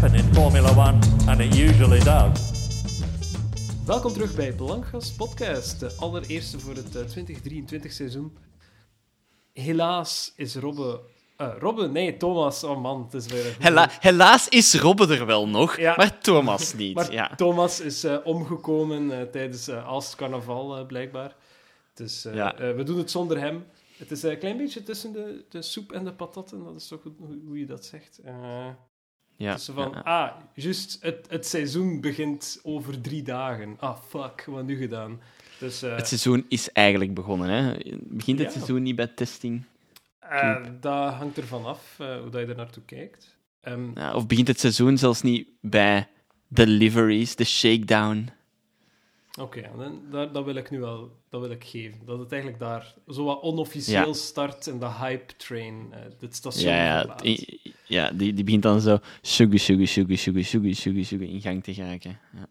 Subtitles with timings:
[0.00, 2.56] happen in Formula One, and it usually does.
[3.86, 8.36] Welkom terug bij Blancas Podcast, de allereerste voor het eh, 2023 seizoen.
[9.52, 11.00] Helaas is Robbe...
[11.36, 11.88] eh, Robbe?
[11.88, 12.64] Nee, Thomas.
[12.64, 13.46] Oh man, het is weer...
[13.46, 15.94] een- Hela- helaas is Robbe er wel nog, Ja.
[15.96, 16.94] maar Thomas niet.
[16.94, 17.34] Maar ja.
[17.36, 21.36] Thomas is eh, omgekomen eh, tijdens uh, Aalst Carnaval, eh, blijkbaar.
[21.94, 22.54] Dus eh, Ja.
[22.58, 23.64] eh, we doen het zonder hem.
[23.96, 26.64] Het is eh, een klein beetje tussen de, de soep en de patatten.
[26.64, 28.20] Dat is toch goed hoe, hoe je dat zegt.
[29.38, 29.54] Ja.
[29.54, 30.00] tussen van, ja.
[30.00, 33.76] ah, juist, het, het seizoen begint over drie dagen.
[33.78, 35.20] Ah, fuck, wat nu gedaan?
[35.58, 37.48] Dus eh, Het seizoen is eigenlijk begonnen.
[37.48, 37.74] Hè?
[38.00, 39.62] Begint het seizoen niet bij testing?
[40.20, 43.36] eh, dat hangt ervan af eh, hoe dat je er naartoe kijkt.
[43.60, 46.08] Ehm, Ja, of begint het seizoen zelfs niet bij
[46.48, 48.28] deliveries, de shakedown?
[49.40, 51.98] Oké, dan- dat, dat wil ik nu wel dat wil ik geven.
[52.06, 56.84] Dat het eigenlijk daar zo wat onofficieel start en de hype train het station Ja,
[57.00, 57.16] ja,
[57.88, 61.64] ja die, die begint dan zo sugar, sugar, sugar, sugar, sugar, sugar, sugar in gang
[61.64, 62.18] te geraken.
[62.34, 62.46] Ja.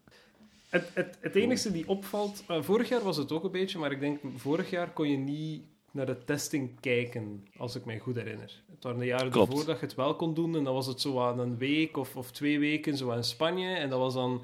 [0.69, 3.91] Het, het, het enige die opvalt, eh, vorig jaar was het ook een beetje, maar
[3.91, 8.16] ik denk vorig jaar kon je niet naar de testing kijken, als ik mij goed
[8.16, 8.61] herinner.
[8.71, 9.52] Het waren de jaren Klopt.
[9.52, 11.97] ervoor dat je het wel kon doen en dan was het zo aan een week
[11.97, 14.44] of, of twee weken zo in Spanje en dat was dan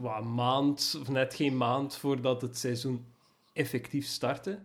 [0.00, 3.04] wat, een maand of net geen maand voordat het seizoen
[3.52, 4.58] effectief startte.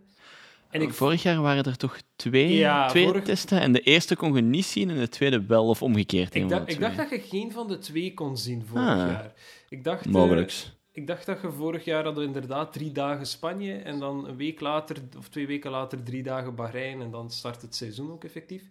[0.76, 4.16] En ik Vorig jaar waren er toch twee, Ja, twee vorig- testen en de eerste
[4.16, 6.36] kon je niet zien en de tweede wel, of omgekeerd.
[6.36, 8.98] Ik dacht, ik dacht dat je geen van de twee kon zien vorig Ah.
[8.98, 9.34] jaar.
[9.70, 10.46] Ik dacht, eh,
[10.92, 14.36] ik dacht dat je vorig jaar hadden we inderdaad drie dagen Spanje en dan een
[14.38, 18.24] week later, of twee weken later, drie dagen Bahrein en dan start het seizoen ook
[18.24, 18.64] effectief.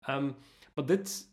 [0.00, 0.30] Ehm,
[0.74, 1.28] maar dit,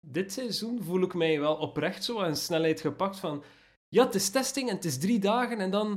[0.00, 3.42] dit seizoen voel ik mij wel oprecht zo aan snelheid gepakt van
[3.88, 5.90] ja, het is testing en het is drie dagen en dan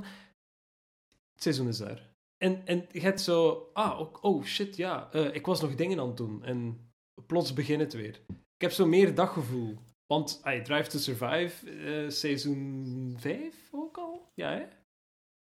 [1.33, 2.09] het seizoen is daar.
[2.41, 5.99] En, en je hebt zo, ah, ook- oh shit, ja, eh, ik was nog dingen
[5.99, 6.89] aan het doen en
[7.27, 8.21] plots begint het weer.
[8.29, 9.77] Ik heb zo meer daggevoel.
[10.07, 14.31] Want ay, Drive to Survive, eh, seizoen 5 ook al?
[14.35, 14.63] Ja, hè?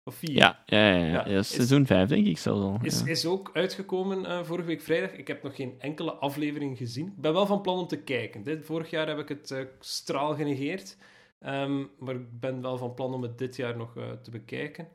[0.04, 0.32] Of 4?
[0.32, 1.06] Ja, ja, ja, ja.
[1.06, 2.80] Ja, ja, is- seizoen 5 denk ik zelfs al.
[2.82, 5.12] Is, is ook uitgekomen eh, vorige week vrijdag.
[5.12, 7.08] Ik heb nog geen enkele aflevering gezien.
[7.08, 8.44] Ik ben wel van plan om te kijken.
[8.44, 10.98] Dit, vorig jaar heb ik het eh, straal genegeerd.
[11.40, 13.94] Ehm, maar ik ben wel van plan om het dit jaar nog
[14.24, 14.88] te bekijken.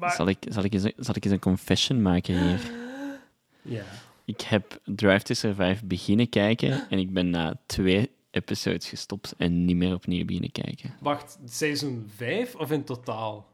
[0.00, 0.12] Maar...
[0.12, 2.60] Zal, ik, zal, ik eens, zal ik eens een confession maken hier?
[3.62, 3.84] Ja.
[4.24, 9.64] Ik heb Drive to Survive beginnen kijken en ik ben na twee episodes gestopt en
[9.64, 10.94] niet meer opnieuw beginnen kijken.
[11.00, 13.46] Wacht, seizoen 5 of in totaal?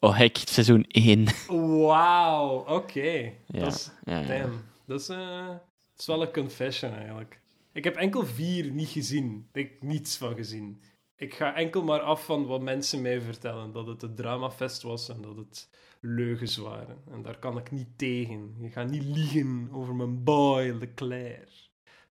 [0.00, 1.26] Oh, hek, seizoen 1.
[1.86, 3.32] Wauw, oké.
[3.46, 4.26] Ja, Dat is ja, ja.
[4.26, 7.40] Damn, dat is, eh, dat is wel een confession eigenlijk.
[7.72, 9.48] Ik heb enkel vier niet gezien.
[9.52, 10.82] Ik heb niets van gezien.
[11.16, 13.72] Ik ga enkel maar af van wat mensen mij vertellen.
[13.72, 15.68] Dat het een dramafest was en dat het
[16.00, 16.96] leugens waren.
[17.10, 18.54] En daar kan ik niet tegen.
[18.60, 21.48] Je gaat niet liegen over mijn boy Leclerc.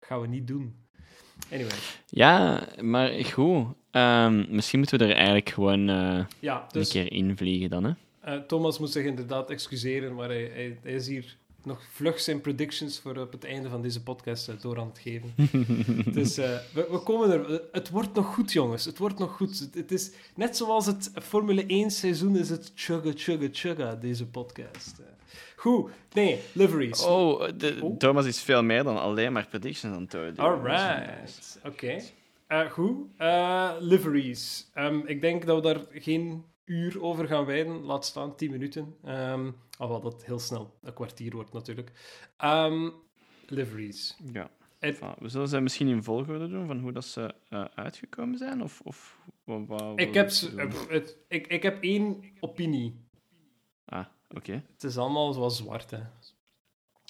[0.01, 0.75] Dat gaan we niet doen.
[1.53, 3.67] Anyway, Ja, maar goed.
[3.91, 7.93] Ehm, misschien moeten we er eigenlijk gewoon eh, ja, een dus keer invliegen dan, hè?
[8.21, 12.41] eh, Thomas moet zich inderdaad excuseren, maar hij, hij, hij is hier nog vlug zijn
[12.41, 15.35] predictions voor op het einde van deze podcast eh, door aan het geven.
[16.15, 17.63] Dus eh, we, we komen er.
[17.73, 18.85] Het wordt nog goed, jongens.
[18.85, 19.59] Het wordt nog goed.
[19.59, 24.27] Het, het is net zoals het Formule 1 seizoen is het chugga, chugga, chugga, deze
[24.27, 24.99] podcast.
[24.99, 25.07] Eh,
[25.57, 25.91] Goed.
[26.13, 27.05] Nee, liveries.
[27.05, 27.97] Oh, de, Oh.
[27.97, 30.37] Thomas is veel meer dan alleen maar predictions aan het doen.
[30.37, 31.61] Alright.
[31.65, 32.01] Oké.
[32.71, 32.97] Goed.
[33.81, 34.71] Liveries.
[34.75, 37.85] Ehm, ik denk dat we daar geen uur over gaan wijden.
[37.85, 38.95] Laat staan 10 minuten.
[39.05, 41.93] Ehm alhoewel dat heel snel een kwartier wordt natuurlijk.
[42.37, 42.91] Ehm,
[43.47, 44.17] liveries.
[44.33, 44.51] Ja.
[44.79, 48.63] Het- we zullen ze misschien in volgorde doen van hoe dat ze eh, uitgekomen zijn?
[48.63, 50.31] Of, of wat, wat Ik heb,
[50.89, 53.01] het, ik, ik heb één opinie.
[53.85, 54.63] Ah, oké.
[54.73, 55.99] Het is allemaal zoals zwart, hè.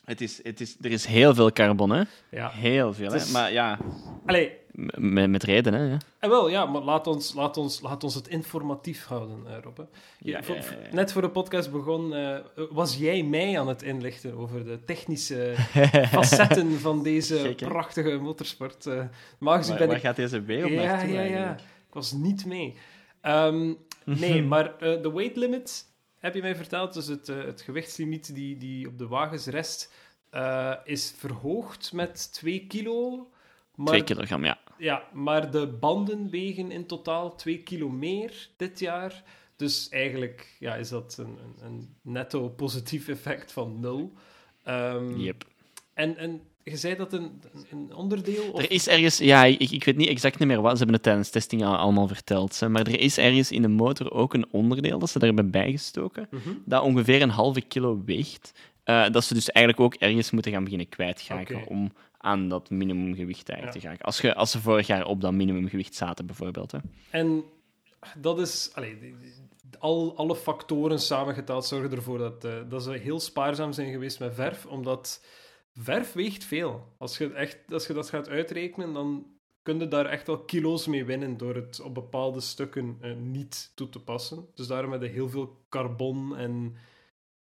[0.05, 2.03] Het is, het is, er is heel veel carbon, hè?
[2.31, 2.51] Ja.
[2.51, 3.17] Heel veel, hè?
[3.17, 3.79] is- Maar ja,
[4.27, 4.57] Allee,
[4.95, 5.83] met, met reden, hè?
[5.85, 5.97] Ja.
[6.19, 9.77] en wel, ja, maar laat ons, laat ons, laat ons het informatief houden, eh, Rob.
[9.77, 9.83] hè.
[10.19, 10.95] Je- Ja, voor- ja, ja, ja.
[10.95, 12.39] Net voor de podcast begon, eh,
[12.71, 15.55] was jij mij aan het inlichten over de technische
[16.17, 17.69] facetten van deze Zeker.
[17.69, 18.87] prachtige motorsport.
[18.87, 19.05] eh
[19.39, 20.03] maar ben waar ik...
[20.03, 20.97] gaat deze B op Ja, ja, ja.
[21.19, 21.61] eigenlijk?
[21.61, 22.77] Ik was niet mee.
[23.21, 23.73] Ehm,
[24.05, 25.85] nee, maar eh, de weight limit,
[26.19, 29.93] heb je mij verteld, dus het, het gewichtslimiet die, die op de wagens rest,
[30.31, 33.29] eh, is verhoogd met 2 kilo.
[33.75, 34.59] Maar, Twee kilogram, ja.
[34.79, 39.23] Ja, maar de banden wegen in totaal 2 kilo meer dit jaar.
[39.57, 44.13] Dus eigenlijk ja, is dat een, een, een netto positief effect van nul.
[44.65, 45.45] Ehm, Yep.
[45.95, 48.51] en, en je zei dat een, een onderdeel...
[48.53, 48.61] Of...
[48.63, 51.31] Er is ergens, ja, ik, ik weet niet exact meer wat, ze hebben het tijdens
[51.31, 54.99] testing al- allemaal verteld, hè, maar er is ergens in de motor ook een onderdeel
[54.99, 56.49] dat ze daar hebben bijgestoken, Mhm.
[56.65, 58.53] dat ongeveer een halve kilo weegt.
[58.85, 61.69] eh, dat ze dus eigenlijk ook ergens moeten gaan beginnen kwijtgeraken Oké.
[61.69, 61.93] om
[62.25, 64.07] aan dat minimumgewicht eigenlijk te geraken.
[64.07, 66.73] Als, je, als ze vorig jaar op dat minimumgewicht zaten, bijvoorbeeld.
[66.73, 66.79] Hè.
[67.11, 67.45] En
[68.17, 68.73] dat is...
[69.79, 74.35] Al, alle factoren samengeteld zorgen ervoor dat, eh, dat ze heel spaarzaam zijn geweest met
[74.35, 75.25] verf, omdat
[75.73, 76.95] verf weegt veel.
[76.99, 79.27] Als je, echt, als je dat gaat uitrekenen, dan
[79.63, 83.73] kun je daar echt wel kilo's mee winnen door het op bepaalde stukken eh, niet
[83.75, 84.47] toe te passen.
[84.55, 86.77] Dus daarom hebben we heel veel carbon en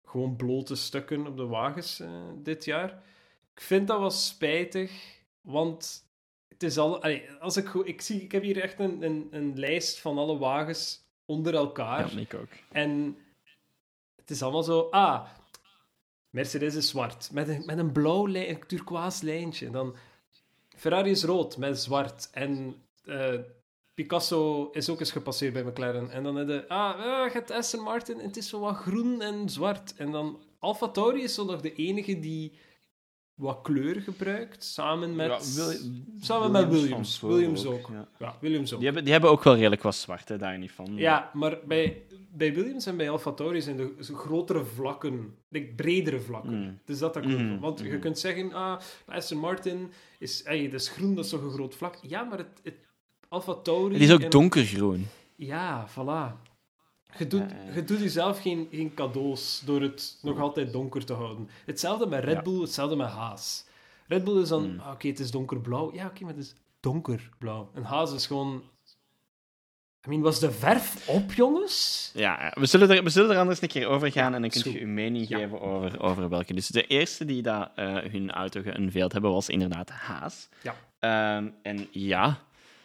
[0.04, 2.08] gewoon blote stukken op de wagens eh,
[2.42, 3.02] dit jaar.
[3.54, 6.04] Ik vind dat wel spijtig, want
[6.48, 7.02] het is al...
[7.02, 10.18] allee, als ik, go- ik, zie, ik heb hier echt een, een, een lijst van
[10.18, 12.14] alle wagens onder elkaar.
[12.14, 12.48] Ja, ik ook.
[12.72, 13.18] En
[14.16, 14.80] het is allemaal zo...
[14.90, 15.28] Ah,
[16.30, 17.30] Mercedes is zwart.
[17.32, 19.70] Met een, met een blauw lijn, een turquoise lijntje.
[19.70, 19.96] Dan
[20.76, 22.30] Ferrari is rood met zwart.
[22.30, 23.38] En eh,
[23.94, 26.10] Picasso is ook eens gepasseerd bij McLaren.
[26.10, 26.68] En dan je...
[26.68, 28.20] Ah, ah, je hebt Aston Martin.
[28.20, 29.94] En het is zo wat groen en zwart.
[29.96, 30.40] En dan...
[30.58, 32.52] Alfa Tauri is zo nog de enige die
[33.42, 34.64] wat kleur gebruikt.
[34.64, 35.54] Samen met...
[35.56, 35.72] Ja,
[36.20, 37.18] samen met Williams Williams.
[37.18, 37.78] van Williams voor ook.
[37.78, 38.08] ook, ja.
[38.18, 38.76] Ja, Williams ook.
[38.76, 40.96] Die, hebben, die hebben ook wel redelijk wat zwart, hè, daar niet van.
[40.96, 45.74] Ja, maar bij, bij Williams en bij Alfa Tauri zijn de zo grotere vlakken, like
[45.74, 46.54] bredere vlakken.
[46.54, 46.78] Mm.
[46.84, 47.60] Dus dat dat komt.
[47.60, 47.98] Want je mhm.
[47.98, 51.74] kunt zeggen, ah, Aston Martin is, ey, dat is groen, dat is toch een groot
[51.74, 51.98] vlak.
[52.02, 52.74] Ja, maar het, het
[53.28, 53.92] Alfa Tauri...
[53.92, 55.06] Het is ook en- donkergroen.
[55.36, 56.51] Ja, voilà.
[57.18, 57.74] Je doet, Ja, ja.
[57.74, 61.48] je doet jezelf geen, geen cadeaus door het nog altijd donker te houden.
[61.66, 62.42] Hetzelfde met Red.
[62.42, 63.64] Bull, hetzelfde met Haas.
[64.08, 64.78] Red Bull is dan, Mm.
[64.80, 65.94] ah, oké, het is donkerblauw.
[65.94, 67.70] Ja, oké, maar het is donkerblauw.
[67.74, 68.62] En Haas is gewoon...
[70.06, 72.10] I mean, was de verf op, jongens?
[72.14, 74.62] Ja, we zullen, er, we zullen er anders een keer over gaan en dan is
[74.62, 75.38] kun je uw mening Ja.
[75.38, 76.54] geven over, over welke.
[76.54, 80.48] Dus de eerste die dat, eh, hun auto geunveiled hebben was inderdaad Haas.
[80.62, 80.74] Ja.
[80.98, 82.38] Ehm, en ja.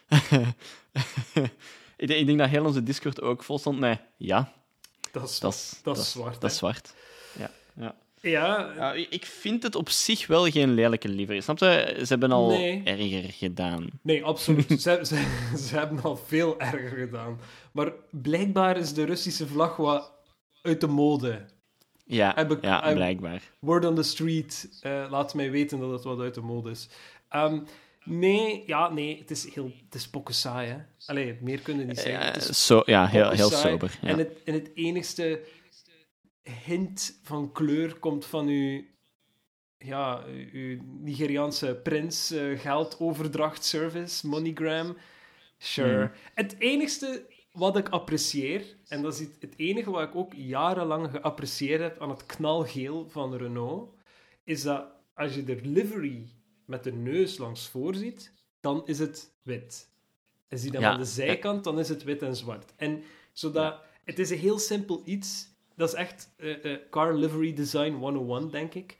[1.98, 4.52] ik, denk, ik denk dat heel onze Discord ook vol stond met ja,
[5.12, 6.40] Dat is, dat is, dat is zwart.
[6.40, 6.94] dat is zwart.
[7.38, 7.94] Ja, ja.
[8.20, 11.40] Ja, Ja, ik vind het op zich wel geen lelijke livery.
[11.40, 11.94] Snap je?
[11.98, 12.82] Ze hebben al Nee.
[12.84, 13.86] erger gedaan.
[14.02, 14.66] nee, absoluut.
[14.82, 15.26] ze, ze,
[15.68, 17.40] ze hebben al veel erger gedaan.
[17.72, 20.12] Maar blijkbaar is de Russische vlag wat
[20.62, 21.46] uit de mode.
[22.04, 23.42] Ja, Heb ja blijkbaar.
[23.58, 26.88] Word on the street eh, laat mij weten dat het wat uit de mode is.
[27.28, 27.60] Ehm,
[28.08, 29.70] nee, ja, nee, het is heel...
[29.84, 30.78] Het is pokken saai, hè.
[31.06, 32.84] Allee, meer kunnen niet zeggen.
[32.86, 33.98] Ja, heel, heel sober.
[34.02, 34.08] Ja.
[34.08, 35.44] En, het, en het enigste
[36.64, 38.84] hint van kleur komt van uw...
[39.78, 44.96] Ja, uw Nigeriaanse prins eh, geldoverdrachtservice, MoneyGram.
[45.58, 46.04] Sure.
[46.04, 46.10] Mm.
[46.34, 51.10] Het enigste wat ik apprecieer, en dat is het- het enige wat ik ook jarenlang
[51.10, 53.94] geapprecieerd heb aan het knalgeel van Renault,
[54.44, 56.28] is dat als je de livery
[56.68, 59.88] met de neus langs voor ziet, dan is het wit.
[60.48, 60.90] En zie je dan Ja.
[60.90, 62.72] aan de zijkant, dan is het wit en zwart.
[62.76, 65.48] En zodat, het is een heel simpel iets.
[65.76, 68.98] Dat is echt eh, eh, car livery design 101, denk ik.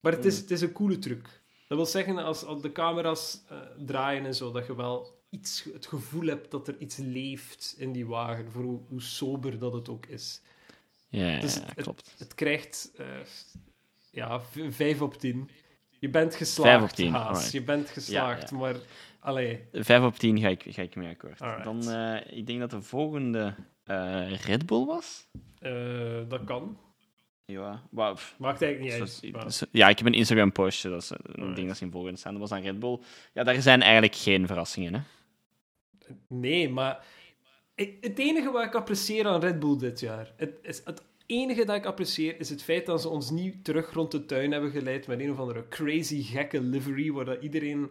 [0.00, 0.40] Maar het is, Mm.
[0.40, 1.42] het is een coole truc.
[1.68, 5.64] Dat wil zeggen, als, als de camera's eh, draaien en zo, dat je wel iets,
[5.72, 9.72] het gevoel hebt dat er iets leeft in die wagen, voor hoe, hoe sober dat
[9.72, 10.40] het ook is.
[11.08, 12.14] Ja, Dus ja, klopt.
[12.18, 12.90] Het krijgt
[14.10, 15.50] ja, v- vijf op tien.
[15.98, 17.50] Je bent Vijf geslaagd, op tien, Haas.
[17.50, 18.56] Je bent geslaagd, ja.
[18.56, 18.76] maar...
[19.20, 21.40] Allee, Vijf op tien ga ik, ga ik mee akkoord.
[21.40, 21.64] Alright.
[21.64, 23.54] Dan, eh, ik denk dat de volgende
[23.84, 25.28] eh, Red Bull was.
[25.58, 26.78] eh, dat kan.
[27.44, 29.32] Ja, pff, Maakt eigenlijk niet uit.
[29.32, 31.56] maar- ja, ik heb een Instagram postje, dat is een Alright.
[31.56, 32.32] ding dat ze in volgende staan.
[32.32, 32.98] Dat was aan Red Bull.
[33.32, 35.00] Ja, daar zijn eigenlijk geen verrassingen, hè.
[36.28, 37.04] Nee, maar
[37.74, 41.76] het enige wat ik apprecieer aan Red Bull dit jaar, het, is, het enige dat
[41.76, 45.06] ik apprecieer, is het feit dat ze ons niet terug rond de tuin hebben geleid
[45.06, 47.90] met een of andere crazy gekke livery, waar dat iedereen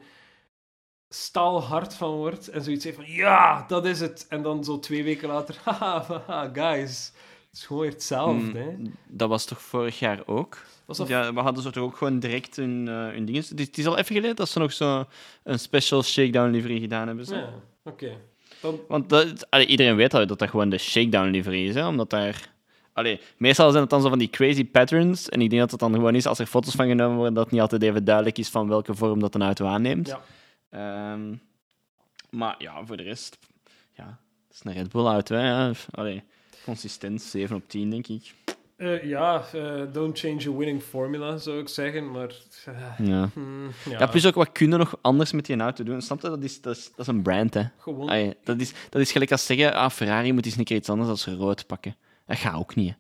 [1.10, 4.26] staalhard van wordt en zoiets heeft van, ja, dat is het.
[4.30, 7.12] En dan zo twee weken later, haha, haha, guys,
[7.50, 8.72] het is gewoon weer hetzelfde, hè.
[8.72, 10.66] Mm, dat was toch vorig jaar ook?
[10.86, 13.42] Was dat Ja, we hadden zo toch ook gewoon direct hun, eh, hun dingen.
[13.42, 15.06] Het is, het is al even geleden dat ze nog zo
[15.44, 17.26] een special shakedown livery gedaan hebben.
[17.26, 17.36] Zo.
[17.36, 17.54] Ja,
[17.84, 18.18] oké.
[18.62, 21.88] Dan, Want dat, allee, iedereen weet al dat dat gewoon de shakedown livery is, hè,
[21.88, 22.56] omdat daar...
[22.98, 25.80] Allee, meestal zijn het dan zo van die crazy patterns, en ik denk dat het
[25.80, 28.38] dan gewoon is, als er foto's van genomen worden, dat het niet altijd even duidelijk
[28.38, 30.08] is van welke vorm dat een auto aanneemt.
[30.08, 30.22] Ja.
[30.70, 31.34] Ehm,
[32.30, 33.38] maar ja, voor de rest...
[33.94, 35.72] Ja, het is een Red Bull auto, hè.
[35.92, 36.24] Allee,
[36.64, 38.34] consistent, 7 op 10, denk ik.
[38.76, 42.32] eh, ja, eh, don't change a winning formula, zou ik zeggen, maar...
[42.66, 43.30] eh, Ja.
[43.34, 46.02] hmm, ja, Ja, plus ook, wat kunnen nog anders met die auto doen?
[46.02, 46.30] Snap je?
[46.30, 47.64] Dat is, dat is, dat is een brand, hè.
[47.78, 48.10] gewoon...
[48.10, 50.90] Allee, dat, is, dat is gelijk als zeggen, ah, Ferrari moet eens een keer iets
[50.90, 51.96] anders als rood pakken.
[52.28, 52.96] Dat gaat ook niet.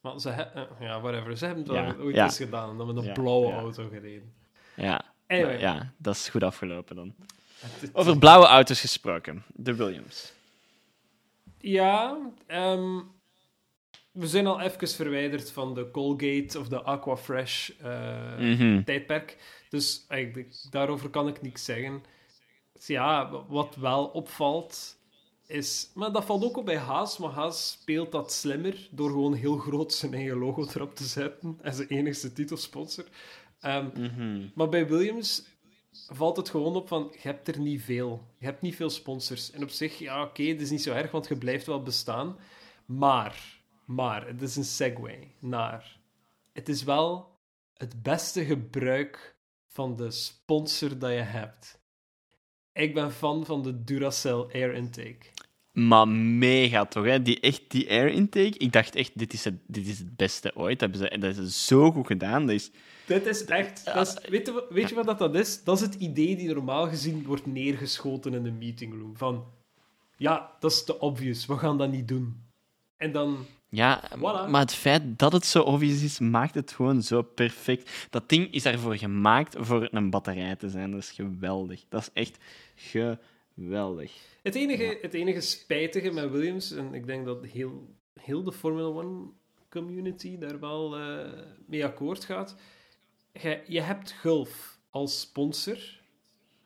[0.00, 1.36] Maar ze he- eh, ja, whatever.
[1.36, 2.24] Ze hebben het Ja, ooit ja.
[2.24, 2.78] eens gedaan.
[2.78, 4.34] Dan met een blauwe auto gereden.
[4.76, 5.58] Ja, Anyway.
[5.60, 7.14] ja, dat is goed afgelopen dan.
[7.92, 9.44] Over blauwe auto's gesproken.
[9.54, 10.32] De Williams.
[11.58, 13.00] Ja, ehm,
[14.12, 17.70] we zijn al even verwijderd van de Colgate of de Aquafresh
[18.38, 18.82] Mhm.
[18.84, 19.36] tijdperk.
[19.68, 22.02] Dus eigenlijk, daarover kan ik niks zeggen.
[22.86, 24.96] Ja, wat wel opvalt
[25.48, 25.90] is...
[25.94, 29.56] Maar dat valt ook op bij Haas, maar Haas speelt dat slimmer door gewoon heel
[29.56, 33.04] groot zijn eigen logo erop te zetten en zijn enigste titelsponsor.
[33.60, 34.48] Ehm, Mhm.
[34.54, 35.44] maar bij Williams
[36.06, 38.26] valt het gewoon op van, je hebt er niet veel.
[38.38, 39.50] Je hebt niet veel sponsors.
[39.50, 42.36] En op zich, ja, oké, het is niet zo erg, want je blijft wel bestaan.
[42.86, 45.96] Maar, maar, het is een segue naar...
[46.52, 47.36] Het is wel
[47.74, 49.36] het beste gebruik
[49.66, 51.80] van de sponsor dat je hebt.
[52.72, 55.26] Ik ben fan van de Duracell Air Intake.
[55.86, 57.22] Maar mega toch, hè?
[57.22, 58.58] Die, echt, die air intake.
[58.58, 60.78] Ik dacht echt, dit is het, dit is het beste ooit.
[60.78, 62.46] Dat, hebben ze, dat is zo goed gedaan.
[62.46, 62.70] Dat is,
[63.06, 63.84] Dit is echt...
[63.94, 65.64] Dat is, weet, je, wat- weet je wat dat, dat is?
[65.64, 69.16] Dat is het idee die normaal gezien wordt neergeschoten in de meetingroom.
[69.16, 69.44] Van,
[70.16, 71.46] ja, dat is te obvious.
[71.46, 72.42] We gaan dat niet doen.
[72.96, 73.46] En dan...
[73.68, 74.20] ja, Voilà.
[74.50, 78.06] maar het feit dat het zo obvious is, maakt het gewoon zo perfect.
[78.10, 80.90] Dat ding is daarvoor gemaakt voor een batterij te zijn.
[80.90, 81.84] Dat is geweldig.
[81.88, 82.38] Dat is echt
[82.74, 83.18] geweldig.
[84.42, 87.88] Het enige, het enige spijtige met Williams, en ik denk dat heel,
[88.20, 89.26] heel de Formula One
[89.68, 91.28] community daar wel eh,
[91.66, 92.56] mee akkoord gaat.
[93.32, 95.78] Je, je hebt Gulf als sponsor.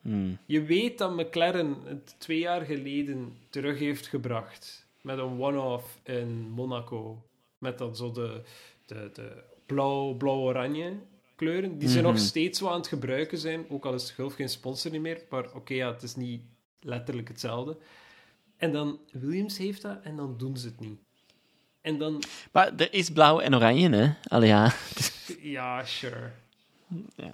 [0.01, 0.39] Hmm.
[0.47, 6.51] Je weet dat McLaren het twee jaar geleden terug heeft gebracht met een one-off in
[6.51, 7.23] Monaco.
[7.59, 8.41] Met dan zo de,
[8.87, 10.93] de, de blauw, blauw-oranje
[11.35, 11.79] kleuren.
[11.79, 12.07] Die ze Mhm.
[12.07, 13.65] nog steeds wel aan het gebruiken zijn.
[13.69, 15.23] Ook al is Gulf geen sponsor niet meer.
[15.31, 16.43] Maar oké, ja, het is niet
[16.83, 17.77] letterlijk hetzelfde.
[18.57, 21.01] En dan Williams heeft dat en dan doen ze het niet.
[21.81, 22.23] En dan,
[22.53, 24.12] Maar er is blauw en oranje, hè?
[24.29, 24.75] Allee, ja.
[25.57, 26.31] ja, sure.
[27.17, 27.33] ja.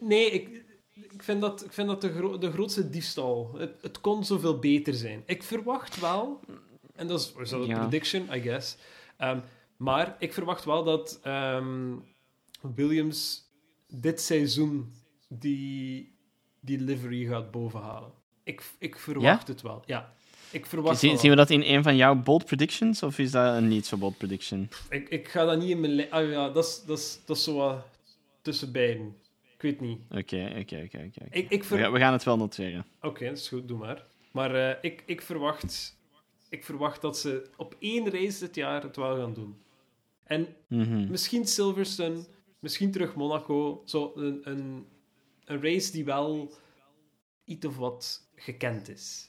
[0.00, 0.64] Nee, ik,
[1.10, 3.54] ik vind dat, ik vind dat de, gro- de grootste diefstal.
[3.56, 5.22] Het, het kon zoveel beter zijn.
[5.26, 6.40] Ik verwacht wel,
[6.94, 7.78] en dat is, is dat een Ja.
[7.78, 8.76] prediction, I guess.
[9.16, 9.40] Ehm,
[9.76, 11.94] maar ik verwacht wel dat ehm,
[12.74, 13.48] Williams
[13.88, 14.92] dit seizoen
[15.28, 16.12] die,
[16.60, 18.12] die livery gaat bovenhalen.
[18.50, 20.12] Ik, ik verwacht het wel, ja.
[20.50, 23.56] Ik verwacht Zien, zien we dat in een van jouw bold predictions, of is dat
[23.56, 24.68] een niet zo bold prediction?
[24.90, 26.10] Ik, ik ga dat niet in mijn...
[26.10, 27.86] Ah ja, dat is, dat is, dat is zo wat
[28.42, 29.16] tussen beiden.
[29.54, 29.98] Ik weet niet.
[30.10, 31.66] Oké, oké, oké.
[31.76, 32.86] gaan- we gaan het wel noteren.
[33.00, 34.04] Oké, dat is goed, doe maar.
[34.32, 35.96] Maar eh, ik, ik, verwacht,
[36.48, 39.56] ik verwacht dat ze op één race dit jaar het wel gaan doen.
[40.24, 41.10] En Mhm.
[41.10, 42.24] misschien Silverstone,
[42.58, 43.82] misschien terug Monaco.
[43.84, 44.86] Zo een, een,
[45.44, 46.52] een race die wel
[47.44, 49.28] iets of wat gekend is.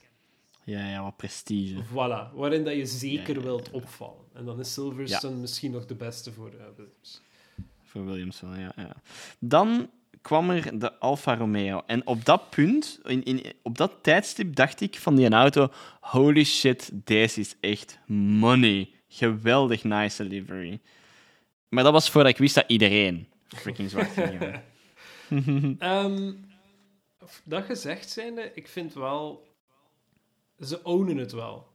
[0.63, 1.83] Ja, ja, wat prestige.
[1.83, 4.25] Voilà, waarin dat je zeker Ja, wilt opvallen.
[4.33, 7.21] En dan is Silverstone misschien nog de beste voor eh, Williams.
[7.83, 8.95] Voor Williams wel, ja, ja.
[9.39, 9.89] Dan
[10.21, 11.83] kwam er de Alfa Romeo.
[11.85, 16.43] En op dat punt, in, in, op dat tijdstip, dacht ik van die auto: holy
[16.43, 18.89] shit, deze is echt money.
[19.07, 20.79] Geweldig nice livery.
[21.69, 24.61] Maar dat was voordat ik wist dat iedereen freaking zwart ging gaan.
[27.43, 29.47] Dat gezegd zijnde, ik vind wel...
[30.59, 31.67] Ze ownen het wel.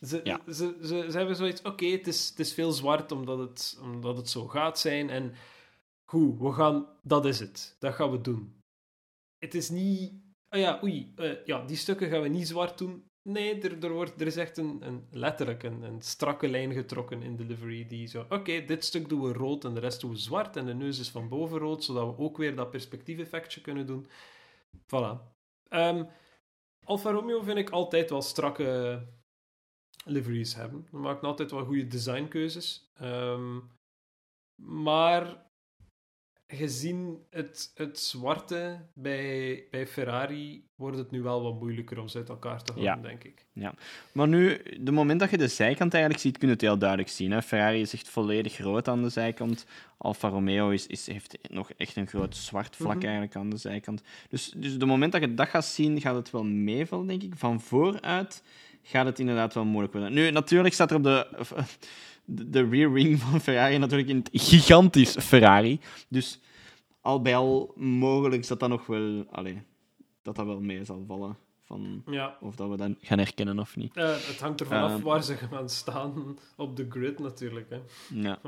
[0.00, 0.40] Ze, Ja.
[0.46, 1.62] ze, ze, ze hebben zoiets...
[1.62, 5.10] Oké, het, is, het is veel zwart omdat het, omdat het zo gaat zijn.
[5.10, 5.34] En
[6.04, 6.86] goed, we gaan...
[7.02, 7.76] Dat is het.
[7.78, 8.60] Dat gaan we doen.
[9.38, 10.12] Het is niet...
[10.50, 11.12] Oh ja, oei.
[11.16, 13.04] eh, ja, die stukken gaan we niet zwart doen.
[13.22, 17.22] Nee, er, er, wordt, er is echt een, een letterlijk een, een strakke lijn getrokken
[17.22, 17.86] in delivery.
[17.86, 18.26] Die zo...
[18.28, 20.56] Oké, dit stuk doen we rood en de rest doen we zwart.
[20.56, 24.06] En de neus is van boven rood, zodat we ook weer dat perspectief-effectje kunnen doen.
[24.76, 25.34] Voilà.
[25.68, 26.04] Ehm,
[26.84, 29.02] Alfa Romeo vind ik altijd wel strakke
[30.04, 30.88] liveries hebben.
[30.90, 32.90] We maken altijd wel goede designkeuzes.
[32.94, 33.60] Ehm,
[34.54, 35.51] maar
[36.54, 42.18] gezien het, het zwarte bij, bij Ferrari wordt het nu wel wat moeilijker om ze
[42.18, 43.08] uit elkaar te houden, Ja.
[43.08, 43.46] denk ik.
[44.12, 47.08] Maar nu, de moment dat je de zijkant eigenlijk ziet, kun je het heel duidelijk
[47.10, 47.30] zien.
[47.30, 47.42] Hè?
[47.42, 49.66] Ferrari is echt volledig rood aan de zijkant.
[49.98, 53.04] Alfa Romeo is, is, heeft nog echt een groot zwart vlak Mhm.
[53.04, 54.02] eigenlijk aan de zijkant.
[54.28, 57.32] Dus, dus de moment dat je dat gaat zien, gaat het wel meevallen, denk ik.
[57.36, 58.42] Van vooruit
[58.82, 60.12] gaat het inderdaad wel moeilijk worden.
[60.12, 61.26] Nu, natuurlijk staat er op de,
[62.24, 65.80] de, rear wing van Ferrari natuurlijk in het gigantisch Ferrari.
[66.08, 66.40] Dus
[67.00, 69.26] al bij al mogelijk dat dat nog wel...
[70.22, 71.36] Dat dat wel mee zal vallen.
[71.64, 73.96] Van Ja, of dat we dat gaan herkennen of niet.
[73.96, 75.00] eh, het hangt ervan af Ehm.
[75.02, 77.70] waar ze gaan staan op de grid natuurlijk.
[77.70, 77.78] Hè.
[78.20, 78.38] Ja.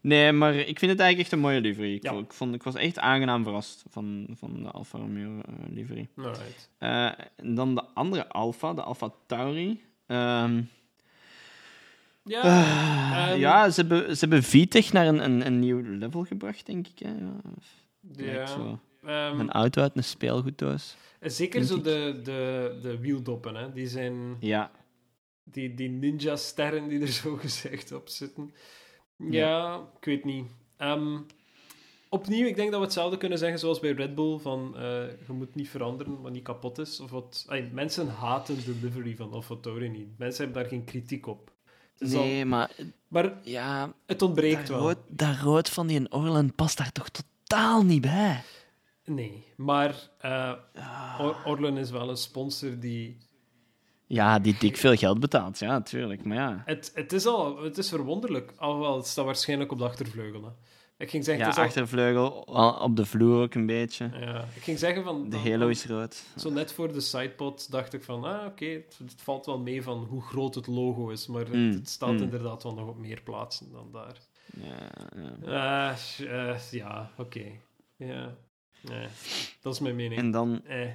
[0.00, 1.94] Nee, maar ik vind het eigenlijk echt een mooie livery.
[1.94, 2.10] Ik, Ja.
[2.12, 6.08] vond, ik, vond, ik was echt aangenaam verrast van, van de Alfa Romeo eh, livery.
[6.16, 6.70] Alright.
[6.78, 7.04] Eh,
[7.36, 9.82] en dan de andere Alfa, de Alfa Tauri.
[10.06, 10.62] Ehm,
[12.24, 16.24] Ja, ah, ehm, ja, ze hebben, ze hebben VTech naar een, een, een nieuw level
[16.24, 16.98] gebracht, denk ik.
[16.98, 17.14] Hè.
[18.34, 18.78] Ja, zo.
[19.02, 20.96] Ehm, Een auto uit een speelgoeddoos.
[21.20, 21.84] zeker zo ik.
[21.84, 23.72] de, de, de wieldoppen, hè.
[23.72, 24.70] die zijn Ja,
[25.44, 28.54] die, die ninja-sterren die er zo gezegd op zitten.
[29.16, 30.46] Ja, ik weet niet.
[30.76, 31.18] Ehm,
[32.08, 34.82] opnieuw, ik denk dat we hetzelfde kunnen zeggen zoals bij Red Bull: van eh,
[35.26, 37.00] je moet niet veranderen wat niet kapot is.
[37.00, 40.18] Of wat, Ay, mensen haten de delivery van AlphaTauri niet.
[40.18, 41.52] Mensen hebben daar geen kritiek op.
[42.00, 42.70] Al- Nee, maar
[43.08, 44.78] maar ja, het ontbreekt wel.
[44.78, 48.42] rood, dat rood van die Orland past daar toch totaal niet bij.
[49.04, 50.52] Nee, maar eh,
[51.20, 53.18] Or- Orlen is wel een sponsor die.
[54.06, 56.24] Ja, die dik veel geld betaalt, ja, natuurlijk.
[56.24, 58.52] Maar ja, Het, het is al, het is verwonderlijk.
[58.56, 60.44] Alhoewel, het staat waarschijnlijk op de achtervleugel.
[60.44, 60.50] Hè.
[61.04, 62.30] Ik ging zeggen, ja achtervleugel,
[62.80, 64.10] op de vloer ook een beetje.
[64.20, 65.28] ja, ik ging zeggen van.
[65.28, 66.22] De halo is rood.
[66.36, 69.82] Zo net voor de sidepod dacht ik van, ah, oké, het, het valt wel mee
[69.82, 72.22] van hoe groot het logo is, maar het, Mm, het staat mm.
[72.22, 74.16] inderdaad wel nog op meer plaatsen dan daar.
[74.60, 74.90] Ja,
[75.46, 75.96] ja.
[75.96, 77.44] Sh- eh, ja, oké.
[77.96, 78.34] Ja.
[78.80, 79.06] Nee,
[79.60, 80.20] dat is mijn mening.
[80.20, 80.90] En dan, Eh,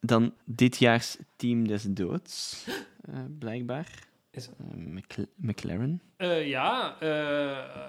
[0.00, 2.66] dan ditjaars team des doods,
[3.00, 4.10] eh, blijkbaar.
[4.32, 6.00] Is- Eh, Mc- McLaren.
[6.16, 6.96] eh, ja,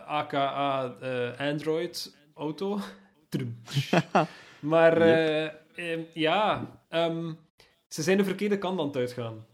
[0.08, 2.80] aka eh, Android Auto.
[4.60, 5.46] Maar eh,
[5.76, 7.34] eh, ja, ehm,
[7.88, 9.46] ze zijn de verkeerde kant aan het uitgaan.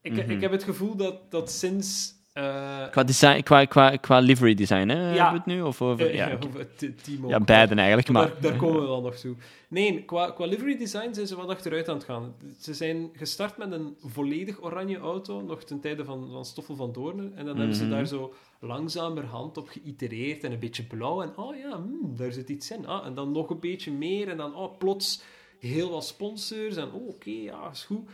[0.00, 0.30] Ik, Mhm.
[0.30, 2.18] ik heb het gevoel dat, dat sinds...
[2.32, 4.94] eh, Qua, design, qua, qua, qua livery design, hè?
[4.96, 5.30] Hebben Ja.
[5.32, 5.62] we het nu?
[5.62, 6.06] Of over...
[6.06, 7.30] eh, ja, of het te- team ook.
[7.30, 8.08] ja, beiden eigenlijk.
[8.08, 9.34] Maar Maar, daar, daar komen we wel nog toe.
[9.68, 12.34] Nee, qua, qua livery design zijn ze wat achteruit aan het gaan.
[12.60, 16.92] Ze zijn gestart met een volledig oranje auto, nog ten tijde van, van Stoffel van
[16.92, 17.32] Doornen.
[17.36, 17.92] En dan hebben ze Mhm.
[17.92, 21.22] daar zo langzamerhand op geïtereerd en een beetje blauw.
[21.22, 22.86] En oh ja, hmm, daar zit iets in.
[22.86, 24.28] Ah, en dan nog een beetje meer.
[24.28, 25.22] En dan oh, plots
[25.58, 26.76] heel wat sponsors.
[26.76, 28.08] En oh, oké, ja, is goed.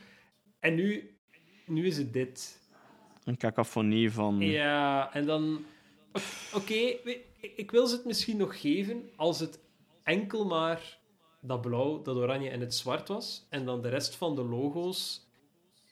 [0.60, 1.16] En nu,
[1.66, 2.64] nu is het dit.
[3.26, 4.40] Een cacophonie van...
[4.40, 5.64] Ja, en dan...
[6.54, 6.74] Oké,
[7.40, 9.58] ik- wil ze het misschien nog geven als het
[10.02, 10.98] enkel maar
[11.40, 13.46] dat blauw, dat oranje en het zwart was.
[13.50, 15.26] En dan de rest van de logo's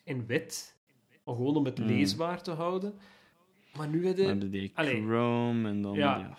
[0.04, 0.76] in wit.
[1.24, 1.86] Gewoon om het Hmm.
[1.86, 2.94] leesbaar te houden.
[3.76, 4.72] Maar nu hebben We de die.
[4.74, 5.94] Chrome en dan...
[5.94, 6.36] Ja.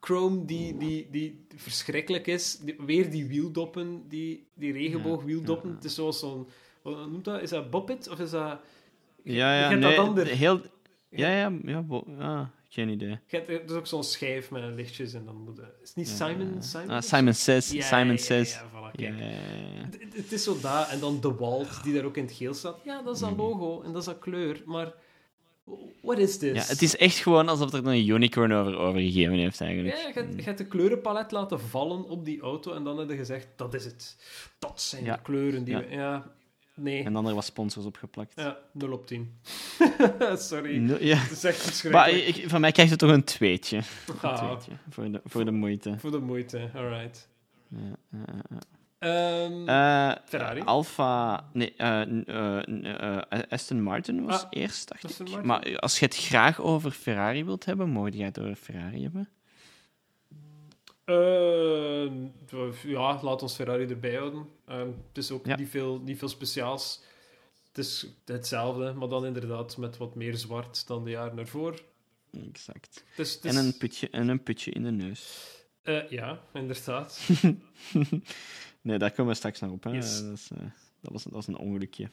[0.00, 2.56] Chrome die, die, die verschrikkelijk is.
[2.58, 5.66] Die- weer die wieldoppen, die, die regenboogwieldoppen.
[5.68, 5.76] Ja, ja.
[5.80, 6.46] Het is zoals zo'n...
[6.82, 7.42] Wat noemt dat?
[7.42, 8.08] Is dat Bobbit?
[8.08, 8.60] Of is dat...
[9.24, 10.26] Ja, ja, Je nee, dat ander.
[10.26, 10.60] Heel...
[11.10, 13.08] Ja, ja, ja, bo- ah, geen idee.
[13.26, 15.56] Je hebt- Er is ook zo'n schijf met lichtjes en dan moet...
[15.56, 16.54] je- Is het niet Simon?
[16.54, 16.60] Ja.
[16.60, 16.90] Simon?
[16.90, 17.70] Ah, Simon Says.
[17.70, 18.52] Ja, Simon Says.
[18.54, 19.18] ja, voilà, Ja, kijk.
[19.18, 19.30] ja, ja,
[19.76, 19.84] ja.
[19.90, 20.88] Het, het- is zo daar.
[20.88, 22.78] En dan de Walt, die daar ook in het geel staat.
[22.84, 23.40] Ja, dat is dat Mhm.
[23.40, 24.62] logo en dat is dat kleur.
[24.66, 24.92] Maar,
[26.02, 26.54] what is this?
[26.56, 29.96] Ja, het is echt gewoon alsof er een unicorn over overgegeven heeft, eigenlijk.
[29.96, 33.10] Ja, je hebt, je hebt de kleurenpalet laten vallen op die auto en dan heb
[33.10, 34.16] je gezegd, dat is het.
[34.58, 35.16] Dat zijn Ja.
[35.16, 35.80] de kleuren die Ja.
[35.80, 35.86] we...
[35.94, 36.32] Ja,
[36.74, 37.04] nee.
[37.04, 38.32] En dan er wat sponsors opgeplakt.
[38.36, 39.38] Ja, 0 op 10.
[40.36, 40.76] Sorry.
[40.76, 41.16] No- ja.
[41.16, 42.36] Het is echt Maar verschrikkelijk.
[42.36, 43.76] ik, van mij krijgt het toch een tweetje.
[43.76, 45.94] Een Ah, tweetje voor, de, voor de moeite.
[45.98, 47.28] voor de moeite, alright.
[47.68, 47.78] Ja,
[48.10, 48.18] ja,
[48.50, 48.58] ja.
[48.98, 50.60] Ehm, Eh, Ferrari?
[50.60, 51.44] Alfa...
[51.52, 52.00] Nee, eh,
[53.28, 55.32] eh, Aston Martin was Ah, eerst, dacht Aston ik.
[55.44, 55.48] Martin.
[55.72, 59.28] Maar als je het graag over Ferrari wilt hebben, mocht jij het over Ferrari hebben?
[61.04, 62.12] Eh,
[62.82, 64.46] ja, laat ons Ferrari erbij houden.
[64.66, 65.56] Ehm, het is ook Ja.
[65.56, 67.02] niet, veel, niet veel speciaals.
[67.68, 71.82] Het is hetzelfde, maar dan inderdaad met wat meer zwart dan de jaren ervoor.
[72.48, 73.04] Exact.
[73.10, 75.50] Het is, het is- En een putje, en een putje in de neus.
[75.82, 77.28] eh, ja, inderdaad.
[78.80, 79.84] nee, daar komen we straks naar op.
[79.84, 79.90] Hè.
[79.90, 80.22] Yes.
[80.22, 80.58] Dat, is, eh,
[81.00, 82.10] dat, was, dat was een ongelukje.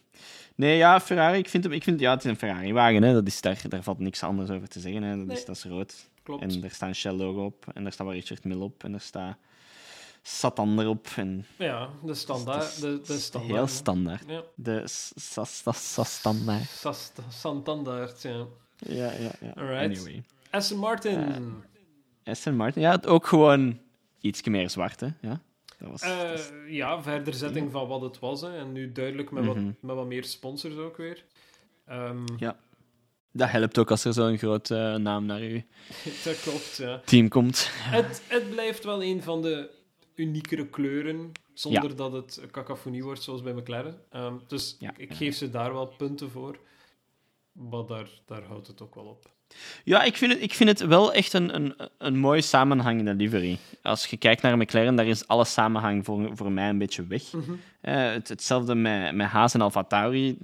[0.55, 1.73] Nee, ja, Ferrari, ik vind hem...
[1.73, 3.13] Ik vind, ja, het is een Ferrari-wagen, hè.
[3.13, 5.03] Dat is daar, daar valt niks anders over te zeggen.
[5.03, 5.17] Hè.
[5.17, 5.37] Dat, Nee.
[5.37, 6.09] is, dat is rood.
[6.37, 6.43] Klopt.
[6.55, 7.65] En er staat een Shell-logo op.
[7.73, 8.83] En daar staat wel Richard Mill op.
[8.83, 9.37] En er staat
[10.21, 11.07] Satan erop.
[11.15, 12.81] En Ja, de standaard.
[12.81, 14.23] De, de standaard heel standaard.
[14.27, 14.83] Ja, De
[15.15, 16.69] sa-standaard.
[16.69, 18.45] Sas- Santandaard, ja.
[18.77, 19.51] Ja, ja, ja.
[19.55, 19.83] Alright.
[19.99, 20.23] Anyway.
[20.51, 21.17] Aston Martin.
[22.23, 23.79] Eh, Aston Martin, ja, ook gewoon
[24.21, 25.07] iets meer zwart, hè.
[25.21, 25.41] Ja,
[25.77, 26.01] dat was...
[26.01, 28.41] Eh, dat ja, verderzetting van wat het was.
[28.41, 28.57] Hè.
[28.57, 29.71] En nu duidelijk met, wat, Mhm.
[29.79, 31.23] met wat meer sponsors ook weer.
[31.85, 32.57] Ehm, Ja.
[33.31, 35.61] Dat helpt ook als er zo'n grote eh, naam naar uw
[36.25, 37.01] dat klopt, ja.
[37.05, 37.69] team komt.
[37.71, 39.69] Het, het blijft wel een van de
[40.15, 44.01] uniekere kleuren, zonder dat het cacophonie wordt, zoals bij McLaren.
[44.09, 46.59] Ehm, dus Ja, ik, geef ze daar wel punten voor.
[47.51, 49.29] Maar daar, daar houdt het ook wel op.
[49.83, 53.57] Ja, ik vind het, ik vind het wel echt een, een, een mooi samenhangende livery.
[53.81, 57.23] Als je kijkt naar McLaren, daar is alle samenhang voor, voor mij een beetje weg.
[57.81, 60.37] Eh, het, hetzelfde met, met Haas en Alfa Tauri.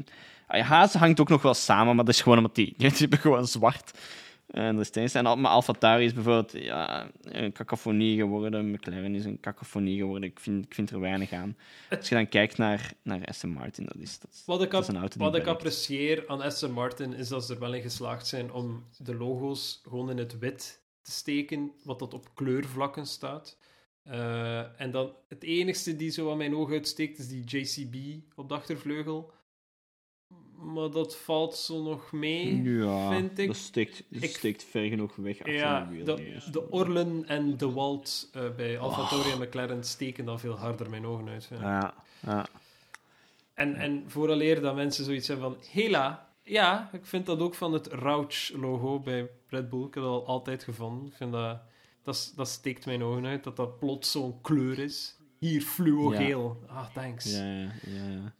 [0.47, 3.19] Ah, Haas hangt ook nog wel samen, maar dat is gewoon omdat die, die hebben
[3.19, 3.91] gewoon zwart.
[4.47, 5.15] En dat is.
[5.15, 8.71] En maar Alfa Tauri is bijvoorbeeld ja, een cacophonie geworden.
[8.71, 10.29] McLaren is een cacophonie geworden.
[10.29, 11.58] Ik vind, ik vind er weinig aan.
[11.89, 14.81] Als je dan kijkt naar, naar Aston Martin, dat is, dat is, Wat ik, dat
[14.81, 17.73] is ap- een auto wat ik apprecieer aan Aston Martin is dat ze er wel
[17.73, 22.29] in geslaagd zijn om de logo's gewoon in het wit te steken, wat dat op
[22.36, 23.58] kleurvlakken staat.
[24.03, 27.95] Eh, en dan het enigste die zo aan mijn oog uitsteekt is die JCB
[28.36, 29.31] op de achtervleugel.
[30.60, 32.62] Maar dat valt zo nog mee.
[32.63, 33.48] Ja, vind ik.
[33.48, 36.06] dat steekt, dat Ik- steekt ver genoeg weg achter Ja, de wiel.
[36.52, 41.06] de, Orlen en de Walt eh, bij AlphaTauri en McLaren steken dan veel harder mijn
[41.06, 41.46] ogen uit.
[41.46, 41.65] vind ik.
[41.65, 42.46] Ja, ja.
[43.54, 45.58] En, en vooraleer dat mensen zoiets hebben van...
[45.72, 49.84] Hela, ja, ik vind dat ook van het Rouch-logo bij Red Bull.
[49.86, 51.08] Ik heb dat al altijd gevonden.
[51.08, 51.58] Ik vind dat...
[52.36, 55.15] Dat, steekt mijn ogen uit, dat dat plots zo'n kleur is.
[55.39, 56.60] Hier, fluo-geel.
[56.68, 57.36] Ah, thanks.
[57.38, 57.70] Ja, ja,
[58.10, 58.34] ja,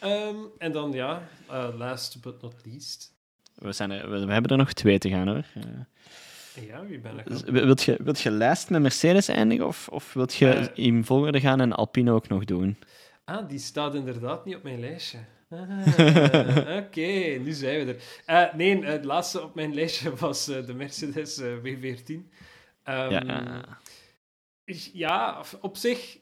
[0.00, 3.16] Ehm, en dan, ja, eh, last but not least.
[3.54, 5.44] We, zijn er, we, we hebben er nog twee te gaan hoor.
[5.54, 7.26] Eh, Ja, wie ben ik?
[7.46, 10.66] wilt, je, wilt je lijst met Mercedes eindigen of, of wilt je Eh.
[10.74, 12.78] in volgorde gaan en Alpine ook nog doen?
[13.24, 15.18] Ah, die staat inderdaad niet op mijn lijstje.
[15.50, 18.52] Ah, Oké, nu zijn we er.
[18.56, 22.30] Nee, het laatste op mijn lijstje was de Mercedes eh, W14.
[22.82, 23.64] Ehm, ja.
[24.92, 26.18] ja, op zich,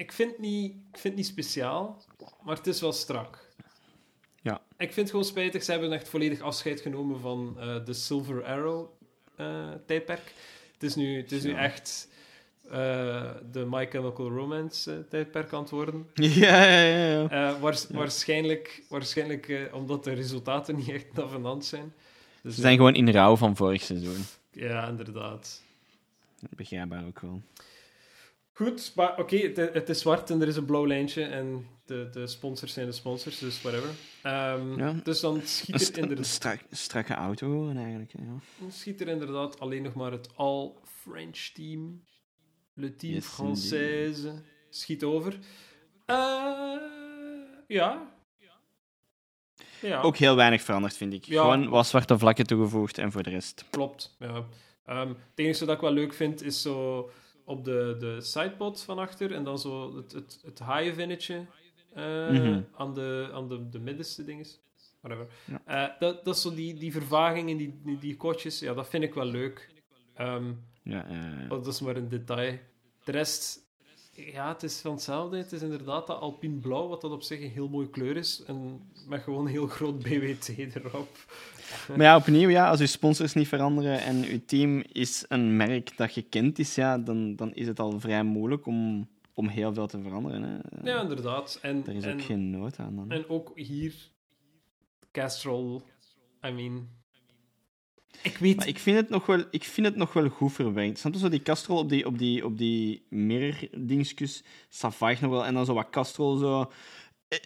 [0.00, 2.04] ik vind, het niet, ik vind niet speciaal,
[2.42, 3.48] maar het is wel strak.
[4.42, 4.54] Ja.
[4.76, 8.44] Ik vind het gewoon spijtig, ze hebben echt volledig afscheid genomen van eh, de Silver
[8.44, 8.88] Arrow
[9.36, 10.34] eh, tijdperk.
[10.72, 11.58] Het is nu, het is nu Ja.
[11.58, 12.08] echt
[12.64, 16.10] eh, de My Chemical Romance tijdperk aan het worden.
[16.14, 17.58] ja, ja, ja, ja.
[17.58, 21.92] Waars- Waarschijnlijk, waarschijnlijk omdat de resultaten niet echt navenant zijn.
[22.42, 24.24] Dus, Ze zijn gewoon in rouw van vorig seizoen.
[24.52, 25.62] Ja, inderdaad.
[26.56, 27.42] Begrijpbaar ook wel.
[28.60, 32.08] Goed, maar oké, het, het is zwart en er is een blauw lijntje en de,
[32.12, 33.90] de sponsors zijn de sponsors, dus whatever.
[34.22, 34.92] Ehm, Ja.
[35.04, 38.12] Dus dan Een, schiet er, een inderdaad, strak, strakke auto gewoon eigenlijk.
[38.12, 38.68] Ja.
[38.70, 42.04] schiet er inderdaad alleen nog maar het all-French team,
[42.74, 44.28] le team Yes, française,
[44.70, 45.38] schiet over.
[46.06, 46.16] Eh,
[47.66, 48.12] ja.
[49.80, 50.00] Ja.
[50.00, 51.24] Ook heel weinig veranderd, vind ik.
[51.24, 51.40] Ja.
[51.42, 53.64] Gewoon wat zwarte vlakken toegevoegd en voor de rest.
[53.70, 54.44] Klopt, ja.
[54.84, 57.10] Ehm, het enige dat ik wel leuk vind, is zo
[57.50, 61.46] op de, de sidepod van achter en dan zo het, het, het haaienvinnetje
[61.94, 62.62] eh, Mhm.
[62.76, 64.60] aan, de, aan de, de middenste dinges.
[65.00, 65.26] Whatever.
[65.44, 65.62] Ja.
[65.64, 68.88] Eh, dat, dat is zo die, die vervaging in die, die, die kotjes, ja, dat
[68.88, 69.70] vind ik wel leuk.
[70.14, 71.06] Ehm, ja.
[71.48, 72.58] dat is maar een detail.
[73.04, 73.58] De rest,
[74.32, 75.36] ja, het is van hetzelfde.
[75.36, 78.42] Het is inderdaad dat alpine blauw, wat dat op zich een heel mooie kleur is.
[78.46, 81.08] En met gewoon een heel groot BWT erop.
[81.88, 85.96] Maar ja, opnieuw, ja, als je sponsors niet veranderen en je team is een merk
[85.96, 89.86] dat gekend is, ja, dan, dan is het al vrij moeilijk om, om heel veel
[89.86, 90.42] te veranderen.
[90.42, 90.90] Hè.
[90.90, 91.58] Ja, inderdaad.
[91.62, 92.96] En, Daar is en, ook geen nood aan.
[92.96, 93.10] Dan.
[93.10, 93.94] En ook hier,
[95.12, 95.82] Castrol,
[96.46, 96.98] I mean...
[98.22, 98.56] Ik weet...
[98.56, 100.98] Maar ik vind het nog wel, ik vind het nog wel goed verwerkt.
[100.98, 104.42] Snap je zo die kastrol op die, op die, op die mirror-dingetjes?
[104.82, 105.44] Nog wel.
[105.46, 106.70] En dan zo wat kastrol zo.
[107.28, 107.38] Eh,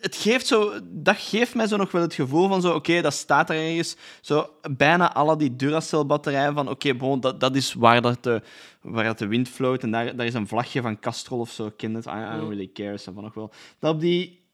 [0.00, 3.14] Het geeft zo, dat geeft mij zo nog wel het gevoel van zo, oké, dat
[3.14, 3.96] staat er ergens.
[4.20, 8.42] Zo bijna alle die Duracell-batterijen van, oké, bon, dat, dat is waar dat, de,
[8.80, 9.82] waar dat de wind floot.
[9.82, 12.06] En daar, daar is een vlagje van Castrol of zo, ken het?
[12.06, 13.52] I, I don't really care, van nog wel.
[13.78, 14.44] Dat op die...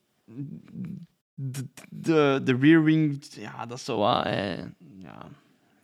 [1.34, 4.58] De, de, de rear wing, ja, dat is zo wat, eh,
[4.98, 5.28] ja...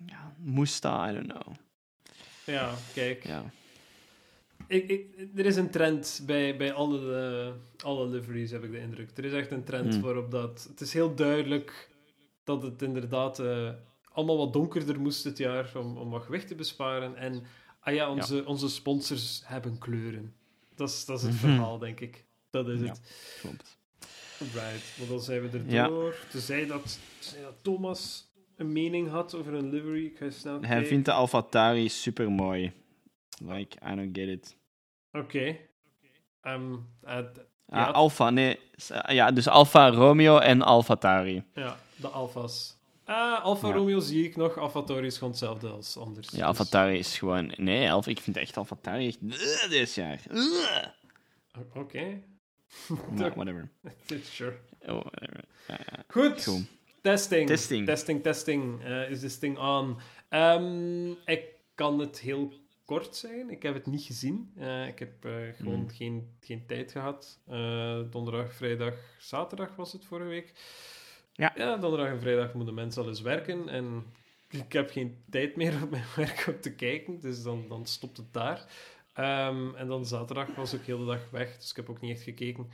[0.07, 1.09] Ja, moest dat?
[1.09, 1.55] I don't know.
[2.47, 3.27] Ja, kijk.
[3.27, 3.45] Ja.
[4.67, 5.07] Ik, ik,
[5.37, 7.17] er is een trend bij, bij alle,
[7.79, 9.11] eh, alle liveries, heb ik de indruk.
[9.17, 10.03] Er is echt een trend Hmm.
[10.03, 10.67] waarop dat...
[10.69, 11.89] Het is heel duidelijk
[12.45, 13.71] dat het inderdaad eh,
[14.13, 17.17] allemaal wat donkerder moest dit jaar om, om wat gewicht te besparen.
[17.17, 17.43] En
[17.81, 20.35] ah ja, onze, onze sponsors hebben kleuren.
[20.75, 21.41] Dat is, dat is het Mhm.
[21.41, 22.25] verhaal, denk ik.
[22.51, 22.87] Dat is Ja.
[22.87, 23.01] het.
[23.41, 23.77] Klopt.
[24.39, 25.87] Right, maar dan zijn we er Ja.
[25.89, 26.17] door.
[26.31, 28.28] Tenzij dat, tenzij dat Thomas
[28.59, 30.05] een mening had over een livery.
[30.05, 30.87] Ik ga snel Hij kijken.
[30.87, 32.73] vindt de AlphaTauri super mooi.
[33.45, 34.57] Like, I don't get it.
[35.13, 35.57] Oké.
[36.41, 37.19] Ehm, eh,
[37.71, 37.93] Ah.
[37.93, 38.59] Alpha, nee.
[38.91, 41.43] Ah, Ja, dus Alfa Romeo en AlphaTauri.
[41.55, 42.77] ja, de Alfa's.
[43.05, 43.75] Ah, Alfa Ja.
[43.75, 44.57] Romeo zie ik nog.
[44.59, 46.29] Alfa Tauri is gewoon hetzelfde als anders.
[46.31, 47.53] Ja, AlphaTauri is gewoon...
[47.57, 49.19] Nee, Alfa, ik vind echt AlphaTauri echt...
[49.71, 50.21] Dit jaar.
[50.33, 50.69] Dus-
[51.75, 52.21] Oké.
[53.11, 53.69] Nou, whatever.
[54.23, 54.59] sure.
[54.87, 55.45] Oh, whatever.
[56.09, 56.67] Goed.
[57.09, 57.47] Testing.
[57.47, 57.87] Testing.
[57.87, 58.85] Testing, testing.
[58.85, 59.97] Eh, is this thing on?
[60.29, 61.43] Ehm, ik
[61.75, 62.53] kan het heel
[62.85, 63.51] kort zeggen.
[63.51, 64.53] Ik heb het niet gezien.
[64.57, 65.91] Eh, ik heb eh, gewoon Hmm.
[65.91, 67.41] geen, geen tijd gehad.
[67.47, 70.53] Eh, donderdag, vrijdag, zaterdag was het vorige week.
[71.33, 71.53] Ja.
[71.57, 73.69] Ja, donderdag en vrijdag moeten mensen al eens werken.
[73.69, 74.05] En
[74.51, 77.21] ik heb geen tijd meer op mijn werk om te kijken.
[77.21, 78.65] Dus dan, dan stopt het daar.
[79.13, 81.57] Ehm, en dan zaterdag was ik heel de dag weg.
[81.57, 82.71] Dus ik heb ook niet echt gekeken.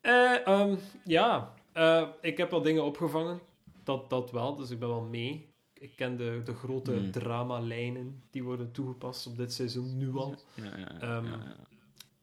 [0.00, 3.40] Eh, ehm, ja, eh, ik heb al dingen opgevangen.
[3.84, 5.50] Dat, dat wel, dus ik ben wel mee.
[5.72, 7.10] Ik ken de, de grote Hmm.
[7.10, 10.34] dramalijnen die worden toegepast op dit seizoen nu al.
[10.54, 11.26] Ja, ja, ja, Ehm.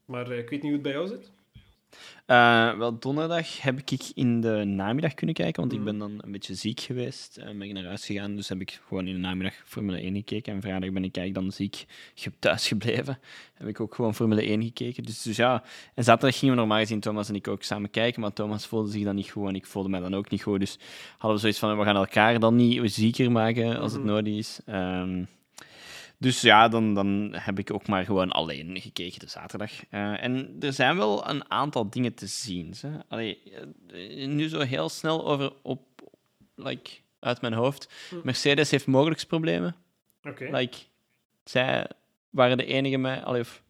[0.05, 1.31] Maar eh, ik weet niet hoe het bij jou zit.
[2.25, 5.87] Eh, wel, donderdag heb ik in de namiddag kunnen kijken, want ik Mhm.
[5.87, 7.37] ben dan een beetje ziek geweest.
[7.37, 10.15] en ben ik naar huis gegaan, dus heb ik gewoon in de namiddag Formule 1
[10.15, 10.53] gekeken.
[10.53, 11.85] En vrijdag ben ik eigenlijk dan ziek
[12.39, 13.19] thuis gebleven.
[13.53, 15.03] Heb ik ook gewoon Formule 1 gekeken.
[15.03, 15.63] Dus, dus ja,
[15.95, 18.89] en zaterdag gingen we normaal gezien Thomas en ik ook samen kijken, maar Thomas voelde
[18.91, 20.59] zich dan niet goed en ik voelde mij dan ook niet goed.
[20.59, 20.77] Dus
[21.11, 24.11] hadden we zoiets van, we gaan elkaar dan niet zieker maken als het Mhm.
[24.11, 24.59] nodig is.
[24.65, 25.23] Ehm,
[26.21, 29.71] dus ja, dan, dan heb ik ook maar gewoon alleen gekeken de zaterdag.
[29.89, 32.73] Eh, en er zijn wel een aantal dingen te zien.
[32.81, 32.89] Hè.
[33.07, 33.41] Allee,
[33.87, 35.81] eh, nu zo heel snel over op,
[36.55, 37.93] like, uit mijn hoofd.
[38.09, 38.15] Hm.
[38.23, 39.75] Mercedes heeft mogelijksproblemen.
[40.23, 40.49] Oké.
[40.51, 40.77] Like,
[41.43, 41.87] zij
[42.29, 43.23] waren de enige met...
[43.23, 43.63] Allee, of,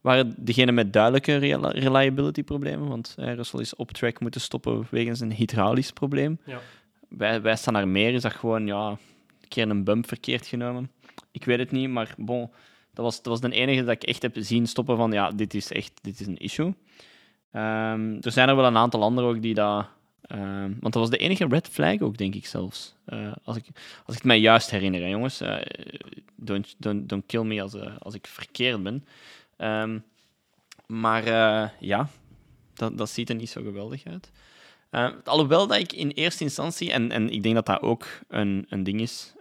[0.00, 1.36] waren degene met duidelijke
[1.68, 2.88] reliability problemen.
[2.88, 6.38] Want eh, Russell is op track moeten stoppen wegens een hydraulisch probleem.
[6.44, 6.60] Ja.
[7.08, 8.14] Wij, wij staan naar meer.
[8.14, 10.90] Is dat gewoon ja, een keer een bump verkeerd genomen?
[11.36, 12.50] Ik weet het niet, maar bon,
[12.94, 15.54] dat was, dat was de enige dat ik echt heb zien stoppen van ja, dit
[15.54, 16.74] is echt dit is een issue.
[17.52, 19.86] Ehm, er zijn er wel een aantal anderen ook die dat...
[20.22, 22.94] ehm, want dat was de enige red flag ook, denk ik zelfs.
[23.04, 25.40] Eh, als, ik, als ik het mij juist herinner, jongens.
[25.40, 25.56] Eh,
[26.36, 29.06] don't, don't, don't kill me als, eh, als ik verkeerd ben.
[29.56, 29.98] Ehm,
[30.86, 31.24] maar
[31.80, 32.08] ja,
[32.74, 34.32] dat, dat ziet er niet zo geweldig uit.
[35.24, 38.82] Alhoewel dat ik in eerste instantie, en, en ik denk dat dat ook een, een
[38.82, 39.34] ding is,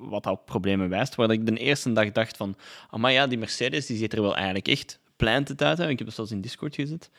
[0.00, 2.56] wat op problemen wijst, waar ik de eerste dag dacht van,
[2.90, 5.78] maar ja, die Mercedes die ziet er wel eigenlijk echt planted uit.
[5.78, 5.88] Hè.
[5.88, 7.10] Ik heb het zelfs in Discord gezet.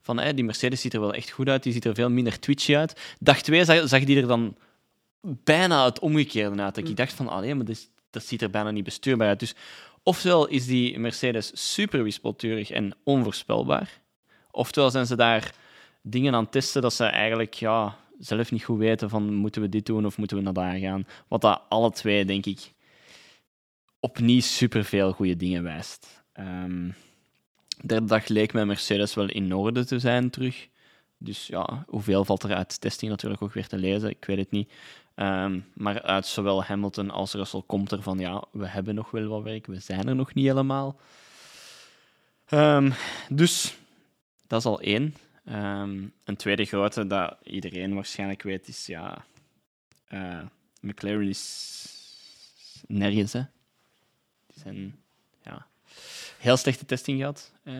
[0.00, 2.40] Van, hè, die Mercedes ziet er wel echt goed uit, die ziet er veel minder
[2.40, 3.14] twitchy uit.
[3.20, 4.56] Dag twee zag, zag die er dan
[5.20, 6.74] bijna het omgekeerde uit.
[6.74, 6.94] Dat ik Mm.
[6.94, 9.40] dacht van, allee, maar dit, dat ziet er bijna niet bestuurbaar uit.
[9.40, 9.54] Dus
[10.02, 14.00] ofwel is die Mercedes super wispelturig en onvoorspelbaar,
[14.50, 15.52] oftewel zijn ze daar
[16.02, 19.68] dingen aan het testen dat ze eigenlijk ja, zelf niet goed weten van moeten we
[19.68, 21.06] dit doen of moeten we naar daar gaan.
[21.28, 22.72] Wat dat alle twee, denk ik,
[24.00, 26.22] op niet superveel goede dingen wijst.
[26.32, 26.90] Ehm
[27.84, 30.68] derde dag leek mij Mercedes wel in orde te zijn terug.
[31.18, 34.10] Dus ja, hoeveel valt er uit testing natuurlijk ook weer te lezen?
[34.10, 34.72] Ik weet het niet.
[35.14, 39.26] Ehm, maar uit zowel Hamilton als Russell komt er van ja, we hebben nog wel
[39.26, 41.00] wat werk, we zijn er nog niet helemaal.
[42.46, 42.90] Ehm,
[43.28, 43.76] dus
[44.46, 45.14] dat is al één.
[45.48, 49.24] Ehm, een tweede grote dat iedereen waarschijnlijk weet is ja,
[50.08, 50.40] eh,
[50.80, 51.86] McLaren is
[52.86, 53.32] nergens.
[53.32, 53.42] Hè.
[54.46, 54.96] Die zijn
[55.42, 55.66] ja,
[56.38, 57.52] heel slechte testing gehad.
[57.62, 57.74] Eh,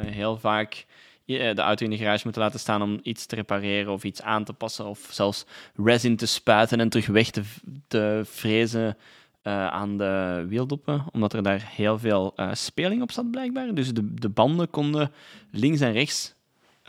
[0.00, 0.86] heel vaak
[1.26, 4.22] eh, de auto in de garage moeten laten staan om iets te repareren of iets
[4.22, 4.86] aan te passen.
[4.86, 7.42] Of zelfs resin te spuiten en terug weg te,
[7.86, 8.96] te frezen
[9.42, 11.04] eh, aan de wieldoppen.
[11.12, 13.74] Omdat er daar heel veel speling op zat, blijkbaar.
[13.74, 15.12] Dus de, de banden konden
[15.50, 16.36] links en rechts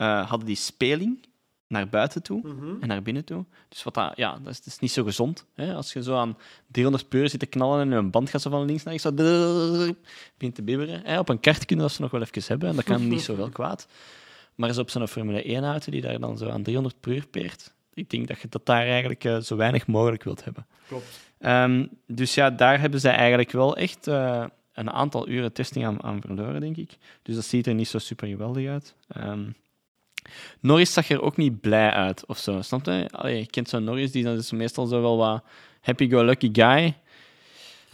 [0.00, 1.28] eh, hadden die speling
[1.66, 2.74] naar buiten toe Mhm.
[2.80, 3.44] en naar binnen toe.
[3.68, 5.46] Dus wat dat, ja, dat is, dat is niet zo gezond.
[5.54, 5.74] Hè?
[5.74, 6.36] Als je zo aan
[6.66, 9.08] 300 per uur zit te knallen en een band gaat zo van links naar rechts
[9.08, 9.94] zo
[10.36, 11.00] begint te bibberen.
[11.04, 11.18] Hè?
[11.18, 13.36] Op een kart kunnen dat ze nog wel even hebben en dat kan niet zo
[13.36, 13.88] wel kwaad.
[14.54, 17.74] Maar eens op zo'n Formule 1-auto die daar dan zo aan 300 per uur peert,
[17.94, 20.66] ik denk dat je dat daar eigenlijk eh, zo weinig mogelijk wilt hebben.
[20.88, 21.20] Klopt.
[21.38, 26.02] Ehm, dus ja, daar hebben zij eigenlijk wel echt eh, een aantal uren testing aan,
[26.02, 26.96] aan verloren, denk ik.
[27.22, 28.94] Dus dat ziet er niet zo super geweldig uit.
[29.08, 29.42] Ehm,
[30.60, 33.08] Norris zag er ook niet blij uit of zo, snap je?
[33.22, 35.42] Je kent zo'n Norris, die is meestal zo wel wat
[35.80, 36.96] happy-go-lucky guy.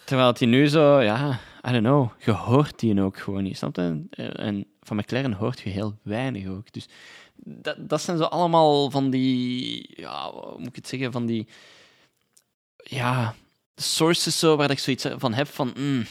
[0.04, 3.76] Terwijl hij nu zo, ja, I don't know, je hoort die ook gewoon niet, snap
[3.76, 4.02] je?
[4.32, 6.72] En van McLaren hoort je heel weinig ook.
[6.72, 6.88] Dus
[7.36, 11.46] dat, dat zijn zo allemaal van die, ja, hoe moet ik het zeggen, van die,
[12.76, 13.34] ja,
[13.74, 16.06] sources zo, waar ik zoiets van heb van, mm,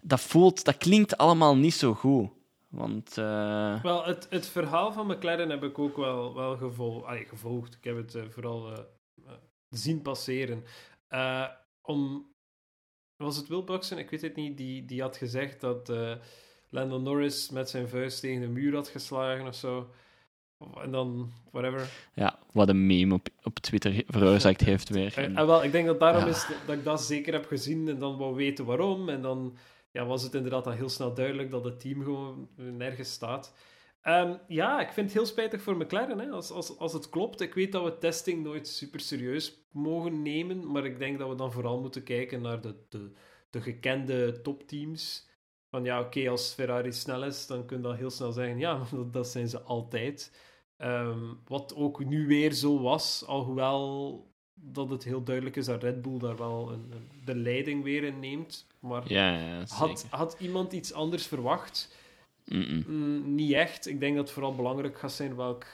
[0.00, 2.28] dat voelt, dat klinkt allemaal niet zo goed.
[2.68, 7.24] Want, eh, Wel, het, het verhaal van McLaren heb ik ook wel, wel gevol allee,
[7.24, 7.74] gevolgd.
[7.74, 9.32] Ik heb het eh, vooral eh,
[9.68, 10.64] zien passeren.
[11.82, 12.26] Om,
[13.16, 13.98] was het Will Buxton?
[13.98, 14.56] Ik weet het niet.
[14.56, 15.92] Die, die had gezegd dat
[16.70, 19.90] Lando Norris met zijn vuist tegen de muur had geslagen of zo.
[20.82, 22.08] En dan, whatever.
[22.14, 25.12] ja, wat een meme op, op Twitter veroorzaakt heeft weer.
[25.18, 26.28] En, En- en wel, ik denk dat daarom Ja.
[26.28, 29.08] is dat ik dat zeker heb gezien en dan wou weten waarom.
[29.08, 29.56] En dan
[29.98, 33.54] ja, was het inderdaad al heel snel duidelijk dat het team gewoon nergens staat.
[34.02, 36.18] Ehm, ja, ik vind het heel spijtig voor McLaren.
[36.18, 36.30] Hè.
[36.30, 40.70] Als, als, als het klopt, ik weet dat we testing nooit super serieus mogen nemen,
[40.72, 43.12] maar ik denk dat we dan vooral moeten kijken naar de, de,
[43.50, 45.28] de gekende topteams.
[45.70, 48.82] Van ja, oké, als Ferrari snel is, dan kun je dan heel snel zeggen, ja,
[49.10, 50.32] dat zijn ze altijd.
[50.76, 54.27] Ehm, wat ook nu weer zo was, alhoewel
[54.60, 58.02] dat het heel duidelijk is dat Red Bull daar wel een, een- de leiding weer
[58.04, 58.66] in neemt.
[58.80, 61.96] Maar ja, ja, had, had iemand iets anders verwacht?
[62.44, 63.86] Mm, niet echt.
[63.86, 65.66] Ik denk dat het vooral belangrijk gaat zijn welk,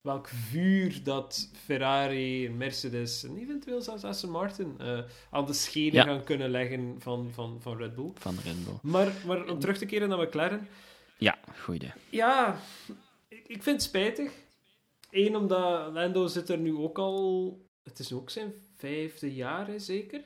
[0.00, 4.98] welk vuur dat Ferrari, Mercedes en eventueel zelfs Aston Martin eh,
[5.30, 6.02] aan de schenen Ja.
[6.04, 8.10] gaan kunnen leggen van, van, van Red Bull.
[8.14, 8.74] Van Red Bull.
[8.82, 10.68] Maar, maar om terug te keren naar McLaren,
[11.18, 11.92] Ja, goed idee.
[12.10, 12.60] Ja,
[13.28, 14.32] ik, ik vind het spijtig.
[15.10, 17.58] Eén, omdat Lando zit er nu ook al...
[17.90, 20.20] Het is ook zijn vijfde jaar, hè, zeker?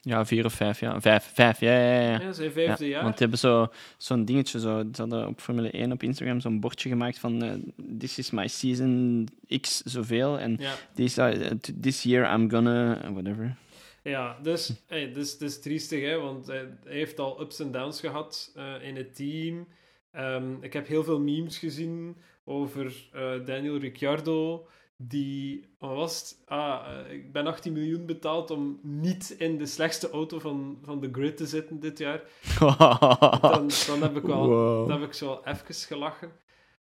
[0.00, 1.00] Ja, vier of vijf, ja.
[1.00, 2.20] Vijf, vijf ja, ja, ja.
[2.20, 3.02] Ja, zijn vijfde Ja, jaar.
[3.02, 6.60] Want die hebben zo, zo'n dingetje, zo, ze hadden op Formule 1 op Instagram zo'n
[6.60, 7.52] bordje gemaakt van eh,
[7.98, 9.26] This is my season
[9.60, 11.50] X zoveel en Ja, this, uh,
[11.80, 13.00] this year I'm gonna...
[13.12, 13.56] whatever.
[14.02, 17.72] ja dus, hey, dus het is triestig, hè, want hij, hij heeft al ups en
[17.72, 19.66] downs gehad eh, in het team.
[20.10, 24.66] Ehm, ik heb heel veel memes gezien over eh, Daniel Ricciardo,
[25.00, 26.42] die, wat was het?
[26.46, 31.00] Ah, eh, ik ben 18 miljoen betaald om niet in de slechtste auto van, van
[31.00, 32.22] de grid te zitten dit jaar.
[33.40, 34.88] Dan, dan heb ik wel Wow.
[34.88, 36.32] Dan heb ik zo wel even gelachen.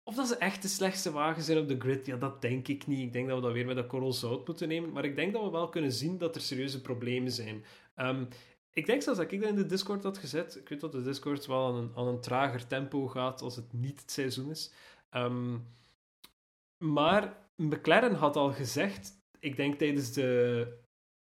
[0.02, 2.86] Of dat ze echt de slechtste wagen zijn op de grid, ja, dat denk ik
[2.86, 3.00] niet.
[3.00, 4.92] Ik denk dat we dat weer met een korrel zout moeten nemen.
[4.92, 7.64] Maar ik denk dat we wel kunnen zien dat er serieuze problemen zijn.
[7.94, 8.24] Ehm,
[8.72, 10.56] ik denk zelfs dat ik dat in de Discord had gezet.
[10.56, 13.72] Ik weet dat de Discord wel aan een, aan een trager tempo gaat als het
[13.72, 14.72] niet het seizoen is.
[15.10, 15.58] Ehm,
[16.78, 20.66] maar McLaren had al gezegd, ik denk tijdens de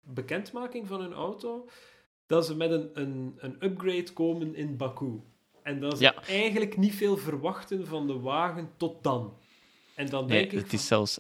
[0.02, 1.68] bekendmaking van hun auto,
[2.28, 5.20] dat ze met een, een, een upgrade komen in Baku.
[5.64, 6.24] En dat ze Ja.
[6.28, 9.34] eigenlijk niet veel verwachten van de wagen tot dan.
[9.96, 11.20] En dan denk Nee, ik het is zelfs...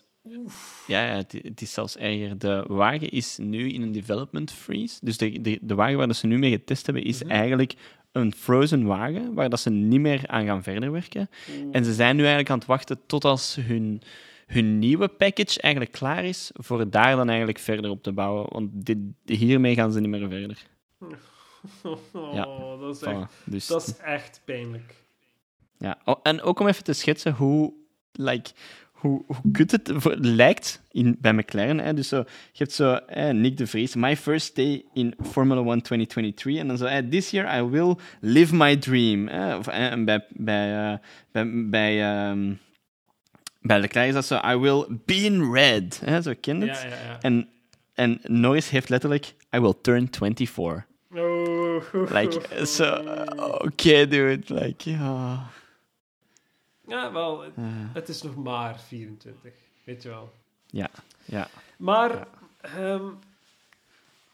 [0.87, 2.37] Ja, ja het, het is zelfs erger.
[2.37, 4.97] De wagen is nu in een development freeze.
[5.01, 7.31] Dus de, de, de wagen waar dat ze nu mee getest hebben, is Mhm.
[7.31, 7.73] eigenlijk
[8.11, 11.29] een frozen wagen, waar dat ze niet meer aan gaan verder werken.
[11.71, 14.01] En ze zijn nu eigenlijk aan het wachten tot als hun,
[14.45, 18.45] hun nieuwe package eigenlijk klaar is, voor daar dan eigenlijk verder op te bouwen.
[18.49, 20.57] Want dit, hiermee gaan ze niet meer verder.
[22.13, 22.45] oh, Ja.
[22.79, 23.31] dat, is echt.
[23.45, 24.95] Dus, dat is echt pijnlijk.
[25.77, 25.97] ja.
[26.05, 27.73] Oh, en ook om even te schetsen hoe,
[28.11, 28.49] like,
[28.91, 31.79] hoe, hoe kut het voor- lijkt in, bij McLaren.
[31.79, 31.93] Hè.
[31.93, 35.81] Dus zo, je hebt zo eh, Nick de Vries, my first day in Formula 1
[35.81, 36.61] 2023.
[36.61, 39.27] En dan zo, eh, this year I will live my dream.
[39.57, 40.97] Of, eh, en bij, bij, eh,
[41.31, 42.53] bij, bij, ehm,
[43.65, 45.99] bij Leclerc is dat zo, I will be in red.
[45.99, 46.21] Hè.
[46.21, 46.81] Zo ken het?
[46.81, 47.21] Ja, ja, ja.
[47.21, 47.49] En,
[47.93, 50.85] en Norris heeft letterlijk, I will turn 24.
[51.11, 52.11] Oh.
[52.11, 52.95] Like, zo,
[53.37, 55.49] oké dude, like, ja.
[56.87, 57.53] Ja, wel, het,
[57.93, 59.51] het is nog maar 24.
[59.83, 60.33] Weet je wel.
[60.65, 60.89] ja,
[61.25, 61.47] ja.
[61.77, 62.27] Maar
[62.61, 63.05] ehm,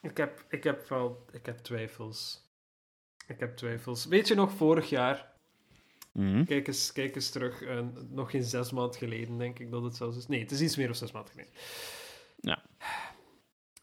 [0.02, 2.41] ik, heb, ik heb wel ik heb twijfels.
[3.28, 4.06] Ik heb twijfels.
[4.06, 5.31] Weet je nog, vorig jaar,
[6.12, 6.43] Mhm.
[6.43, 9.95] kijk eens, kijk eens terug, eh, nog geen zes maanden geleden denk ik dat het
[9.95, 10.28] zelfs is.
[10.28, 11.54] Nee, het is iets meer dan zes maanden geleden.
[12.39, 12.62] Ja.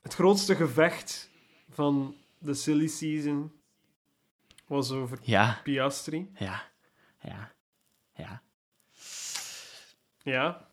[0.03, 1.31] Het grootste gevecht
[1.71, 3.53] van de silly season
[4.67, 6.31] was over Ja, Piastri.
[6.39, 6.63] ja,
[7.23, 7.53] ja,
[8.15, 8.43] ja.
[10.23, 10.67] Ja.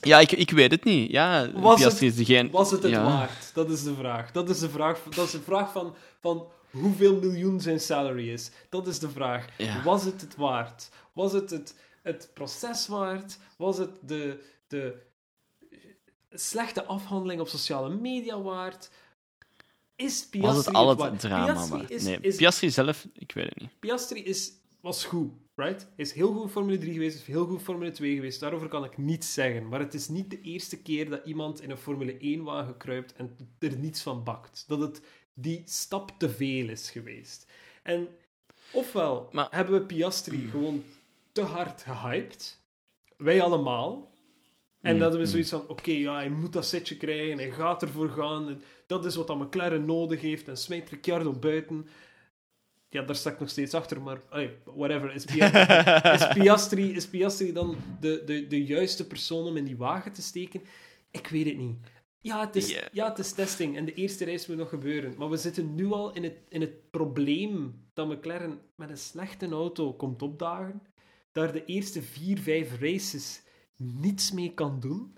[0.00, 1.10] Ja, ik, ik weet het niet.
[1.10, 2.50] Ja, Was Piastri is degene...
[2.50, 3.04] Was het het ja.
[3.04, 3.54] waard?
[3.54, 4.32] Dat is de vraag.
[4.32, 8.50] Dat is de vraag, dat is de vraag van, van hoeveel miljoen zijn salary is.
[8.68, 9.58] Dat is de vraag.
[9.58, 9.82] Ja.
[9.82, 10.90] Was het het waard?
[11.12, 13.38] Was het het, het proces waard?
[13.56, 15.06] Was het de, de
[16.30, 18.90] slechte afhandeling op sociale media waard?
[19.96, 21.90] Is Piastri Was het al het drama Piastri waard?
[21.90, 23.70] is, Nee, is, Piastri zelf, ik weet het niet.
[23.78, 25.88] Piastri is, was goed, right?
[25.96, 28.40] Is heel goed in Formule 3 geweest, is heel goed in Formule 2 geweest.
[28.40, 29.68] Daarover kan ik niets zeggen.
[29.68, 33.36] Maar het is niet de eerste keer dat iemand in een Formule 1-wagen kruipt en
[33.58, 34.64] er niets van bakt.
[34.66, 35.00] Dat het
[35.40, 37.46] die stap te veel is geweest.
[37.82, 38.08] En
[38.72, 40.84] ofwel Maar- hebben we Piastri gewoon
[41.32, 42.60] te hard gehyped.
[43.16, 44.10] Wij allemaal.
[44.80, 45.26] En Mm, dat we mm.
[45.26, 48.62] zoiets van, oké, ja, hij moet dat setje krijgen, hij gaat ervoor gaan.
[48.86, 50.48] Dat is wat dat McLaren nodig heeft.
[50.48, 51.86] En smijt Ricciardo buiten.
[52.90, 55.14] Ja, daar sta ik nog steeds achter, maar allee, whatever.
[55.14, 59.76] Is, Pia- is, Piastri, is Piastri dan de, de, de juiste persoon om in die
[59.76, 60.62] wagen te steken?
[61.10, 61.76] Ik weet het niet.
[62.20, 62.88] Ja het, is, Ja.
[62.92, 65.14] ja, het is testing en de eerste reis moet nog gebeuren.
[65.18, 69.48] Maar we zitten nu al in het, in het probleem dat McLaren met een slechte
[69.48, 70.82] auto komt opdagen.
[71.32, 73.42] Daar de eerste vier, vijf races
[73.76, 75.16] niets mee kan doen.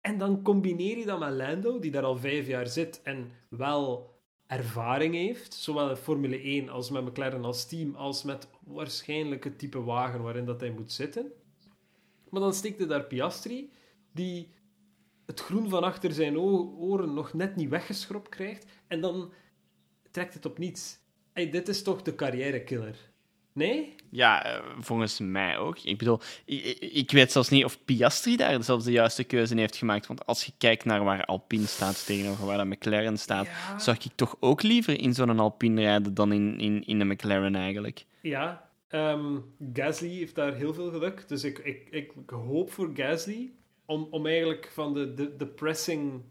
[0.00, 4.14] En dan combineer je dat met Lando, die daar al vijf jaar zit en wel
[4.46, 9.58] ervaring heeft, zowel in Formule 1 als met McLaren als team, als met waarschijnlijk het
[9.58, 11.32] type wagen waarin dat hij moet zitten.
[12.28, 13.70] Maar dan steekt er daar Piastri,
[14.12, 14.48] die
[15.26, 19.32] het groen van achter zijn oren nog net niet weggeschropt krijgt, en dan
[20.10, 20.98] trekt het op niets.
[21.32, 22.96] Hey, dit is toch de carrière-killer?
[23.52, 23.94] Nee?
[24.10, 25.78] Ja, eh, volgens mij ook.
[25.78, 29.58] Ik bedoel, ik, ik- weet zelfs niet of Piastri daar zelfs de juiste keuze in
[29.58, 30.06] heeft gemaakt.
[30.06, 33.78] Want als je kijkt naar waar Alpine staat tegenover waar dat McLaren staat, Ja.
[33.78, 37.54] zou ik toch ook liever in zo'n Alpine rijden dan in, in, in een McLaren
[37.54, 38.04] eigenlijk.
[38.20, 39.36] Ja, ehm,
[39.72, 41.28] Gasly heeft daar heel veel geluk.
[41.28, 43.52] Dus ik, ik, ik hoop voor Gasly
[43.86, 46.22] om, om eigenlijk van de, de, de pressing,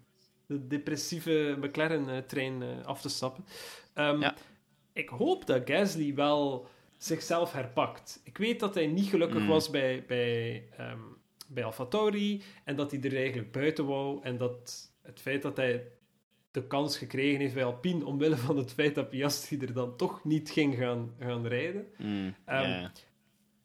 [0.46, 3.46] de depressieve McLaren-trein af te stappen.
[3.94, 4.36] Ehm, Ja.
[4.94, 8.22] Ik hoop dat Gasly wel zichzelf herpakt.
[8.24, 9.48] Ik weet dat hij niet gelukkig Mm.
[9.48, 11.00] was bij, bij, ehm
[11.48, 14.20] bij AlphaTauri en dat hij er eigenlijk buiten wou.
[14.24, 15.88] En dat het feit dat hij
[16.52, 20.24] de kans gekregen heeft bij Alpine, omwille van het feit dat Piastri er dan toch
[20.24, 21.88] niet ging gaan, gaan rijden.
[21.98, 22.88] Mm, Ehm.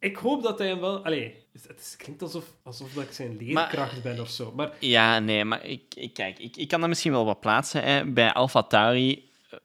[0.00, 1.04] Ik hoop dat hij hem wel...
[1.04, 1.34] Allee,
[1.66, 4.52] het, klinkt alsof, alsof dat ik zijn leerkracht ben of zo.
[4.56, 7.82] Maar Ja, nee, maar ik, ik, kijk, ik, ik kan dat misschien wel wat plaatsen.
[7.82, 8.04] Hè.
[8.04, 9.58] Bij AlphaTauri, eh,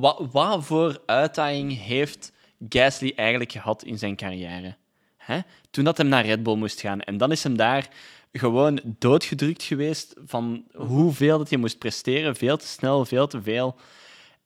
[0.00, 2.32] wat, wat voor uitdaging heeft
[2.68, 4.76] Gasly eigenlijk gehad in zijn carrière?
[5.16, 5.40] Hè?
[5.70, 7.00] Toen dat hem naar Red Bull moest gaan.
[7.00, 7.88] En dan is hem daar
[8.32, 12.36] gewoon doodgedrukt geweest van hoeveel dat hij moest presteren.
[12.36, 13.76] Veel te snel, veel te veel.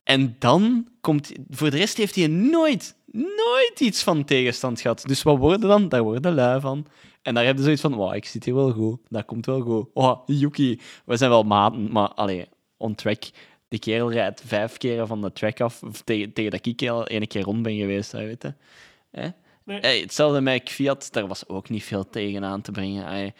[0.03, 1.31] En dan komt...
[1.49, 5.03] Voor de rest heeft hij nooit, nooit iets van tegenstand gehad.
[5.05, 5.89] Dus wat worden dan?
[5.89, 6.85] Daar worden lui van.
[7.21, 8.99] En daar heb je zoiets van, wow, ik zit hier wel goed.
[9.09, 9.87] Dat komt wel goed.
[9.93, 12.45] Oh, Yuki, we zijn wel maten, maar allee,
[12.77, 13.23] on track.
[13.67, 17.27] Die kerel rijdt vijf keren van de track af, tegen, tegen dat ik al ene
[17.27, 18.53] keer rond ben geweest, hè, weet je.
[19.11, 19.27] Hè?
[19.65, 19.79] Nee.
[19.79, 23.05] Hey, hetzelfde met Fiat, daar was ook niet veel tegen aan te brengen.
[23.05, 23.33] Hey,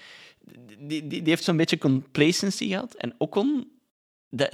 [0.80, 2.94] die, die, die heeft zo'n beetje complacency gehad.
[2.94, 3.68] En Ocon,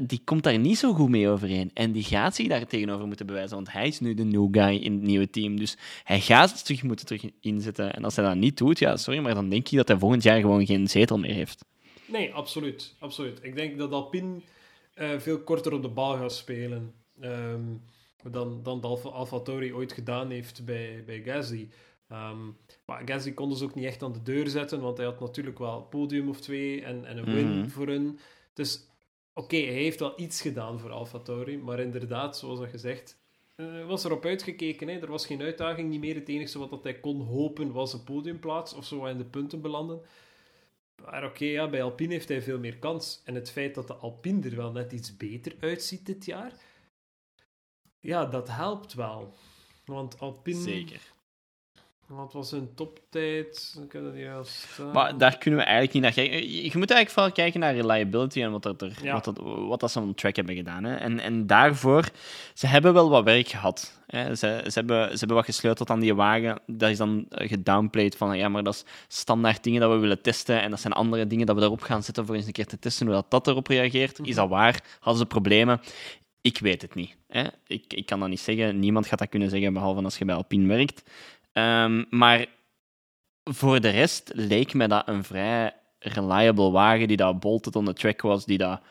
[0.03, 1.71] die, komt daar niet zo goed mee overeen.
[1.73, 4.75] En die gaat zich daar tegenover moeten bewijzen, want hij is nu de new guy
[4.75, 5.59] in het nieuwe team.
[5.59, 7.93] Dus hij gaat het terug moeten terug inzetten.
[7.95, 10.23] En als hij dat niet doet, ja, sorry, maar dan denk ik dat hij volgend
[10.23, 11.65] jaar gewoon geen zetel meer heeft.
[12.05, 12.95] Nee, absoluut.
[12.99, 13.39] absoluut.
[13.41, 14.41] Ik denk dat Alpine
[14.93, 17.61] eh, veel korter op de bal gaat spelen ehm,
[18.32, 21.69] dan, dan Alfa, AlphaTauri ooit gedaan heeft bij, bij Gasly.
[22.07, 22.38] Ehm,
[22.86, 25.59] maar Gasly kon dus ook niet echt aan de deur zetten, want hij had natuurlijk
[25.59, 27.69] wel een podium of twee en, en een win Mhm.
[27.69, 28.19] voor hun.
[28.53, 28.88] Dus
[29.34, 33.17] oké, hij heeft wel iets gedaan voor AlphaTauri, maar inderdaad, zoals dat gezegd,
[33.55, 34.88] eh, was erop uitgekeken.
[34.88, 34.99] Hè?
[34.99, 36.15] Er was geen uitdaging niet meer.
[36.15, 39.61] Het enige wat dat hij kon hopen was een podiumplaats of zo in de punten
[39.61, 40.01] belanden.
[41.03, 43.21] Maar oké, ja, bij Alpine heeft hij veel meer kans.
[43.25, 46.53] En het feit dat de Alpine er wel net iets beter uitziet dit jaar,
[47.99, 49.34] ja, dat helpt wel.
[49.86, 50.86] Want Alpine...
[52.10, 53.80] Wat was hun toptijd?
[53.91, 54.91] Dat hier al staan.
[54.91, 56.51] Maar daar kunnen we eigenlijk niet naar kijken.
[56.51, 59.14] Je moet eigenlijk vooral kijken naar reliability en wat, dat er, Ja.
[59.14, 60.84] wat, dat, wat dat ze on track hebben gedaan.
[60.84, 60.95] Hè.
[60.95, 62.10] En, en daarvoor,
[62.53, 64.01] ze hebben wel wat werk gehad.
[64.07, 64.36] Hè.
[64.36, 66.62] Ze, ze, hebben, ze hebben wat gesleuteld aan die wagen.
[66.66, 70.22] Dat is dan eh, gedownplayed van, ja, maar dat is standaard dingen dat we willen
[70.22, 70.62] testen.
[70.62, 72.80] En dat zijn andere dingen dat we erop gaan zetten voor eens een keer te
[72.80, 74.20] testen hoe dat, dat erop reageert.
[74.24, 74.84] Is dat waar?
[74.99, 75.82] Hadden ze problemen?
[76.41, 77.16] Ik weet het niet.
[77.28, 77.43] Hè.
[77.68, 78.80] Ik, ik kan dat niet zeggen.
[78.80, 81.03] Niemand gaat dat kunnen zeggen, behalve als je bij Alpine werkt.
[81.52, 82.45] Ehm, maar
[83.43, 87.93] voor de rest leek mij dat een vrij reliable wagen die dat bolted on the
[87.93, 88.82] track was, die dat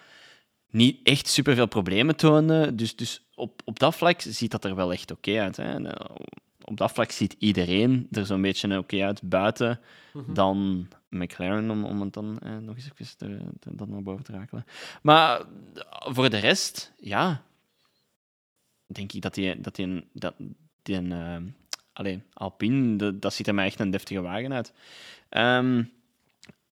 [0.70, 2.74] niet echt superveel problemen toonde.
[2.74, 5.56] Dus, dus op, op dat vlak ziet dat er wel echt oké uit.
[5.56, 5.88] Hè.
[5.88, 6.16] Eh,
[6.64, 9.80] op dat vlak ziet iedereen er zo'n beetje oké uit buiten
[10.12, 10.34] Mhm.
[10.34, 14.24] dan McLaren, om, om het dan eh, nog eens even te, te- dat naar boven
[14.24, 14.64] te rakelen.
[15.02, 15.44] Maar eh,
[16.14, 17.42] voor de rest, ja,
[18.86, 20.34] denk ik dat die, dat die, dat
[20.82, 21.36] die een, eh,
[21.98, 24.72] allee, Alpine, de- dat ziet er mij echt een deftige wagen uit.
[25.28, 25.82] Ehm,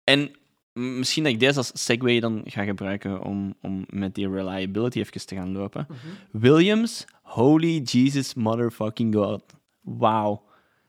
[0.03, 0.31] en
[0.73, 5.25] misschien dat ik deze als segue dan ga gebruiken om, om met die reliability even
[5.25, 5.87] te gaan lopen.
[5.89, 5.97] Mhm.
[6.41, 9.43] Williams, holy Jesus motherfucking god.
[9.81, 10.43] Wauw.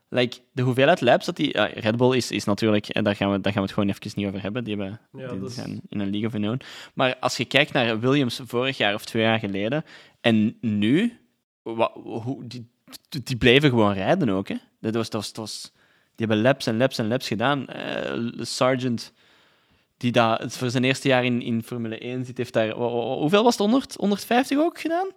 [0.09, 1.53] Like, de hoeveelheid laps dat die...
[1.53, 2.89] ja, Red Bull is, is natuurlijk...
[2.89, 4.64] En daar gaan, we, daar gaan we het gewoon even niet over hebben.
[4.64, 6.61] Die, hebben, Ja, die is- zijn in een league of own.
[6.95, 9.84] Maar als je kijkt naar Williams vorig jaar of twee jaar geleden...
[10.20, 11.18] En nu...
[11.62, 12.68] wa- hoe, die,
[13.22, 14.57] die bleven gewoon rijden ook, hè.
[14.80, 15.72] Dat was, dat was, dat was,
[16.14, 17.66] die hebben laps en laps en laps gedaan.
[17.68, 19.12] Eh, Sargent,
[19.97, 22.70] die daar voor zijn eerste jaar in, in Formule 1 zit, heeft daar...
[22.70, 23.62] Hoeveel was het?
[23.62, 25.09] 100, 150 ook gedaan?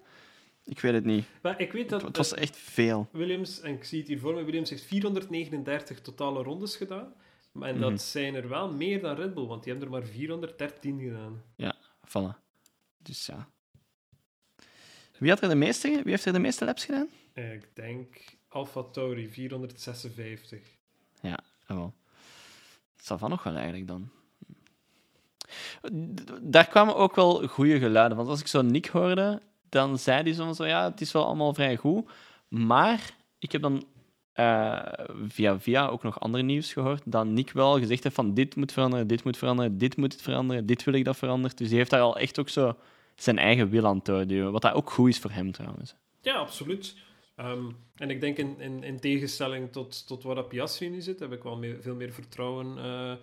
[0.66, 1.26] Ik weet het niet.
[1.42, 3.08] Maar ik weet dat Het was echt veel.
[3.12, 7.14] Williams, en ik zie het hier voor me, Williams heeft 439 totale rondes gedaan.
[7.62, 8.00] En dat Mhm.
[8.00, 11.44] zijn er wel meer dan Red Bull, want die hebben er maar 413 gedaan.
[12.04, 12.38] Vallen.
[12.98, 13.48] Dus ja.
[15.18, 17.08] Wie, had er de meeste, wie heeft er de meeste laps gedaan?
[17.40, 20.60] Eh, Ik denk Alfa Tauri 456.
[21.22, 21.34] Ah,
[21.68, 21.94] wel.
[23.02, 24.10] Zal van nog wel eigenlijk dan.
[26.42, 28.18] Daar kwamen ook wel goede geluiden.
[28.18, 31.26] Want als ik zo Nick hoorde, dan zei hij zo, zo ja, het is wel
[31.26, 32.10] allemaal vrij goed.
[32.48, 33.86] Maar ik heb dan
[34.34, 34.80] eh,
[35.28, 38.72] via via ook nog ander nieuws gehoord, dat Nick wel gezegd heeft van dit moet
[38.72, 41.58] veranderen, dit moet veranderen, dit moet het veranderen, dit wil ik dat verandert.
[41.58, 42.76] Dus die heeft daar al echt ook zo
[43.16, 44.52] zijn eigen wil aan het doorduwen.
[44.52, 45.96] Wat dat ook goed is voor hem trouwens.
[46.22, 46.96] Ja, absoluut.
[47.40, 51.32] Ehm, en ik denk in, in, in tegenstelling tot, tot waar Piastri nu zit, heb
[51.32, 53.14] ik wel meer, veel meer vertrouwen eh,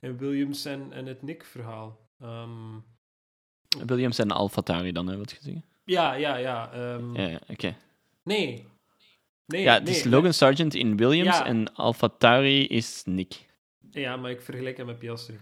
[0.00, 1.98] in Williams en, en het Nick-verhaal.
[2.20, 2.78] Ehm,
[3.86, 5.64] Williams en AlphaTauri dan, hè, wat je zeggen?
[5.84, 6.72] ja, ja, ja.
[6.72, 7.76] ehm, Ja, ja, oké.
[8.22, 8.66] Nee.
[9.46, 11.46] Nee, Ja, het is nee, Logan Sargent in Williams Ja.
[11.46, 13.46] en AlphaTauri is Nick.
[13.90, 15.38] Ja, maar ik vergelijk hem met Piastri.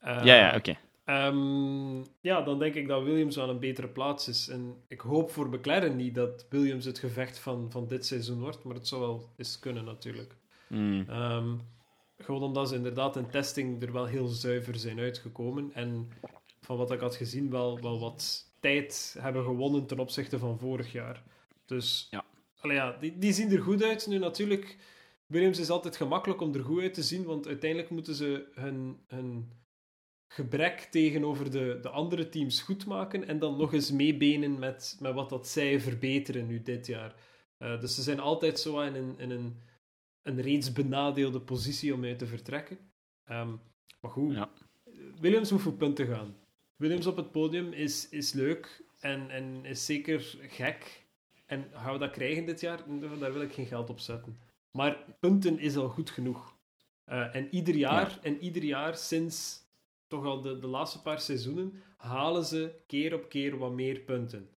[0.00, 0.76] Ja, ja, oké.
[1.04, 4.48] Ehm, ja, dan denk ik dat Williams wel een betere plaats is.
[4.48, 8.64] En ik hoop voor McLaren niet dat Williams het gevecht van, van dit seizoen wordt,
[8.64, 10.36] maar het zou wel eens kunnen natuurlijk.
[10.66, 11.04] Hmm.
[11.08, 11.56] Ehm,
[12.18, 15.70] gewoon omdat ze inderdaad in testing er wel heel zuiver zijn uitgekomen.
[15.74, 16.08] En
[16.60, 20.92] van wat ik had gezien, wel, wel wat tijd hebben gewonnen ten opzichte van vorig
[20.92, 21.22] jaar.
[21.66, 22.24] Dus Ja.
[22.62, 24.06] ja, die, die zien er goed uit.
[24.06, 24.76] Nu natuurlijk,
[25.26, 29.00] Williams is altijd gemakkelijk om er goed uit te zien, want uiteindelijk moeten ze hun,
[29.06, 29.52] hun
[30.34, 35.14] gebrek tegenover de, de andere teams goed maken en dan nog eens meebenen met, met
[35.14, 37.14] wat dat zij verbeteren nu dit jaar.
[37.58, 39.56] Eh, dus ze zijn altijd zo in een, in een,
[40.22, 42.78] een reeds benadeelde positie om uit te vertrekken.
[43.24, 43.50] Ehm,
[44.00, 44.50] maar goed, Ja.
[45.20, 46.36] Williams moet voor punten gaan.
[46.76, 51.06] Williams op het podium is, is leuk en, en is zeker gek.
[51.46, 52.78] En gaan we dat krijgen dit jaar?
[53.18, 54.38] Daar wil ik geen geld op zetten.
[54.70, 56.56] Maar punten is al goed genoeg.
[57.04, 59.60] Eh, en, ieder jaar, en ieder jaar sinds
[60.12, 64.50] toch al de, de laatste paar seizoenen halen ze keer op keer wat meer punten.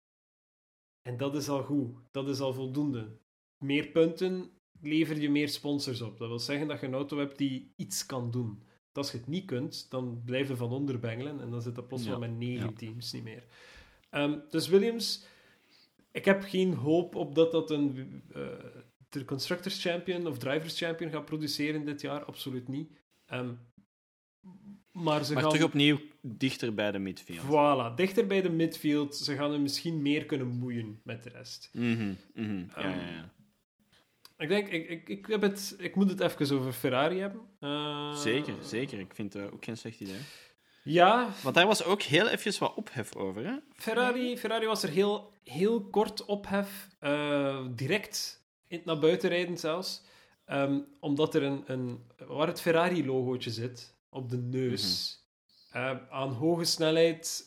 [1.01, 1.95] En dat is al goed.
[2.11, 3.17] Dat is al voldoende.
[3.57, 4.51] Meer punten
[4.81, 6.17] lever je meer sponsors op.
[6.17, 8.63] Dat wil zeggen dat je een auto hebt die iets kan doen.
[8.91, 11.87] Als je het niet kunt, dan blijf je van onder bengelen en dan zit dat
[11.87, 12.75] plots Ja, wel met negen ja.
[12.75, 13.43] teams niet meer.
[14.09, 15.25] Ehm, dus Williams,
[16.11, 18.47] ik heb geen hoop op dat dat een eh,
[19.09, 22.25] de Constructors Champion of Drivers Champion gaat produceren dit jaar.
[22.25, 22.91] Absoluut niet.
[23.25, 23.53] Ehm,
[24.95, 25.51] maar ze Maar gaan...
[25.51, 27.45] terug opnieuw dichter bij de midfield.
[27.45, 29.15] Voilà, dichter bij de midfield.
[29.15, 31.69] Ze gaan er misschien meer kunnen moeien met de rest.
[31.73, 32.57] Mhm, mhm.
[32.57, 33.33] Ja, Ehm, ja, ja.
[34.37, 37.41] Ik denk, ik, ik, ik, heb het, ik moet het even over Ferrari hebben.
[37.59, 38.99] Eh, Zeker, zeker.
[38.99, 40.19] Ik vind het ook geen slecht idee.
[40.83, 43.55] Ja, Want daar was ook heel even wat ophef over, hè?
[43.75, 46.87] Ferrari, Ferrari was er heel, heel kort ophef.
[46.99, 50.03] eh direct in, naar buiten rijden zelfs.
[50.45, 55.17] Ehm, omdat er een, een, waar het Ferrari-logootje zit, op de neus,
[55.71, 57.43] eh, aan hoge snelheid,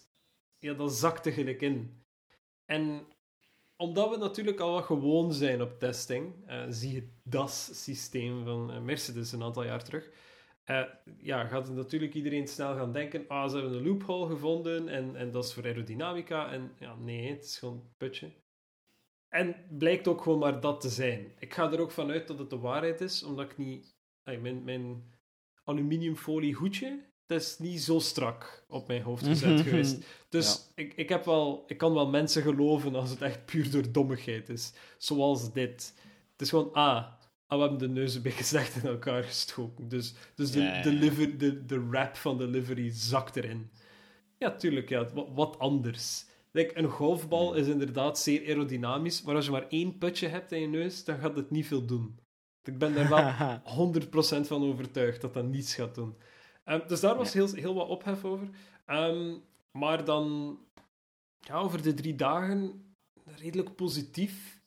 [0.59, 2.05] ja, dat zakte gelijk in.
[2.65, 3.07] En
[3.77, 8.81] omdat we natuurlijk al wat gewoon zijn op testing, eh, zie je DAS-systeem van eh,
[8.81, 10.11] Mercedes een aantal jaar terug,
[11.19, 15.31] ja, gaat natuurlijk iedereen snel gaan denken, ah, ze hebben een loophole gevonden en, en
[15.31, 16.53] dat is voor aerodynamica.
[16.53, 18.31] En ja, nee, het is gewoon een putje.
[19.29, 21.33] En blijkt ook gewoon maar dat te zijn.
[21.39, 23.97] Ik ga er ook vanuit dat het de waarheid is, omdat ik niet...
[24.23, 25.13] ay, mijn, mijn
[25.69, 30.07] aluminiumfolie hoedje, dat is niet zo strak op mijn hoofd gezet geweest.
[30.29, 33.93] Dus ik, ik, heb wel, ik kan wel mensen geloven als het echt puur door
[33.93, 34.73] dommigheid is.
[34.99, 35.95] Zoals dit.
[36.33, 37.07] Het is gewoon, ah,
[37.47, 39.89] ah we hebben de neus een beetje slecht in elkaar gestoken.
[39.89, 43.71] Dus, dus de, Ja, de, liver, de, de wrap van de livery zakt erin.
[44.39, 46.27] Ja, tuurlijk, ja, wat, wat anders.
[46.53, 50.61] Like, een golfbal is inderdaad zeer aerodynamisch, maar als je maar één putje hebt in
[50.61, 52.19] je neus, dan gaat het niet veel doen.
[52.69, 53.93] Ik ben daar wel
[54.45, 56.15] 100% van overtuigd dat dat niets gaat doen.
[56.65, 58.49] Ehm, dus daar was heel, heel wat ophef over.
[58.87, 59.35] Ehm,
[59.73, 60.59] maar dan,
[61.41, 62.85] ja, over de drie dagen,
[63.25, 64.63] redelijk positief.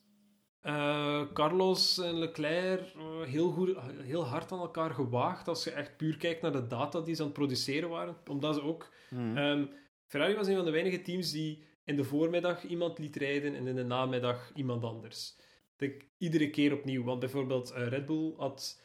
[0.61, 5.97] Eh, Carlos en Leclerc eh, heel, goed, heel hard aan elkaar gewaagd als je echt
[5.97, 8.17] puur kijkt naar de data die ze aan het produceren waren.
[8.29, 8.93] Omdat ze ook.
[9.09, 9.65] Ehm,
[10.07, 13.67] Ferrari was een van de weinige teams die in de voormiddag iemand liet rijden en
[13.67, 15.35] in de namiddag iemand anders.
[15.81, 17.03] Ik denk iedere keer opnieuw.
[17.03, 18.81] Want bijvoorbeeld eh, Red Bull had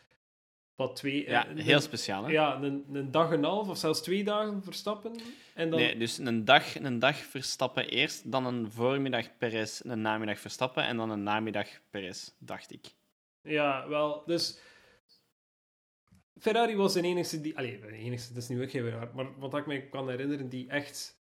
[0.74, 1.28] wat twee...
[1.28, 2.30] ja, eh, heel een- speciaal, hè?
[2.30, 5.16] Ja, een, een dag en een half of zelfs twee dagen verstappen.
[5.54, 10.00] En dan, Nee, dus een dag, een dag Verstappen eerst, dan een voormiddag Perez, een
[10.00, 12.86] namiddag Verstappen en dan een namiddag Perez, dacht ik.
[13.42, 14.58] Ja, wel, dus...
[16.40, 17.56] Ferrari was de enige die...
[17.56, 19.10] Allee, de enige, dat is nu ook geen raar.
[19.14, 21.20] Maar wat ik me kan herinneren, die echt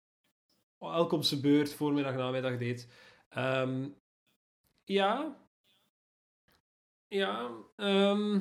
[0.79, 2.89] elk op zijn beurt voormiddag, namiddag deed.
[3.29, 3.89] Ehm,
[4.85, 5.41] ja.
[7.13, 7.51] Ja.
[7.77, 8.41] ehm,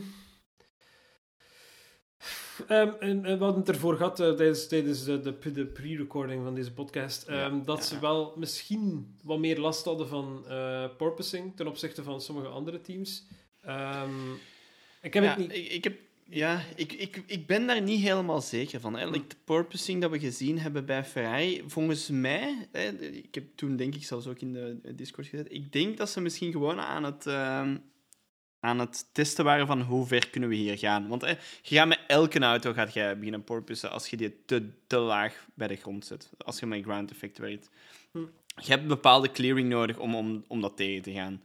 [2.68, 6.44] ehm, en, en we hadden het ervoor gehad eh, tijdens, tijdens de, de, de pre-recording
[6.44, 10.46] van deze podcast, Ja, ehm, dat ja, ze wel misschien wat meer last hadden van
[10.48, 13.28] eh, porpoising ten opzichte van sommige andere teams.
[15.02, 15.56] Ik heb ja, het niet...
[15.56, 16.00] Ik, ik heb,
[16.30, 19.10] ja, ik, ik, ik ben daar niet helemaal zeker van.
[19.10, 23.76] Like, de porpoising dat we gezien hebben bij Ferrari, volgens mij, hè, ik heb toen
[23.76, 27.04] denk ik zelfs ook in de Discord gezet, ik denk dat ze misschien gewoon aan
[27.04, 27.26] het,
[28.62, 31.08] aan het testen waren van hoe ver kunnen we hier gaan.
[31.08, 31.30] Want hè,
[31.62, 35.46] je gaat met elke auto gaat jij beginnen porpoisen als je die te, te laag
[35.54, 36.30] bij de grond zet.
[36.38, 37.70] Als je met ground effect werkt.
[38.12, 38.20] Hm.
[38.56, 41.42] Je hebt bepaalde clearing nodig om, om, om dat tegen te gaan.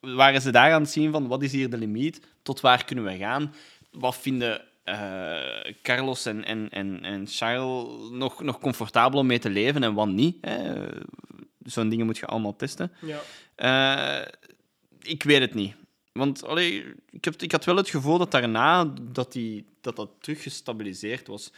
[0.00, 3.04] Waren ze daar aan het zien van wat is hier de limiet, tot waar kunnen
[3.04, 3.54] we gaan?
[3.90, 9.50] Wat vinden eh, Carlos en, en, en, en Charles nog, nog comfortabel om mee te
[9.50, 10.36] leven en wat niet?
[10.40, 10.86] hè?
[11.64, 12.92] Zo'n dingen moet je allemaal testen.
[13.00, 13.20] Ja.
[13.54, 14.26] Eh,
[15.02, 15.74] ik weet het niet.
[16.12, 20.10] Want allee, ik, heb, ik had wel het gevoel dat daarna dat, die, dat, dat
[20.18, 21.52] terug gestabiliseerd was.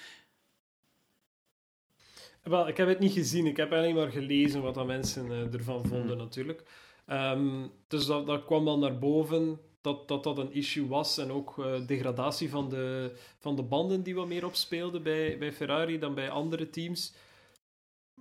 [2.43, 3.47] Wel, ik heb het niet gezien.
[3.47, 6.63] Ik heb alleen maar gelezen wat dat mensen eh, ervan vonden, natuurlijk.
[7.07, 11.19] Ehm, dus dat, dat kwam dan naar boven dat, dat dat een issue was.
[11.19, 15.53] En ook eh, degradatie van de, van de banden die wat meer opspeelden bij, bij
[15.53, 17.15] Ferrari dan bij andere teams.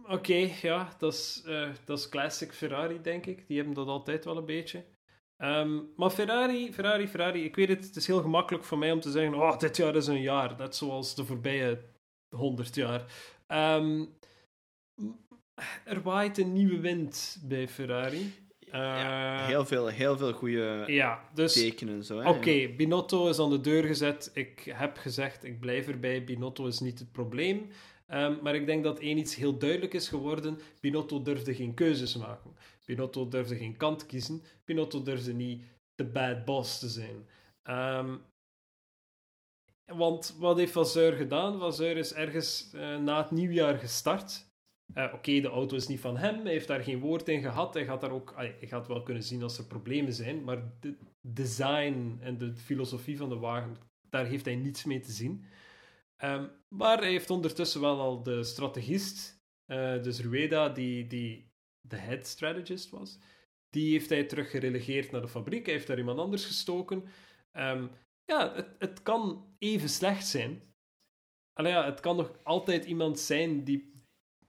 [0.08, 3.48] Oké, ja, dat is, eh, dat is classic Ferrari, denk ik.
[3.48, 4.84] Die hebben dat altijd wel een beetje.
[5.42, 9.00] Ehm, maar Ferrari, Ferrari, Ferrari, ik weet het, het is heel gemakkelijk voor mij om
[9.00, 10.56] te zeggen: oh, dit jaar is een jaar.
[10.58, 11.80] Net zoals de voorbije
[12.36, 13.06] 100 jaar.
[13.48, 14.06] Ehm,
[15.86, 18.34] er waait een nieuwe wind bij Ferrari.
[18.60, 22.04] Ja, Eh, heel veel, heel veel goede ja, dus tekenen.
[22.04, 22.22] zo.
[22.22, 24.32] Oké, Binotto is aan de deur gezet.
[24.34, 26.24] Ik heb gezegd, ik blijf erbij.
[26.24, 27.68] Binotto is niet het probleem.
[28.08, 30.60] Ehm, maar ik denk dat één iets heel duidelijk is geworden.
[30.80, 32.56] Binotto durfde geen keuzes maken.
[32.92, 34.42] Binotto durfde geen kant kiezen.
[34.66, 35.64] Binotto durfde niet
[35.96, 37.28] de bad boss te zijn.
[37.64, 38.18] Ehm,
[39.86, 41.60] want wat heeft Vasseur gedaan?
[41.60, 44.50] Vasseur is ergens eh, na het nieuwjaar gestart.
[44.94, 46.42] Eh, Oké, de auto is niet van hem.
[46.42, 47.74] Hij heeft daar geen woord in gehad.
[47.74, 50.44] Hij gaat, daar ook, hij gaat wel kunnen zien als er problemen zijn.
[50.44, 53.78] Maar de design en de filosofie van de wagen,
[54.10, 55.46] daar heeft hij niets mee te zien.
[56.18, 61.51] Ehm, maar hij heeft ondertussen wel al de strategist, eh, dus Rueda, die, die
[61.82, 63.18] de head strategist was,
[63.70, 65.66] die heeft hij terug gerelegeerd naar de fabriek.
[65.66, 67.04] Hij heeft daar iemand anders gestoken.
[67.52, 67.86] Ehm,
[68.26, 70.62] ja, het, het kan even slecht zijn.
[71.54, 73.90] Allee, ja, het kan nog altijd iemand zijn die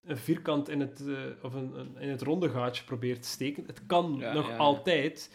[0.03, 3.65] een vierkant in het, eh, of een, een- in het ronde gaatje probeert te steken.
[3.67, 4.59] Het kan Ja, nog ja, ja.
[4.59, 5.31] altijd.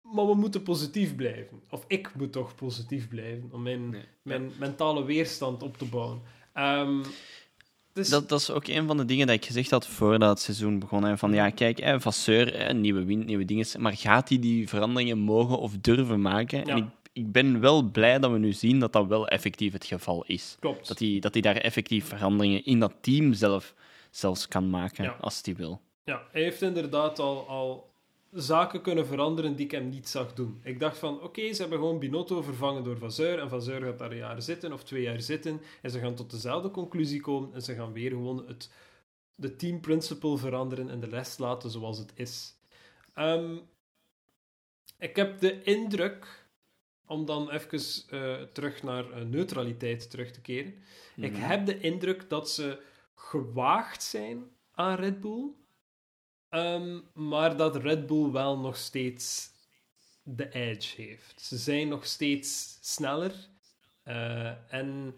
[0.00, 1.62] Maar we moeten positief blijven.
[1.70, 4.04] Of ik moet toch positief blijven om mijn, Nee.
[4.22, 6.22] mijn mentale weerstand op te bouwen.
[6.52, 7.04] Ehm,
[7.94, 10.40] dus, Dat, dat is ook een van de dingen dat ik gezegd had voordat het
[10.40, 11.04] seizoen begon.
[11.04, 13.66] Hè, van ja, kijk, hè, Vasseur, hè, nieuwe wind, nieuwe dingen.
[13.78, 16.58] Maar gaat hij die veranderingen mogen of durven maken?
[16.58, 16.64] Ja.
[16.72, 19.84] En ik, ik ben wel blij dat we nu zien dat dat wel effectief het
[19.84, 20.56] geval is.
[20.60, 20.88] klopt.
[20.88, 23.74] Dat hij, dat hij daar effectief veranderingen in dat team zelf,
[24.10, 25.16] zelfs kan maken, Ja.
[25.20, 25.80] als hij wil.
[26.04, 27.93] Ja, hij heeft inderdaad al, al
[28.34, 30.60] zaken kunnen veranderen die ik hem niet zag doen.
[30.62, 34.10] Ik dacht van, oké, ze hebben gewoon Binotto vervangen door Vasseur en Vasseur gaat daar
[34.10, 37.62] een jaar zitten of twee jaar zitten en ze gaan tot dezelfde conclusie komen en
[37.62, 38.70] ze gaan weer gewoon het,
[39.34, 42.54] de team principle veranderen en de rest laten zoals het is.
[43.14, 43.56] Ehm,
[44.98, 46.46] ik heb de indruk,
[47.06, 50.74] om dan even eh, terug naar eh, neutraliteit terug te keren,
[51.16, 51.40] ik Mhm.
[51.40, 52.78] heb de indruk dat ze
[53.14, 55.50] gewaagd zijn aan Red Bull,
[56.54, 59.50] ehm, maar dat Red Bull wel nog steeds
[60.22, 61.40] de edge heeft.
[61.40, 63.34] Ze zijn nog steeds sneller.
[64.02, 65.14] eh, en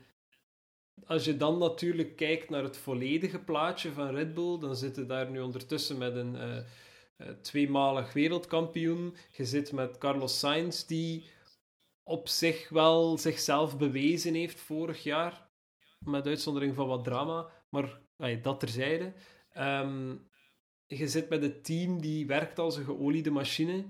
[1.07, 5.31] als je dan natuurlijk kijkt naar het volledige plaatje van Red Bull, dan zitten daar
[5.31, 9.17] nu ondertussen met een eh, tweemalig wereldkampioen.
[9.37, 11.31] Je zit met Carlos Sainz, die
[12.03, 15.49] op zich wel zichzelf bewezen heeft vorig jaar.
[15.99, 18.01] Met uitzondering van wat drama, maar
[18.43, 19.13] dat terzijde.
[19.53, 20.15] Ehm,
[20.87, 23.85] je zit met een team die werkt als een geoliede machine.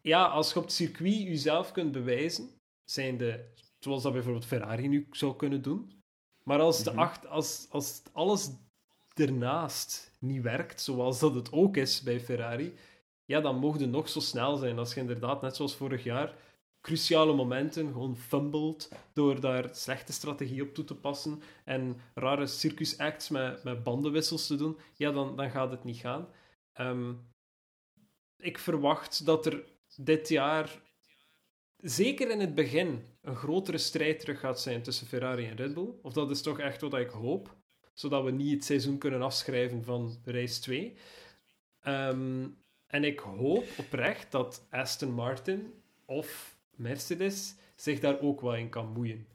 [0.00, 2.50] Ja, als je op het circuit jezelf kunt bewijzen,
[2.84, 3.44] zijn de,
[3.78, 6.02] zoals dat bijvoorbeeld Ferrari nu zou kunnen doen.
[6.42, 6.98] Maar als, de Mhm.
[6.98, 8.50] acht, als, als alles
[9.14, 12.74] ernaast niet werkt, zoals dat het ook is bij Ferrari,
[13.24, 14.78] ja, dan mocht het nog zo snel zijn.
[14.78, 16.34] Als je inderdaad, net zoals vorig jaar,
[16.80, 22.98] cruciale momenten gewoon fumbled door daar slechte strategie op toe te passen en rare circus
[22.98, 26.28] acts met, met bandenwissels te doen, ja, dan, dan gaat het niet gaan.
[26.72, 27.12] Ehm,
[28.36, 29.64] ik verwacht dat er
[29.96, 30.80] dit jaar,
[31.76, 35.90] zeker in het begin, een grotere strijd terug gaat zijn tussen Ferrari en Red Bull.
[36.02, 37.56] Of dat is toch echt wat ik hoop,
[37.94, 40.96] zodat we niet het seizoen kunnen afschrijven van race 2.
[41.80, 42.46] Ehm,
[42.86, 45.72] en ik hoop oprecht dat Aston Martin
[46.04, 49.26] of Mercedes zich daar ook wel in kan moeien.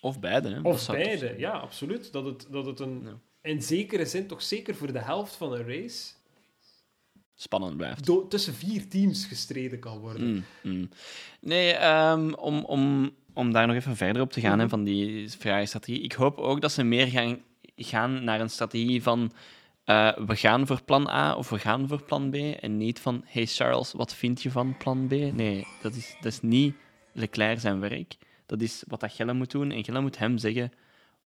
[0.00, 0.60] Of beide, hè.
[0.60, 2.12] Of beide, ja, absoluut.
[2.12, 3.18] Dat het, dat het een, Ja.
[3.50, 6.12] in zekere zin, toch zeker voor de helft van een race,
[7.34, 8.06] Spannend blijft.
[8.06, 10.26] do- tussen vier teams gestreden kan worden.
[10.34, 10.88] Mm, mm.
[11.40, 15.28] Nee, ehm, om, om, om daar nog even verder op te gaan, hè, van die
[15.30, 16.00] Ferrari-strategie.
[16.02, 17.42] Ik hoop ook dat ze meer gaan,
[17.76, 19.32] gaan naar een strategie van
[19.86, 22.34] eh, we gaan voor plan A of we gaan voor plan B.
[22.34, 25.10] En niet van, hey Charles, wat vind je van plan B?
[25.10, 26.74] Nee, dat is, dat is niet
[27.12, 28.16] Leclerc zijn werk.
[28.46, 29.70] Dat is wat dat moet doen.
[29.70, 30.72] En Gelle moet hem zeggen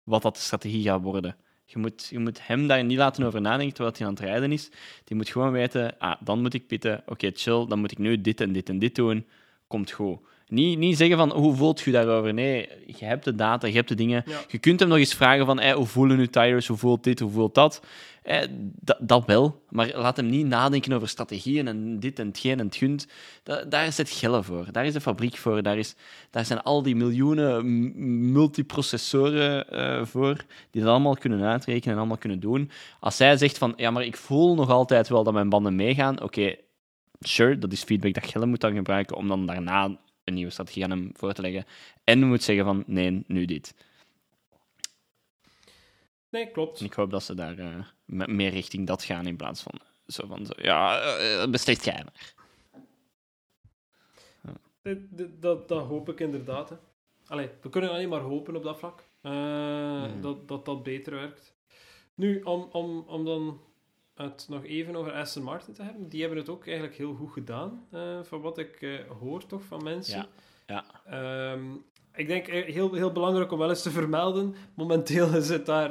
[0.04, 1.36] wat dat de strategie gaat worden.
[1.64, 4.52] Je moet, je moet hem daar niet laten over nadenken terwijl hij aan het rijden
[4.52, 4.70] is.
[5.04, 7.02] Die moet gewoon weten, ah, dan moet ik pitten.
[7.06, 9.26] Oké, chill, dan moet ik nu dit en dit en dit doen.
[9.66, 10.18] Komt goed.
[10.50, 12.34] Niet, niet zeggen van hoe voelt je daarover.
[12.34, 14.22] Nee, je hebt de data, je hebt de dingen.
[14.26, 14.38] Ja.
[14.48, 17.20] Je kunt hem nog eens vragen van hey, hoe voelen nu tires, hoe voelt dit,
[17.20, 17.82] hoe voelt dat.
[18.22, 18.40] Eh,
[18.80, 22.66] dat, dat wel, maar laat hem niet nadenken over strategieën en dit en hetgeen en
[22.66, 23.06] het gunt.
[23.42, 25.94] Da- daar is het geld voor, daar is de fabriek voor, daar, is,
[26.30, 30.36] daar zijn al die miljoenen multiprocessoren eh, voor,
[30.70, 32.70] die dat allemaal kunnen uitrekenen en allemaal kunnen doen.
[33.00, 36.22] Als zij zegt van, ja, maar ik voel nog altijd wel dat mijn banden meegaan,
[36.22, 36.54] oké,
[37.20, 40.84] sure, dat is feedback dat Gelle moet dan gebruiken om dan daarna een nieuwe strategie
[40.84, 41.64] aan hem voor te leggen.
[42.04, 43.74] En moet zeggen van, nee, nu dit.
[46.28, 46.80] Nee, klopt.
[46.80, 49.72] En ik hoop dat ze daar eh, me- meer richting dat gaan in plaats van
[50.06, 52.34] zo van, zo, ja, eh, besteed jij maar.
[54.82, 56.68] Dit- Dat, dat hoop ik inderdaad.
[56.68, 56.76] Hè.
[57.26, 59.04] Allee, we kunnen alleen maar hopen op dat vlak.
[59.20, 60.20] eh, Hmm.
[60.20, 61.54] dat, dat dat beter werkt.
[62.14, 63.60] Nu, om, om, om dan
[64.24, 66.08] het nog even over Aston Martin te hebben.
[66.08, 67.86] Die hebben het ook eigenlijk heel goed gedaan.
[67.90, 68.90] eh, van wat ik eh,
[69.20, 70.26] hoor toch van mensen.
[70.66, 71.52] Ja, ja.
[71.52, 71.62] Ehm,
[72.14, 74.54] ik denk eh, heel, heel belangrijk om wel eens te vermelden.
[74.74, 75.88] Momenteel is het daar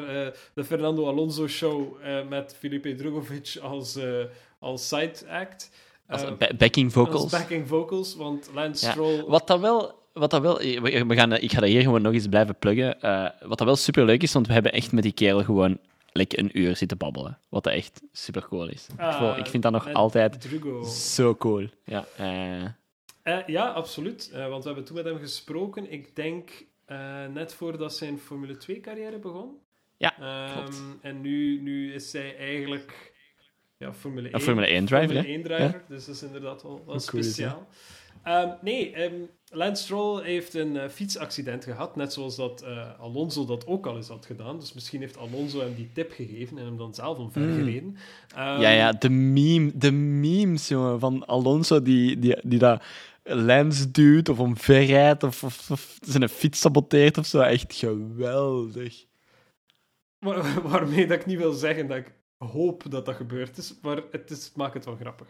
[0.54, 1.96] de Fernando Alonso show
[2.30, 4.00] met Felipe Drugovic als,
[4.60, 5.72] als side act.
[6.08, 7.22] Als Eh, ba- backing vocals.
[7.24, 9.24] Als backing vocals, want Lance Ja, Stroll...
[9.28, 9.98] Wat dat wel...
[10.14, 12.98] Wat dat wel we gaan, ik ga dat hier gewoon nog eens blijven pluggen.
[13.48, 15.78] Wat dat wel super leuk is, want we hebben echt met die kerel gewoon
[16.20, 17.38] like, een uur zitten babbelen.
[17.50, 18.88] Wat echt super cool is.
[18.94, 20.84] ik, Ah, ik vind dat nog altijd Drugo.
[20.84, 21.68] zo cool.
[21.86, 22.64] Ja, eh,
[23.24, 24.30] Eh, ja, absoluut.
[24.34, 25.92] Eh, want we hebben toen met hem gesproken.
[25.92, 26.50] Ik denk
[27.34, 29.58] net voordat zijn Formule 2-carrière begon.
[29.98, 30.82] Ja, Ehm, klopt.
[31.02, 33.14] En nu, nu is hij eigenlijk
[33.78, 34.34] ja, Formule 1.
[34.36, 35.34] Een Formule 1 driver, Formule hè?
[35.34, 37.68] 1 driver, dus dat is inderdaad wel, wel cool is speciaal.
[38.24, 39.14] Ehm, nee, ehm,
[39.52, 43.96] Lance Stroll heeft een eh, fietsaccident gehad, net zoals dat eh, Alonso dat ook al
[43.96, 44.60] eens had gedaan.
[44.60, 47.58] Dus misschien heeft Alonso hem die tip gegeven en hem dan zelf omver Mm.
[47.58, 47.98] gereden.
[48.36, 52.84] Ehm, ja, ja, de, meme, de memes, jongen, van Alonso die, die, die dat
[53.24, 57.40] lens duwt of omverrijdt of, of, of zijn fiets saboteert of zo.
[57.42, 59.06] Echt geweldig.
[60.20, 64.02] Wa- waarmee dat ik niet wil zeggen dat ik hoop dat dat gebeurd is, maar
[64.12, 65.28] het, is, het maakt het wel grappig.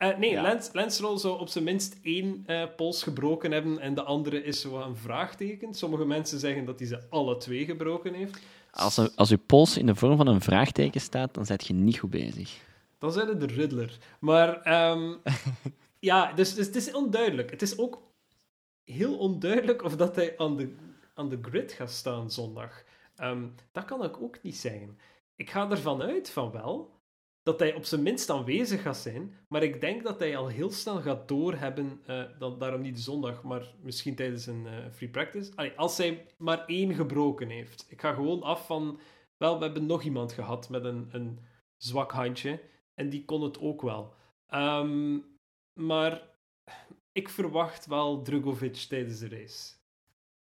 [0.00, 0.60] Eh, nee, Ja.
[0.72, 4.80] Lance, zou op zijn minst één eh, pols gebroken hebben en de andere is zo
[4.80, 5.74] een vraagteken.
[5.74, 8.38] Sommige mensen zeggen dat hij ze alle twee gebroken heeft.
[8.70, 11.72] Als, een, als uw pols in de vorm van een vraagteken staat, dan zet je
[11.72, 12.60] niet goed bezig.
[12.98, 13.98] Dan zijn het de Riddler.
[14.20, 15.14] Maar ehm,
[16.10, 17.50] ja, dus, dus het is onduidelijk.
[17.50, 18.02] Het is ook
[18.84, 20.74] heel onduidelijk of dat hij aan de,
[21.14, 22.84] aan de grid gaat staan zondag.
[23.16, 24.98] Ehm, dat kan ik ook niet zeggen.
[25.36, 26.99] Ik ga ervan uit van wel
[27.42, 30.70] dat hij op zijn minst aanwezig gaat zijn, maar ik denk dat hij al heel
[30.70, 35.74] snel gaat doorhebben, eh dan, daarom niet zondag, maar misschien tijdens een eh, free practice.
[35.76, 37.86] Als hij maar één gebroken heeft.
[37.88, 39.00] Ik ga gewoon af van,
[39.36, 41.38] wel, we hebben nog iemand gehad met een, een
[41.76, 42.62] zwak handje,
[42.94, 44.14] en die kon het ook wel.
[44.46, 45.18] Ehm,
[45.72, 46.28] maar
[47.12, 49.79] ik verwacht wel Drugovic tijdens de race.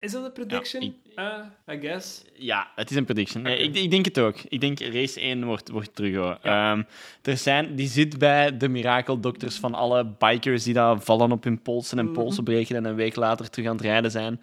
[0.04, 0.82] Is dat een prediction?
[0.84, 2.22] ik- Eh, I guess.
[2.34, 3.46] Ja, het is een prediction.
[3.46, 4.36] Ik, ik denk het ook.
[4.48, 5.92] Ik denk race 1 wordt, wordt.
[5.94, 6.40] Ja.
[6.42, 6.84] Ehm,
[7.22, 11.62] er zijn, die zit bij de mirakeldokters van alle bikers die daar vallen op hun
[11.62, 12.14] polsen en Mhm.
[12.14, 14.42] polsen breken en een week later terug aan het rijden zijn.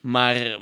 [0.00, 0.58] Maar...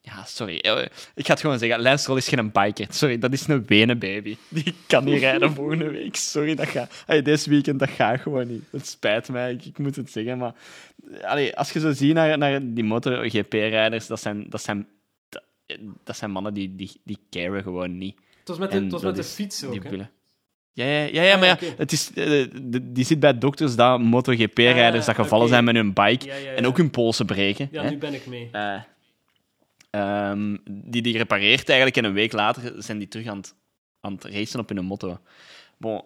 [0.00, 0.58] Ja, sorry.
[0.58, 1.80] Eh, Ik ga het gewoon zeggen.
[1.82, 2.86] Lance is geen biker.
[2.90, 3.64] Sorry, dat is een
[3.98, 4.36] baby.
[4.48, 6.16] Die kan niet rijden volgende week.
[6.16, 7.04] Sorry, dat gaat...
[7.06, 8.62] Allee, deze weekend, dat gaat gewoon niet.
[8.70, 10.38] Het spijt mij, ik, ik moet het zeggen.
[10.38, 10.54] Maar
[11.22, 14.86] allee, als je zo ziet naar, naar die MotoGP-rijders, dat zijn, dat, zijn,
[15.28, 15.42] dat,
[16.04, 18.16] dat zijn mannen die, die, die caren gewoon niet.
[18.38, 19.74] Het was met de, was dat met de fiets ook.
[20.72, 22.24] Ja, ja, ja, ja, Ah, maar ja, het is, eh,
[22.62, 25.52] de- die zit bij dokters dat MotoGP-rijders dat Ah, gevallen oké.
[25.54, 26.50] zijn met hun bike Ja, ja, ja.
[26.56, 27.68] en ook hun polsen breken.
[27.72, 27.90] Ja, hè.
[27.90, 28.48] nu ben ik mee.
[28.52, 28.80] Eh,
[29.90, 33.54] ehm, die die gerepareerd eigenlijk en een week later zijn die terug aan het,
[34.00, 35.18] aan het racen op hun motto.
[35.78, 36.02] Bon,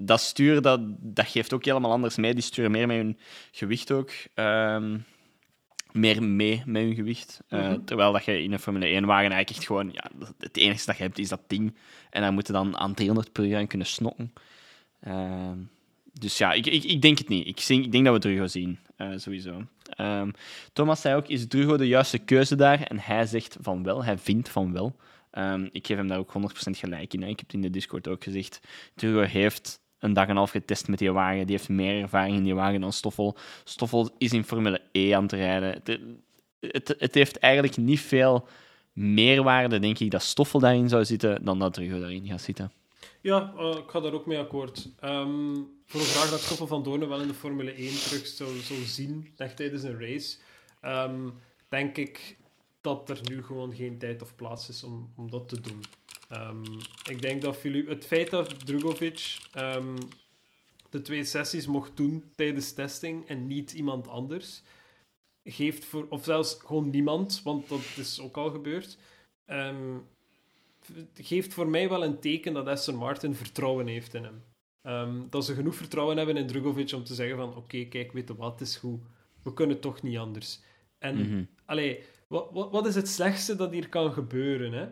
[0.00, 2.34] dat stuur dat, dat geeft ook helemaal anders mee.
[2.34, 3.18] Die sturen meer met hun
[3.52, 4.10] gewicht ook.
[4.34, 4.98] ehm,
[5.92, 7.40] meer mee met hun gewicht.
[7.48, 7.84] Eh, Mhm.
[7.84, 9.90] Terwijl dat je in een Formule 1-wagen eigenlijk echt gewoon...
[9.92, 11.76] Ja, het enige dat je hebt is dat ding.
[12.10, 14.32] En dan moet je dan aan 300 per uur aan kunnen snokken.
[15.00, 15.56] Ehm,
[16.12, 17.46] dus ja, ik, ik, ik denk het niet.
[17.46, 19.62] Ik, denk- ik denk dat we Drugo zien, eh, sowieso.
[19.90, 20.30] Ehm,
[20.72, 22.82] Thomas zei ook, is Drugo de juiste keuze daar?
[22.82, 24.96] En hij zegt van wel, hij vindt van wel.
[25.72, 27.22] Ik geef hem daar ook 100% gelijk in.
[27.22, 27.28] Hè.
[27.28, 28.60] Ik heb het in de Discord ook gezegd.
[28.94, 31.46] Drugo heeft een dag en een half getest met die wagen.
[31.46, 33.36] Die heeft meer ervaring in die wagen dan Stoffel.
[33.64, 35.70] Stoffel is in Formule E aan het rijden.
[35.70, 36.00] Het,
[36.60, 38.48] het, het heeft eigenlijk niet veel
[38.92, 42.72] meerwaarde, denk ik, dat Stoffel daarin zou zitten, dan dat Drugo daarin gaat zitten.
[43.20, 44.78] Ja, eh, ik ga daar ook mee akkoord.
[45.86, 48.80] Ik wil graag dat Stoffel van Doornen wel in de Formule 1 terug zou, zou
[48.80, 50.36] zien, echt tijdens een race.
[50.80, 51.28] Ehm,
[51.68, 52.36] denk ik
[52.88, 55.82] dat er nu gewoon geen tijd of plaats is om, om dat te doen.
[56.28, 56.64] Ehm,
[57.10, 59.96] ik denk dat Filip, het feit dat Drugovic ehm,
[60.90, 64.62] de twee sessies mocht doen tijdens testing en niet iemand anders,
[65.44, 68.98] geeft voor, of zelfs gewoon niemand, want dat is ook al gebeurd,
[69.44, 69.96] ehm,
[71.14, 74.42] geeft voor mij wel een teken dat Aston Martin vertrouwen heeft in hem.
[75.30, 78.36] Dat ze genoeg vertrouwen hebben in Drugovic om te zeggen van oké, kijk, weet je
[78.36, 79.00] wat, het is goed.
[79.42, 80.60] We kunnen toch niet anders.
[80.98, 81.44] En, Mhm.
[81.64, 84.86] allee, wat, wat, wat is het slechtste dat hier kan gebeuren, hè?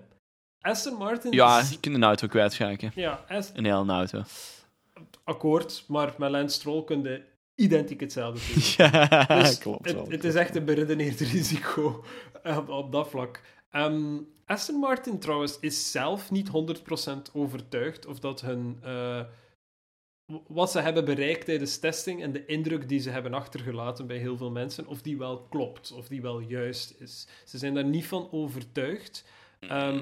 [0.61, 1.33] Aston Martin...
[1.33, 2.93] Ja, je kunt een auto kwijtschaken.
[2.95, 4.23] ja Ast- Een hele auto.
[5.25, 7.23] akkoord, maar met Lance Stroll kun je
[7.55, 8.63] identiek hetzelfde doen.
[8.87, 9.85] ja, Dus klopt.
[9.87, 10.07] het, wel.
[10.09, 12.05] het is echt een beredeneerd risico
[12.43, 13.41] eh, op, op dat vlak.
[13.71, 18.79] Ehm, Aston Martin trouwens is zelf niet 100% overtuigd of dat hun.
[18.83, 19.21] eh,
[20.47, 24.37] wat ze hebben bereikt tijdens testing en de indruk die ze hebben achtergelaten bij heel
[24.37, 27.27] veel mensen, of die wel klopt, of die wel juist is.
[27.45, 29.25] Ze zijn daar niet van overtuigd.
[29.61, 29.99] Ehm,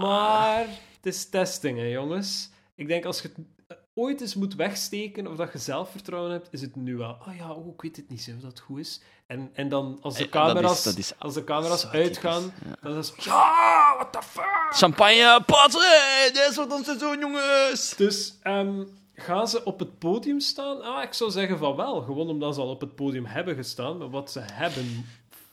[0.00, 2.50] maar het is testing, hè, jongens.
[2.74, 6.48] Ik denk als je het eh, ooit eens moet wegsteken of dat je zelfvertrouwen hebt,
[6.50, 7.16] is het nu wel.
[7.28, 9.00] Oh ja, oh, ik weet het niet, zo, of dat goed is.
[9.26, 12.42] En, en dan als de Eh, dat is- camera's, dat is als de camera's uitgaan,
[12.42, 12.88] typisch, ja.
[12.88, 14.66] dan is het ja, what the fuck.
[14.70, 16.32] Champagne, passen!
[16.32, 17.94] Dit wordt ons seizoen, jongens!
[17.96, 18.82] Dus ehm,
[19.16, 20.82] gaan ze op het podium staan?
[20.82, 22.00] Ah, ik zou zeggen van wel.
[22.02, 23.98] Gewoon omdat ze al op het podium hebben gestaan.
[23.98, 25.04] Maar wat ze hebben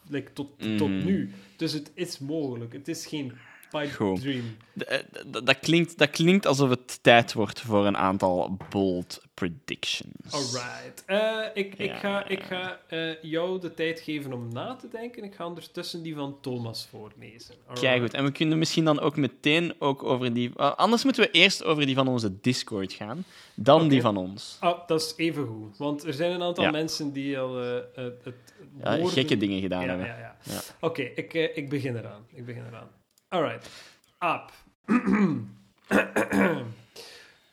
[0.07, 0.47] like, tot,
[0.77, 1.05] tot Mhm.
[1.05, 1.31] nu.
[1.55, 2.73] Dus het is mogelijk.
[2.73, 3.33] Het is geen
[3.79, 4.57] pipe dream.
[4.87, 4.97] Eh,
[5.43, 10.31] Dat klinkt, dat klinkt alsof het tijd wordt voor een aantal bold predictions.
[10.31, 11.03] Alright.
[11.05, 11.95] Eh, ik, ik Ja.
[11.95, 15.23] ga, ik ga eh, jou de tijd geven om na te denken.
[15.23, 17.55] Ik ga ondertussen die van Thomas voorlezen.
[17.79, 20.51] Kijk goed, en we kunnen misschien dan ook meteen ook over die...
[20.59, 24.57] anders moeten we eerst over die van onze Discord gaan, dan die van ons.
[24.59, 25.77] Ah, dat is even goed.
[25.77, 26.71] Want er zijn een aantal Ja.
[26.71, 28.35] mensen die al eh, het, het
[28.83, 30.05] Ja, woorden- gekke dingen gedaan Ja, hebben.
[30.07, 30.35] ja, ja.
[30.43, 30.59] Ja.
[30.79, 32.25] Oké, ik, ik begin eraan.
[32.33, 32.87] Ik begin eraan.
[33.33, 33.69] Alright.
[34.17, 34.51] Aap.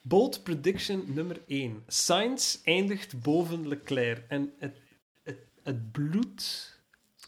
[0.03, 1.83] Bold prediction nummer 1.
[1.87, 4.25] Sainz eindigt boven Leclerc.
[4.29, 4.77] En het,
[5.23, 6.79] het, het bloed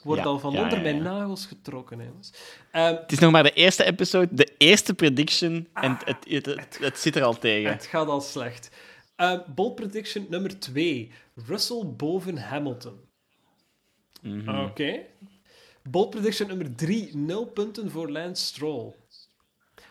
[0.03, 2.33] wordt Ja, al van ja, onder ja, mijn nagels getrokken, hè, jongens.
[2.71, 6.79] Ehm, Het is nog maar de eerste episode, de eerste prediction, en het, het, het,
[6.81, 7.73] het zit er al tegen.
[7.73, 8.71] Het gaat al slecht.
[9.17, 11.13] Eh, bold prediction nummer 2.
[11.47, 13.01] Russell boven Hamilton.
[14.23, 14.65] Mhm.
[14.65, 15.01] Oké.
[15.91, 17.17] Bold prediction nummer 3.
[17.17, 18.95] 0 punten voor Lance Stroll.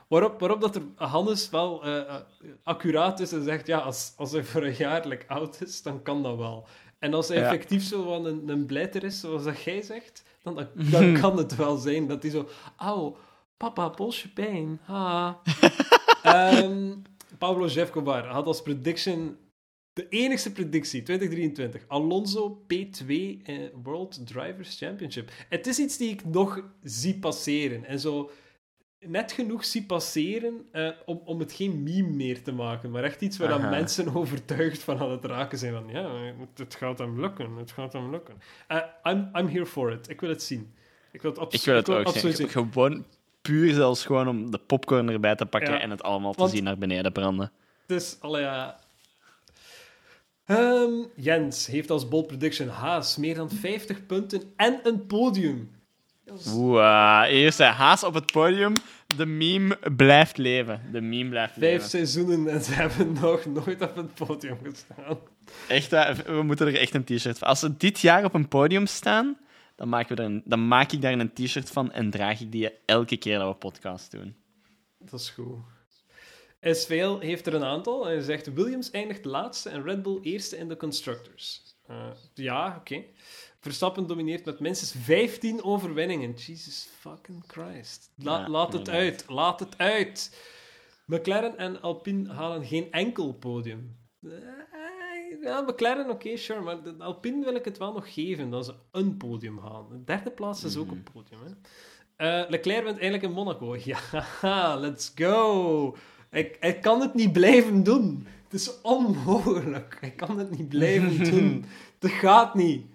[0.08, 2.16] Waarop, waarop dat er Hannes wel eh,
[2.64, 6.02] accuraat is en zegt, ja, als, als hij voor een jaar like, oud is, dan
[6.02, 6.68] kan dat wel.
[7.00, 7.44] En als hij Ja.
[7.44, 11.38] effectief zo van een, een blijter is, zoals dat jij zegt, dan, dan, dan kan
[11.38, 12.48] het wel zijn dat hij zo...
[12.76, 13.18] Auw,
[13.58, 14.80] papa, polsje pijn.
[14.84, 15.40] Ha.
[16.24, 16.94] Ehm,
[17.38, 19.38] Pablo Jefcobar had als prediction...
[20.02, 21.84] De enigste predictie, 2023.
[21.88, 25.30] Alonso P2 eh, World Drivers Championship.
[25.50, 27.86] Het is iets die ik nog zie passeren.
[27.86, 28.32] En zo
[29.00, 32.92] net genoeg zie passeren eh, om, om het geen meme meer te maken.
[32.92, 35.74] Maar echt iets waar dan mensen overtuigd van aan het raken zijn.
[35.74, 37.56] Van ja, het, het gaat hem lukken.
[37.56, 38.36] Het gaat hem lukken.
[38.68, 40.10] Eh, I'm, I'm here for it.
[40.10, 40.74] Ik wil het zien.
[41.12, 42.50] Ik wil het, abso- Ik wil het ook absoluut zien.
[42.50, 42.70] zien.
[42.72, 43.06] Gewoon
[43.42, 45.80] puur zelfs gewoon om de popcorn erbij te pakken Ja.
[45.80, 47.52] en het allemaal te Want- zien naar beneden branden.
[47.86, 48.80] Dus, allee, ja.
[50.46, 55.72] Ehm, Jens heeft als bold prediction Haas meer dan 50 punten en een podium.
[56.26, 58.74] Is- Oeh, eerst hè, Haas op het podium.
[59.18, 60.82] De meme blijft leven.
[60.92, 61.90] De meme blijft Vijf leven.
[61.90, 65.18] seizoenen en ze hebben nog nooit op het podium gestaan.
[65.68, 67.48] Echt, hè, we moeten er echt een t-shirt van.
[67.48, 69.38] Als ze dit jaar op een podium staan,
[69.76, 72.52] dan, maken we er een, dan maak ik daar een t-shirt van en draag ik
[72.52, 74.36] die elke keer dat we podcast doen.
[75.00, 75.56] Dat is goed.
[76.62, 78.06] SVL heeft er een aantal.
[78.06, 81.62] Hij zegt Williams eindigt laatste en Red Bull eerste in de Constructors.
[81.88, 83.04] Eh, ja, oké.
[83.60, 86.32] Verstappen domineert met minstens 15 overwinningen.
[86.34, 88.12] Jesus fucking Christ.
[88.16, 89.02] La- Ja, laat het inderdaad.
[89.02, 89.26] uit.
[89.30, 90.38] Laat het uit.
[91.06, 93.98] McLaren en Alpine halen geen enkel podium.
[94.24, 94.30] Eh,
[95.42, 96.62] Ja, McLaren, oké, sure.
[96.62, 99.90] Maar Alpine wil ik het wel nog geven dat ze een podium halen.
[99.90, 101.40] De derde plaats is ook een podium.
[101.44, 101.52] Hè.
[102.44, 103.76] Eh, Leclerc wint eigenlijk in Monaco.
[104.42, 105.96] Ja, let's go.
[106.32, 108.28] Ik, ik kan het niet blijven doen.
[108.44, 109.98] Het is onmogelijk.
[110.02, 111.66] Ik kan het niet blijven doen.
[112.00, 112.86] Dat gaat niet.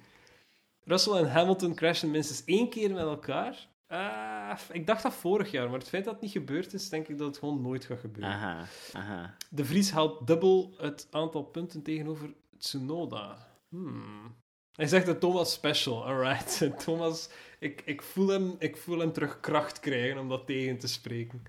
[0.85, 3.69] Russell en Hamilton crashen minstens één keer met elkaar.
[3.87, 7.09] Eh, ik dacht dat vorig jaar, maar het feit dat het niet gebeurd is, denk
[7.09, 8.33] ik dat het gewoon nooit gaat gebeuren.
[8.33, 9.35] Aha, aha.
[9.51, 13.49] De Vries haalt dubbel het aantal punten tegenover Tsunoda.
[13.69, 14.35] Hmm.
[14.73, 16.07] Hij zegt dat Thomas special.
[16.07, 16.71] Alright.
[16.85, 17.29] Thomas,
[17.59, 21.43] ik, ik, voel hem, ik voel hem terug kracht krijgen om dat tegen te spreken.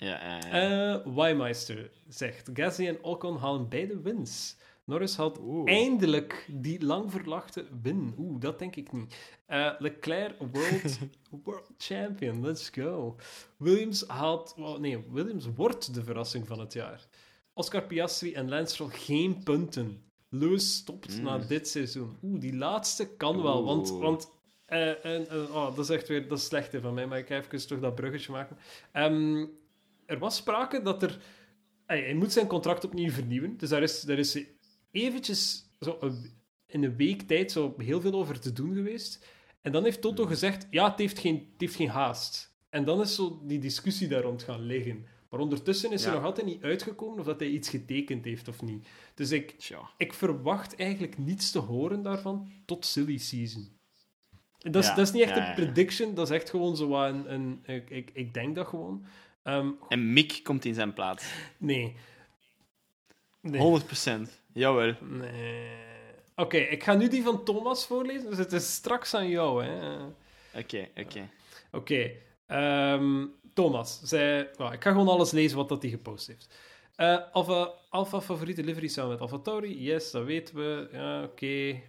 [0.00, 4.56] Ja, ja, Wymeister zegt: Gasly en Ocon halen beide wins.
[4.84, 5.70] Norris had Oeh.
[5.72, 8.14] eindelijk die lang verlachte win.
[8.18, 9.14] Oeh, dat denk ik niet.
[9.46, 10.98] Eh, Leclerc, world,
[11.44, 12.40] world champion.
[12.42, 13.16] Let's go.
[13.56, 14.54] Williams haalt...
[14.58, 17.06] oh, nee, Williams wordt de verrassing van het jaar.
[17.54, 20.02] Oscar Piastri en Lance Stroll geen punten.
[20.28, 21.22] Lewis stopt Mm.
[21.24, 22.16] na dit seizoen.
[22.22, 23.90] Oeh, die laatste kan wel, want...
[23.90, 24.30] Want
[24.64, 27.26] eh, en, oh, dat is echt weer dat is slecht hè, van mij, maar ik
[27.26, 28.56] ga even toch dat bruggetje maken.
[28.92, 29.46] Ehm,
[30.10, 31.18] er was sprake dat er...
[31.86, 34.38] Hij, hij moet zijn contract opnieuw vernieuwen, dus daar is, daar is
[34.90, 39.26] eventjes zo een- in een week tijd zo heel veel over te doen geweest.
[39.62, 42.54] En dan heeft Toto gezegd, ja, het heeft geen, het heeft geen haast.
[42.68, 45.06] En dan is zo die discussie daar rond gaan liggen.
[45.30, 48.62] Maar ondertussen is er nog altijd niet uitgekomen of dat hij iets getekend heeft of
[48.62, 48.86] niet.
[49.14, 49.90] Dus ik, Tja.
[49.96, 53.68] ik verwacht eigenlijk niets te horen daarvan tot silly season.
[54.58, 56.94] Dat is, Ja, dat is niet echt ja, een prediction, dat is echt gewoon zo
[57.04, 57.32] een...
[57.34, 59.04] een ik, ik, ik denk dat gewoon.
[59.42, 61.32] Ehm, En Mick komt in zijn plaats.
[61.58, 61.96] nee.
[63.40, 63.60] Nee.
[63.60, 64.42] 100%.
[64.52, 64.94] Jawel.
[65.00, 65.78] Nee.
[66.36, 69.64] Oké, ik ga nu die van Thomas voorlezen, dus het is straks aan jou.
[69.64, 69.96] Hè.
[70.54, 71.28] Oké, oké.
[71.72, 72.10] Oké,
[72.46, 74.48] ehm, Thomas zei...
[74.56, 76.54] well, ik ga gewoon alles lezen wat dat hij gepost heeft.
[76.96, 79.82] Eh, Alpha, Alpha favoriete livery samen met Alpha Tauri?
[79.82, 80.88] Yes, dat weten we.
[80.92, 81.80] Ja, oké.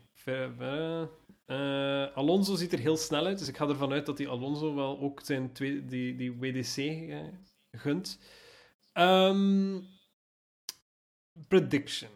[1.51, 4.75] Eh, Alonso ziet er heel snel uit, dus ik ga ervan uit dat die Alonso
[4.75, 7.19] wel ook zijn tweede, die, die WDC eh,
[7.71, 8.19] gunt.
[8.93, 9.79] Ehm,
[11.47, 12.09] prediction.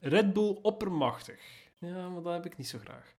[0.00, 1.40] Red Bull oppermachtig.
[1.78, 3.14] Ja, maar dat heb ik niet zo graag.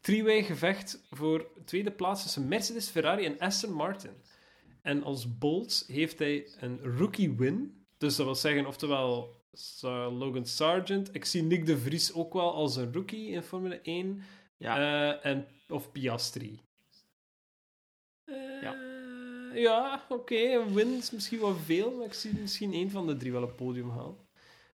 [0.00, 4.22] Three-way gevecht voor tweede plaats tussen Mercedes, Ferrari en Aston Martin.
[4.82, 7.86] En als Bolt heeft hij een rookie win.
[7.98, 9.42] Dus dat wil zeggen, oftewel
[10.18, 11.14] Logan Sargent.
[11.14, 14.22] Ik zie Nick de Vries ook wel als een rookie in Formule 1.
[14.64, 14.76] Ja.
[14.78, 16.60] Eh, en, of Piastri.
[18.24, 18.72] Eh, Ja.
[19.54, 20.34] ja, oké.
[20.34, 23.42] een win is misschien wat veel, maar ik zie misschien één van de drie wel
[23.42, 24.16] een podium halen.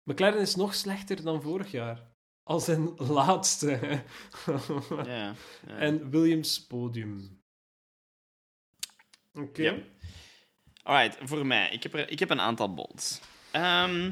[0.03, 2.13] McLaren is nog slechter dan vorig jaar.
[2.43, 4.01] Als een laatste.
[5.05, 5.33] Ja,
[5.67, 5.77] ja.
[5.77, 7.41] En Williams podium.
[9.33, 9.61] Oké.
[9.61, 9.77] Ja.
[10.83, 11.69] Alright, voor mij.
[11.71, 13.21] Ik heb, er, ik heb een aantal bolts.
[13.51, 14.11] Ehm,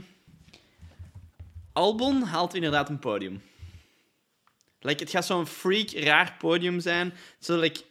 [1.74, 3.42] Albon haalt inderdaad een podium.
[4.84, 7.14] Like, het gaat zo'n freak, raar podium zijn.
[7.40, 7.82] Zo, like,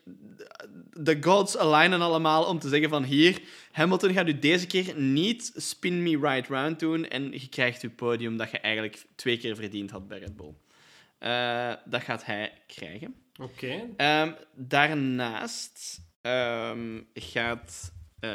[0.95, 3.41] de gods alignen allemaal om te zeggen van hier,
[3.73, 7.95] Hamilton gaat u deze keer niet spin me right round doen en je krijgt uw
[7.95, 10.55] podium dat je eigenlijk twee keer verdiend had bij Red Bull.
[11.19, 13.15] Eh, dat gaat hij krijgen.
[13.41, 13.89] Oké.
[13.97, 18.31] Ehm, daarnaast ehm, gaat, eh,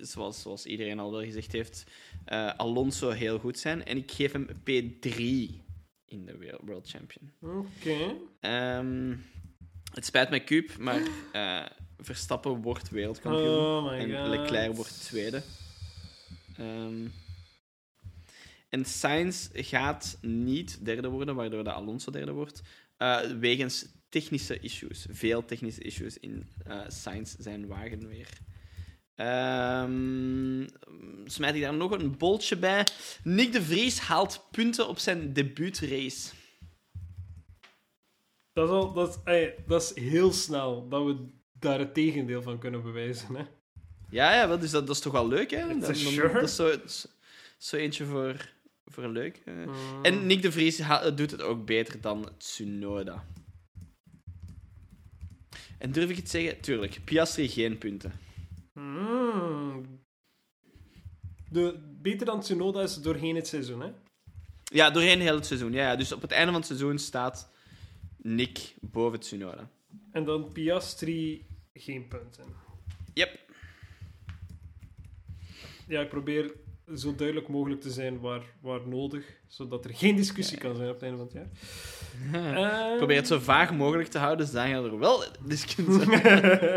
[0.00, 1.84] zoals, zoals iedereen al wel gezegd heeft,
[2.24, 3.84] eh, Alonso heel goed zijn.
[3.84, 5.64] En ik geef hem P3
[6.06, 7.32] in de World- Champion.
[7.40, 8.14] Oké.
[8.40, 9.14] Ehm,
[9.94, 11.00] het spijt mij, Cube, maar
[11.32, 11.66] eh,
[11.98, 13.48] Verstappen wordt wereldkampioen.
[13.58, 14.26] Oh en god.
[14.28, 15.42] Leclerc wordt tweede.
[16.56, 17.06] Ehm,
[18.68, 22.62] en Sainz gaat niet derde worden, waardoor de Alonso derde wordt.
[22.96, 25.06] eh, wegens technische issues.
[25.10, 28.28] Veel technische issues in eh Sainz zijn wagen weer.
[29.16, 30.66] Ehm
[31.26, 32.86] smijt ik daar nog een boltje bij.
[33.22, 36.30] Nick de Vries haalt punten op zijn debuutrace.
[38.52, 42.42] Dat is, al, dat, is, ey, dat is heel snel dat we daar het tegendeel
[42.42, 43.34] van kunnen bewijzen.
[43.34, 43.42] Hè?
[44.10, 45.68] Ja, ja wel, dus dat, dat is toch wel leuk, hè?
[45.68, 46.32] Dan- dan- sure.
[46.32, 46.74] Dat is zo,
[47.58, 48.50] zo- eentje voor,
[48.84, 49.42] voor leuk.
[49.44, 49.54] eh.
[49.54, 50.04] Mm.
[50.04, 50.80] En Nick de Vries
[51.14, 53.24] doet het ook beter dan Tsunoda.
[55.78, 56.60] En durf ik het zeggen?
[56.60, 58.12] Tuurlijk, Piastri geen punten.
[58.76, 60.04] Mm.
[61.50, 63.90] De, beter dan Tsunoda is doorheen het seizoen, hè?
[64.64, 65.72] Ja, doorheen heel het seizoen.
[65.72, 67.50] Ja, ja, dus op het einde van het seizoen staat
[68.16, 69.70] Nick boven Tsunoda.
[70.12, 72.44] En dan Piastri geen punten.
[73.14, 73.38] Yep.
[75.88, 76.54] Ja, ik probeer
[76.94, 80.94] zo duidelijk mogelijk te zijn waar, waar nodig, zodat er geen discussie kan zijn op
[80.94, 81.48] het einde van het jaar.
[82.56, 86.74] Ehm, Probeer het zo vaag mogelijk te houden, dus dan gaan er wel discussies Eh,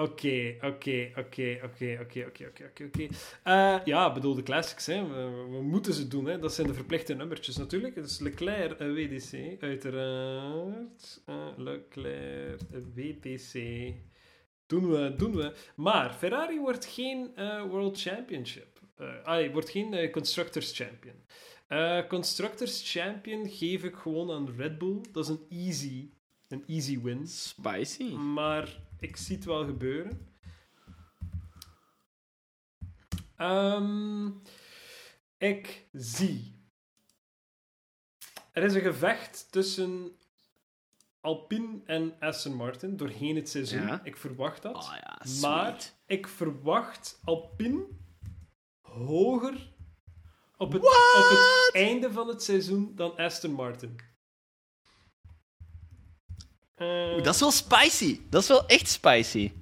[0.00, 3.08] Oké, oké, oké, oké, oké, oké, oké, oké, oké.
[3.44, 5.06] Eh, Ja, bedoel, de classics, hè.
[5.50, 6.38] We, moeten ze doen, hè.
[6.38, 7.94] Dat zijn de verplichte nummertjes natuurlijk.
[7.94, 11.22] Dus Leclerc eh, WDC, uiteraard.
[11.26, 13.54] Eh, Leclerc eh, WDC.
[14.66, 15.52] Doen we, doen we.
[15.76, 18.80] Maar Ferrari wordt geen eh, World Championship.
[18.96, 21.14] Eh allee, wordt geen eh, Constructors Champion.
[21.68, 25.00] Eh, Constructors Champion geef ik gewoon aan Red Bull.
[25.12, 26.10] Dat is een easy,
[26.50, 27.26] een easy win.
[27.26, 28.12] Spicy.
[28.12, 30.28] Maar ik zie het wel gebeuren.
[33.36, 34.30] Ehm,
[35.38, 36.58] ik zie.
[38.52, 40.12] Er is een gevecht tussen
[41.20, 43.86] Alpine en Aston Martin doorheen het seizoen.
[43.86, 44.00] Ja.
[44.04, 44.76] Ik verwacht dat.
[44.76, 45.40] Oh ja, sweet.
[45.40, 47.86] maar ik verwacht Alpine
[48.80, 49.72] hoger
[50.56, 54.09] op het, op het einde van het seizoen dan Aston Martin.
[56.80, 58.20] Eh, Oeh, dat is wel spicy.
[58.30, 59.52] Dat is wel echt spicy.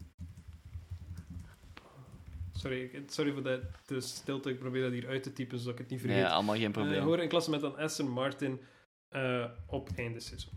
[2.53, 4.51] Sorry, sorry voor de, de stilte.
[4.51, 6.19] Ik probeer dat hier uit te typen, zodat ik het niet vergeet.
[6.19, 7.03] Nee, allemaal geen Eh, probleem.
[7.03, 8.61] horen in klasse met dan Aston Martin
[9.09, 10.53] eh, op einde seizoen.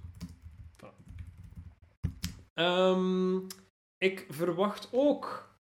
[2.53, 3.37] Ehm,
[3.97, 5.55] ik verwacht ook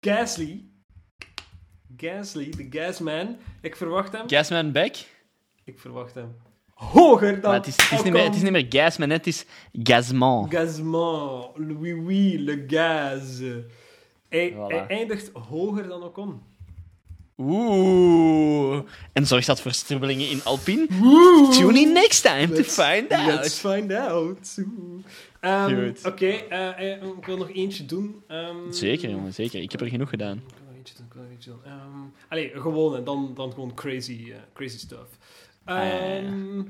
[0.00, 0.68] Gasly.
[1.96, 3.36] Gasly, de Gasman.
[3.60, 4.28] Ik verwacht hem.
[4.28, 4.96] Gasman back?
[5.64, 6.36] ik verwacht hem
[6.78, 7.50] hoger dan.
[7.50, 8.66] Maar het is, het, is niet meer, het is niet meer
[8.98, 9.44] hè, het is.
[9.82, 10.48] Gasman,
[11.56, 13.38] le oui oui, le gaz.
[14.28, 14.56] Hij, Voilà.
[14.66, 16.40] hij eindigt hoger dan Ocon.
[17.38, 18.80] Oeh.
[19.12, 20.86] En zorgt dat voor strubbelingen in Alpine?
[21.50, 23.26] Tune in next time to Let's- find out.
[23.26, 24.56] Let's find out.
[24.58, 25.64] Oeh.
[25.64, 26.06] Goed.
[26.06, 28.22] Oké, eh, eh, ik wil nog eentje doen.
[28.26, 29.60] Ehm, Zeker, jongen, zeker.
[29.62, 30.36] Ik heb er genoeg gedaan.
[30.36, 31.60] Ik wil nog eentje doen, ik wil nog eentje doen.
[31.64, 31.98] Ehm,
[32.28, 35.08] allee, gewoon en dan, dan gewoon crazy, eh, crazy stuff.
[35.68, 36.62] Ehm,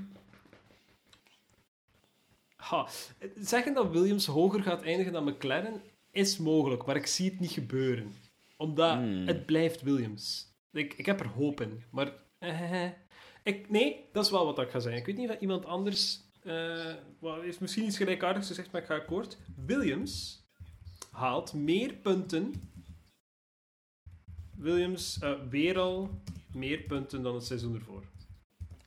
[2.57, 2.89] ha,
[3.37, 7.51] zeggen dat Williams hoger gaat eindigen dan McLaren is mogelijk, maar ik zie het niet
[7.51, 8.15] gebeuren.
[8.57, 9.27] Omdat Hmm.
[9.27, 10.47] het blijft Williams.
[10.73, 12.13] Ik, ik heb er hoop in, maar...
[12.39, 12.85] eh,
[13.43, 15.01] ik, nee, dat is wel wat ik ga zeggen.
[15.01, 16.21] Ik weet niet of iemand anders...
[16.43, 19.37] eh wel, heeft misschien iets gelijkaardigs gezegd, maar ik ga akkoord.
[19.67, 20.45] Williams
[21.11, 22.53] haalt meer punten...
[24.57, 26.11] Williams eh, weer al
[26.55, 28.05] meer punten dan het seizoen ervoor.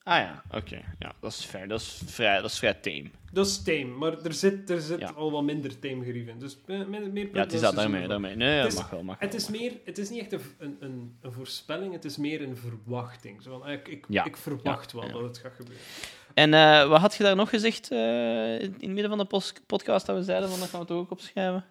[0.04, 0.82] Ah ja, oké.
[1.00, 1.68] Ja, dat is fair.
[1.68, 3.10] Dat is vrij, dat is vrij tame.
[3.32, 5.10] Dat is tame, maar er zit, er zit Ja.
[5.10, 6.40] al wat minder tame gerieven.
[6.40, 8.08] Dus eh, meer, meer Ja, het is dat, daarmee.
[8.08, 8.36] daarmee.
[8.36, 9.04] Nee, Het dat is- mag wel.
[9.04, 9.30] Mag wel.
[9.30, 12.42] Het is, meer, het is niet echt een, een, een, een voorspelling, het is meer
[12.42, 13.42] een verwachting.
[13.42, 14.24] Zo van, ik, ik, Ja.
[14.26, 15.84] ik verwacht Ja, wel dat het gaat gebeuren.
[16.34, 20.06] En eh, wat had je daar nog gezegd eh, in het midden van de podcast
[20.06, 20.50] dat we zeiden?
[20.50, 21.66] Van, dat gaan we toch ook opschrijven?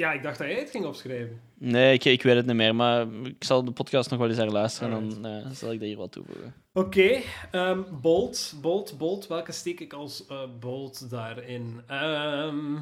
[0.00, 1.40] Ja, ik dacht dat jij het ging opschrijven.
[1.58, 4.36] Nee, ik, ik weet het niet meer, maar ik zal de podcast nog wel eens
[4.36, 6.54] herluisteren en dan eh, zal ik dat hier wat toevoegen.
[6.72, 7.20] Oké,
[7.50, 9.26] ehm, Bolt, Bolt, Bolt.
[9.26, 11.80] Welke steek ik als eh, Bolt daarin?
[11.86, 12.74] Ehm,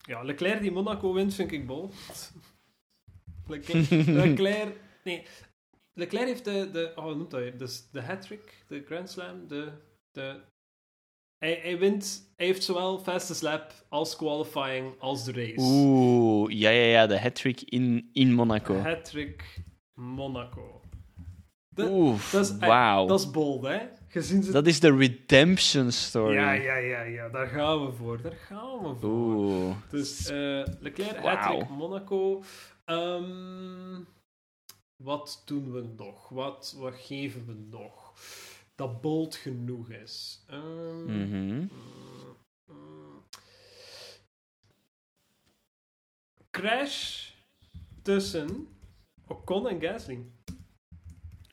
[0.00, 2.32] ja, Leclerc die Monaco wint, vind ik Bolt.
[3.46, 3.90] Leclerc,
[4.24, 5.26] Leclerc, nee.
[5.94, 7.58] Leclerc heeft de, de oh, hoe noemt dat?
[7.58, 9.72] Dus de hat-trick, de Grand Slam, de...
[10.12, 10.40] de
[11.40, 15.54] hij, hij wint, hij heeft zowel fastest lap als qualifying als de race.
[15.58, 18.76] Oeh, ja, ja, ja, de hat-trick in, in Monaco.
[18.76, 19.62] Hat-trick
[19.94, 20.80] Monaco.
[21.78, 23.06] Oeh, dat is, wauw.
[23.06, 23.78] dat is bold, hè?
[24.08, 26.34] Gezien ze Dat is de redemption story.
[26.34, 28.22] Ja, ja, ja, ja, daar gaan we voor.
[28.22, 29.10] Daar gaan we voor.
[29.10, 29.76] Oeh.
[29.90, 31.58] Dus eh Leclerc, Wauw.
[31.58, 32.42] hat Monaco.
[32.84, 34.00] Ehm,
[34.96, 36.28] wat doen we nog?
[36.28, 38.12] Wat, wat geven we nog?
[38.80, 40.44] Dat bold genoeg is.
[40.46, 41.66] Ehm, Mhm.
[46.50, 47.30] Crash
[48.02, 48.68] tussen
[49.28, 50.18] Ocon en Gasly.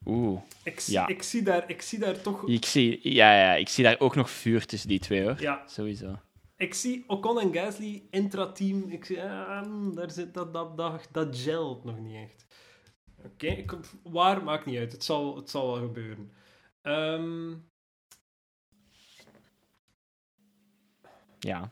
[0.06, 0.42] Oeh.
[0.64, 1.08] Ik, Ja.
[1.08, 2.48] ik, zie daar, ik zie daar toch...
[2.48, 5.42] Ik zie, ja, ja, ik zie daar ook nog vuur tussen die twee, hoor.
[5.42, 6.20] Ja, Sowieso.
[6.58, 8.90] Ik zie Ocon en Gasly intra-team.
[8.90, 12.46] Ik zie, ah, mm, daar zit dat, dat, dat, dat gelt nog niet echt.
[13.26, 13.66] Oké,
[14.04, 14.92] waar maakt niet uit.
[14.92, 16.32] Het zal, het zal wel gebeuren.
[16.82, 17.54] Ehm,
[21.40, 21.72] Ja,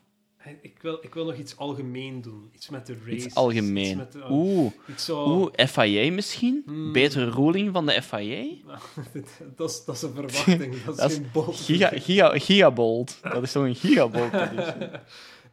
[0.62, 2.49] ik, wil, ik wil nog iets algemeen doen.
[2.53, 3.26] Iets met de race.
[3.26, 3.97] iets algemeen.
[3.97, 6.62] met de- Oeh, iets zo, oeh, FIA misschien?
[6.66, 6.91] Hmm.
[6.93, 8.56] Betere ruling van de FIA?
[9.56, 10.82] dat, is, dat is een verwachting.
[10.86, 11.56] Dat is Dat is geen bold.
[11.60, 13.20] Giga, giga, gigabolt.
[13.22, 14.34] Dat is toch een gigabolt?
[14.51, 14.89] edition?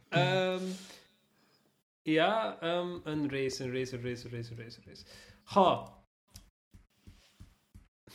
[0.09, 0.61] Ehm,
[2.01, 5.03] ja, ehm, een race, een race, een race, een race, een race, een race.
[5.43, 6.01] Ha.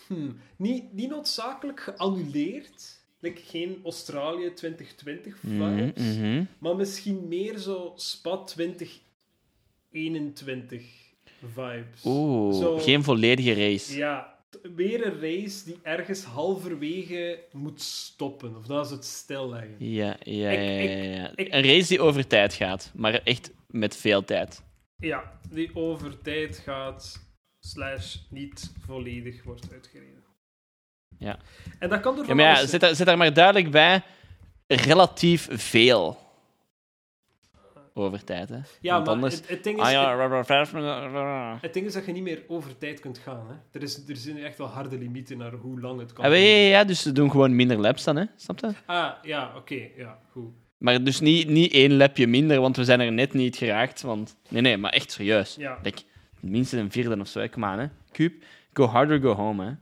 [0.09, 0.31] Hm.
[0.57, 2.97] Niet, niet noodzakelijk geannuleerd.
[3.21, 6.05] Like geen Australië 2020 vibes.
[6.05, 6.45] Mhm, mhm.
[6.59, 8.37] Maar misschien meer zo Spa
[9.91, 10.83] 2021
[11.55, 12.03] vibes.
[12.05, 13.97] Oeh, Zo- geen volledige race.
[13.97, 14.37] Ja,
[14.75, 18.57] weer een race die ergens halverwege moet stoppen.
[18.57, 19.75] Of dat is het stilleggen.
[19.79, 24.25] Ja, ja, ja, ja, ik- Een race die over tijd gaat, maar echt met veel
[24.25, 24.63] tijd.
[24.99, 27.28] Ja, die over tijd gaat,
[27.69, 30.25] slash niet volledig wordt uitgereden.
[31.19, 31.39] Ja.
[31.79, 34.03] En dat kan door Ja, maar ja, zet daar, daar maar duidelijk bij,
[34.67, 36.29] relatief veel
[37.95, 38.59] over tijd, hè.
[38.81, 39.35] Ja, Want maar anders...
[39.35, 42.79] het, het, ding is, Ah ja, het, het ding is dat je niet meer over
[42.79, 43.47] tijd kunt gaan.
[43.49, 43.79] Hè.
[43.79, 46.37] Er, is, er zijn echt wel harde limieten naar hoe lang het kan Ah, ja,
[46.37, 48.25] ja, ja, dus ze doen gewoon minder laps dan, hè.
[48.37, 48.73] Snap je?
[48.87, 50.51] Ah, ja, oké, ja, goed.
[50.79, 54.03] Maar dus niet, niet één lapje minder, want we zijn er net niet geraakt.
[54.03, 54.37] Want...
[54.49, 55.55] Nee, nee, maar echt serieus.
[55.55, 55.79] Ja.
[55.83, 56.03] Like,
[56.41, 57.41] minstens een vierde of zo.
[57.41, 57.49] hè.
[57.49, 57.89] Kom aan, hè.
[58.13, 59.73] Cube, go harder, go home, hè.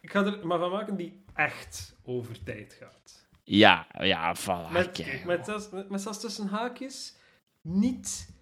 [0.00, 3.28] Ik ga er maar van maken die echt over tijd gaat.
[3.44, 4.72] Ja, ja, voilà.
[4.72, 5.24] Met, kijk.
[5.24, 7.16] met, zelfs- met, met zelfs tussen haakjes,
[7.62, 8.34] niet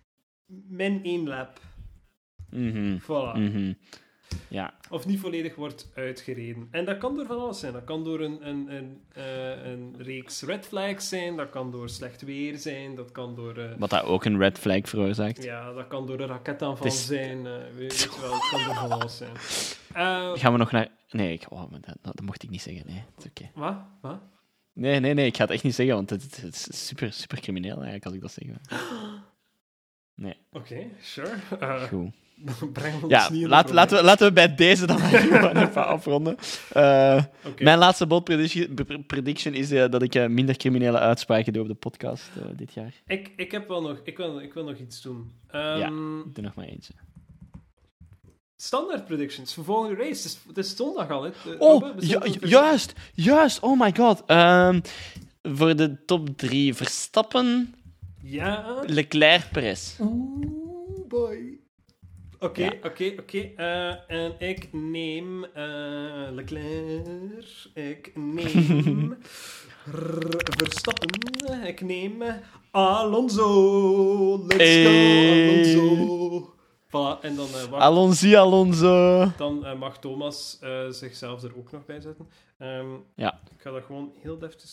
[0.68, 1.60] min één lap.
[2.50, 3.38] Mhm, Voilà.
[3.38, 3.72] mhm.
[4.50, 4.74] Ja.
[4.90, 6.68] of niet volledig wordt uitgereden.
[6.70, 7.72] En dat kan door van alles zijn.
[7.72, 11.88] Dat kan door een, een, een, eh, een reeks red flags zijn, dat kan door
[11.88, 13.56] slecht weer zijn, dat kan door...
[13.58, 15.42] eh, Wat dat ook een red flag veroorzaakt.
[15.42, 17.46] ja, dat kan door een raketaanval is- zijn.
[17.46, 19.36] eh, weet je wel, het kan door van alles zijn.
[20.38, 20.88] Gaan we nog naar...
[21.10, 21.46] Nee, ik...
[21.48, 22.86] oh, dat, dat mocht ik niet zeggen.
[22.86, 23.50] Nee, het is oké.
[23.54, 23.76] wat?
[24.00, 24.20] Wat?
[24.72, 27.40] Nee, nee, nee, ik ga het echt niet zeggen, want het, het is super, super
[27.40, 28.46] crimineel eigenlijk als ik dat zeg.
[30.14, 31.34] Nee, Oké, sure.
[31.88, 32.14] Goed.
[32.72, 35.86] breng ons Ja, niet laat, laten, we, laten we bij deze dan maar gewoon even
[35.86, 36.36] afronden.
[36.72, 37.22] Eh.
[37.58, 41.62] Mijn laatste bold prediction, pre- prediction is eh, dat ik eh, minder criminele uitspraken doe
[41.62, 42.22] op de podcast
[42.56, 42.94] dit jaar.
[43.06, 44.00] Ik, ik heb wel nog...
[44.04, 45.30] Ik wil, ik wil nog iets doen.
[45.52, 45.80] Ja.
[45.80, 46.92] Ehm, Ik doe nog maar eentje.
[48.56, 50.08] Standaard predictions voor volgende race.
[50.08, 51.30] Het is, het is zondag al, hè.
[51.58, 54.22] Oh, ju- juist, juist, oh my god.
[54.26, 54.80] Ehm,
[55.42, 57.74] voor de top drie, Verstappen,
[58.22, 58.82] Ja.
[58.86, 59.98] Leclerc, Perez.
[60.00, 61.58] Oeh, boy.
[62.40, 62.72] Oké, Ja.
[62.82, 63.38] oké, oké.
[63.56, 67.66] Eh, En ik neem eh, Leclerc.
[67.74, 69.16] Ik neem
[70.58, 71.66] Verstappen.
[71.66, 72.22] Ik neem
[72.70, 74.38] Alonso.
[74.46, 74.84] Let's Hey.
[74.84, 74.90] go,
[75.52, 76.52] Alonso.
[76.88, 79.26] Voilà, en dan, wacht, Alonso, Alonso.
[79.36, 80.58] dan mag Thomas
[80.90, 82.28] zichzelf er ook nog bij zetten.
[82.58, 83.40] Ehm, Ja.
[83.54, 84.70] Ik ga dat gewoon heel deftig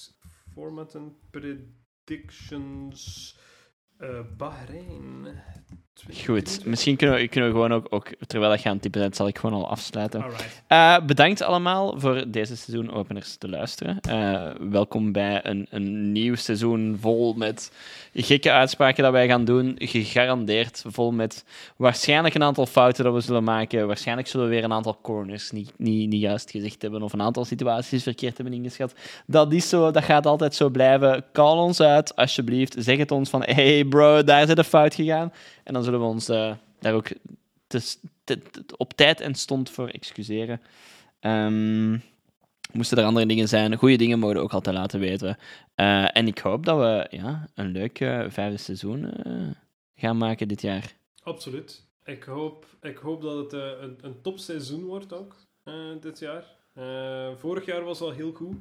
[0.53, 1.15] formatten.
[1.31, 3.35] Predictions.
[4.37, 5.27] Bahrein.
[5.95, 6.25] 2023.
[6.25, 9.01] Goed, misschien kunnen we, kunnen we gewoon ook, ook, terwijl dat je aan het typen
[9.01, 10.25] bent, zal ik gewoon al afsluiten.
[10.67, 13.99] Eh, bedankt allemaal voor deze seizoenopeners te luisteren.
[13.99, 17.71] Eh, welkom bij een, een nieuw seizoen vol met
[18.13, 19.75] gekke uitspraken dat wij gaan doen.
[19.77, 21.45] Gegarandeerd vol met
[21.75, 23.87] waarschijnlijk een aantal fouten dat we zullen maken.
[23.87, 27.21] Waarschijnlijk zullen we weer een aantal corners niet, niet, niet juist gezegd hebben of een
[27.21, 28.93] aantal situaties verkeerd hebben ingeschat.
[29.25, 31.25] Dat is zo, dat gaat altijd zo blijven.
[31.33, 32.75] Call ons uit, alsjeblieft.
[32.77, 35.31] Zeg het ons van, hey bro, daar is een fout gegaan.
[35.65, 37.07] En dan zullen we ons eh, daar ook
[37.67, 40.61] te- te- te- op tijd en stond voor excuseren.
[41.19, 41.91] Ehm,
[42.73, 45.37] moesten er andere dingen zijn, goede dingen mogen we ook altijd laten weten.
[45.75, 49.13] Eh, en ik hoop dat we ja, een leuk eh, vijfde seizoen
[49.95, 50.93] gaan maken dit jaar.
[51.23, 51.83] Absoluut.
[52.03, 55.35] Ik hoop, ik hoop dat het een, een topseizoen wordt ook
[56.01, 56.43] dit jaar.
[57.37, 58.55] Vorig jaar was al heel goed,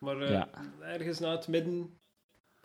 [0.00, 0.48] maar Ja.
[0.82, 1.98] ergens na het midden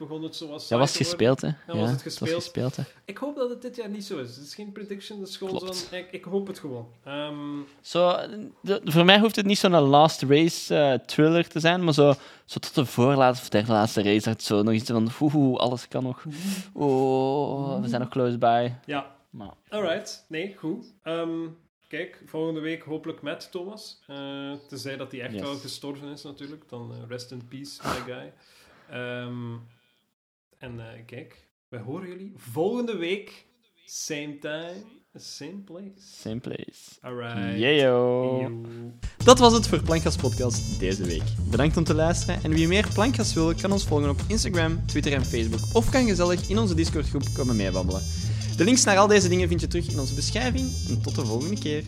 [0.01, 1.47] begon het zo Dat was gespeeld, hè?
[1.47, 2.33] Ja, was het was gespeeld.
[2.43, 2.83] gespeeld, hè?
[3.05, 4.35] Ik hoop dat het dit jaar niet zo is.
[4.35, 5.87] Het is geen prediction, het is gewoon Klopt.
[5.91, 6.87] Ik, ik hoop het gewoon.
[7.03, 8.15] Ehm, Zo,
[8.61, 12.13] de- voor mij hoeft het niet zo'n last race eh, thriller te zijn, maar zo,
[12.45, 15.59] zo tot de voorlaatste of derde laatste race, dat het zo nog iets van, oeh,
[15.59, 16.23] alles kan nog.
[16.73, 18.71] Oh, we zijn nog close by.
[18.85, 20.25] ja, Maar, alright.
[20.27, 20.85] Nee, goed.
[21.03, 21.29] Ehm,
[21.87, 23.99] kijk, volgende week hopelijk met Thomas.
[24.07, 25.41] Eh tenzij dat hij echt Yes.
[25.41, 26.63] wel gestorven is natuurlijk.
[26.69, 28.33] Dan eh, rest in peace, my guy.
[28.89, 29.53] Ehm,
[30.61, 33.45] en eh, kijk, wij horen jullie volgende week.
[33.85, 34.83] Same time,
[35.13, 35.91] same place.
[35.97, 36.99] same place.
[37.01, 37.59] Alright.
[37.59, 38.41] Yeyo.
[38.41, 38.61] Yo.
[39.23, 41.23] Dat was het voor Plankgas Podcast deze week.
[41.49, 45.13] Bedankt om te luisteren en wie meer Plankgas wil, kan ons volgen op Instagram, Twitter
[45.13, 48.01] en Facebook of kan gezellig in onze Discord groep komen meebabbelen.
[48.57, 51.25] De links naar al deze dingen vind je terug in onze beschrijving en tot de
[51.25, 51.83] volgende keer.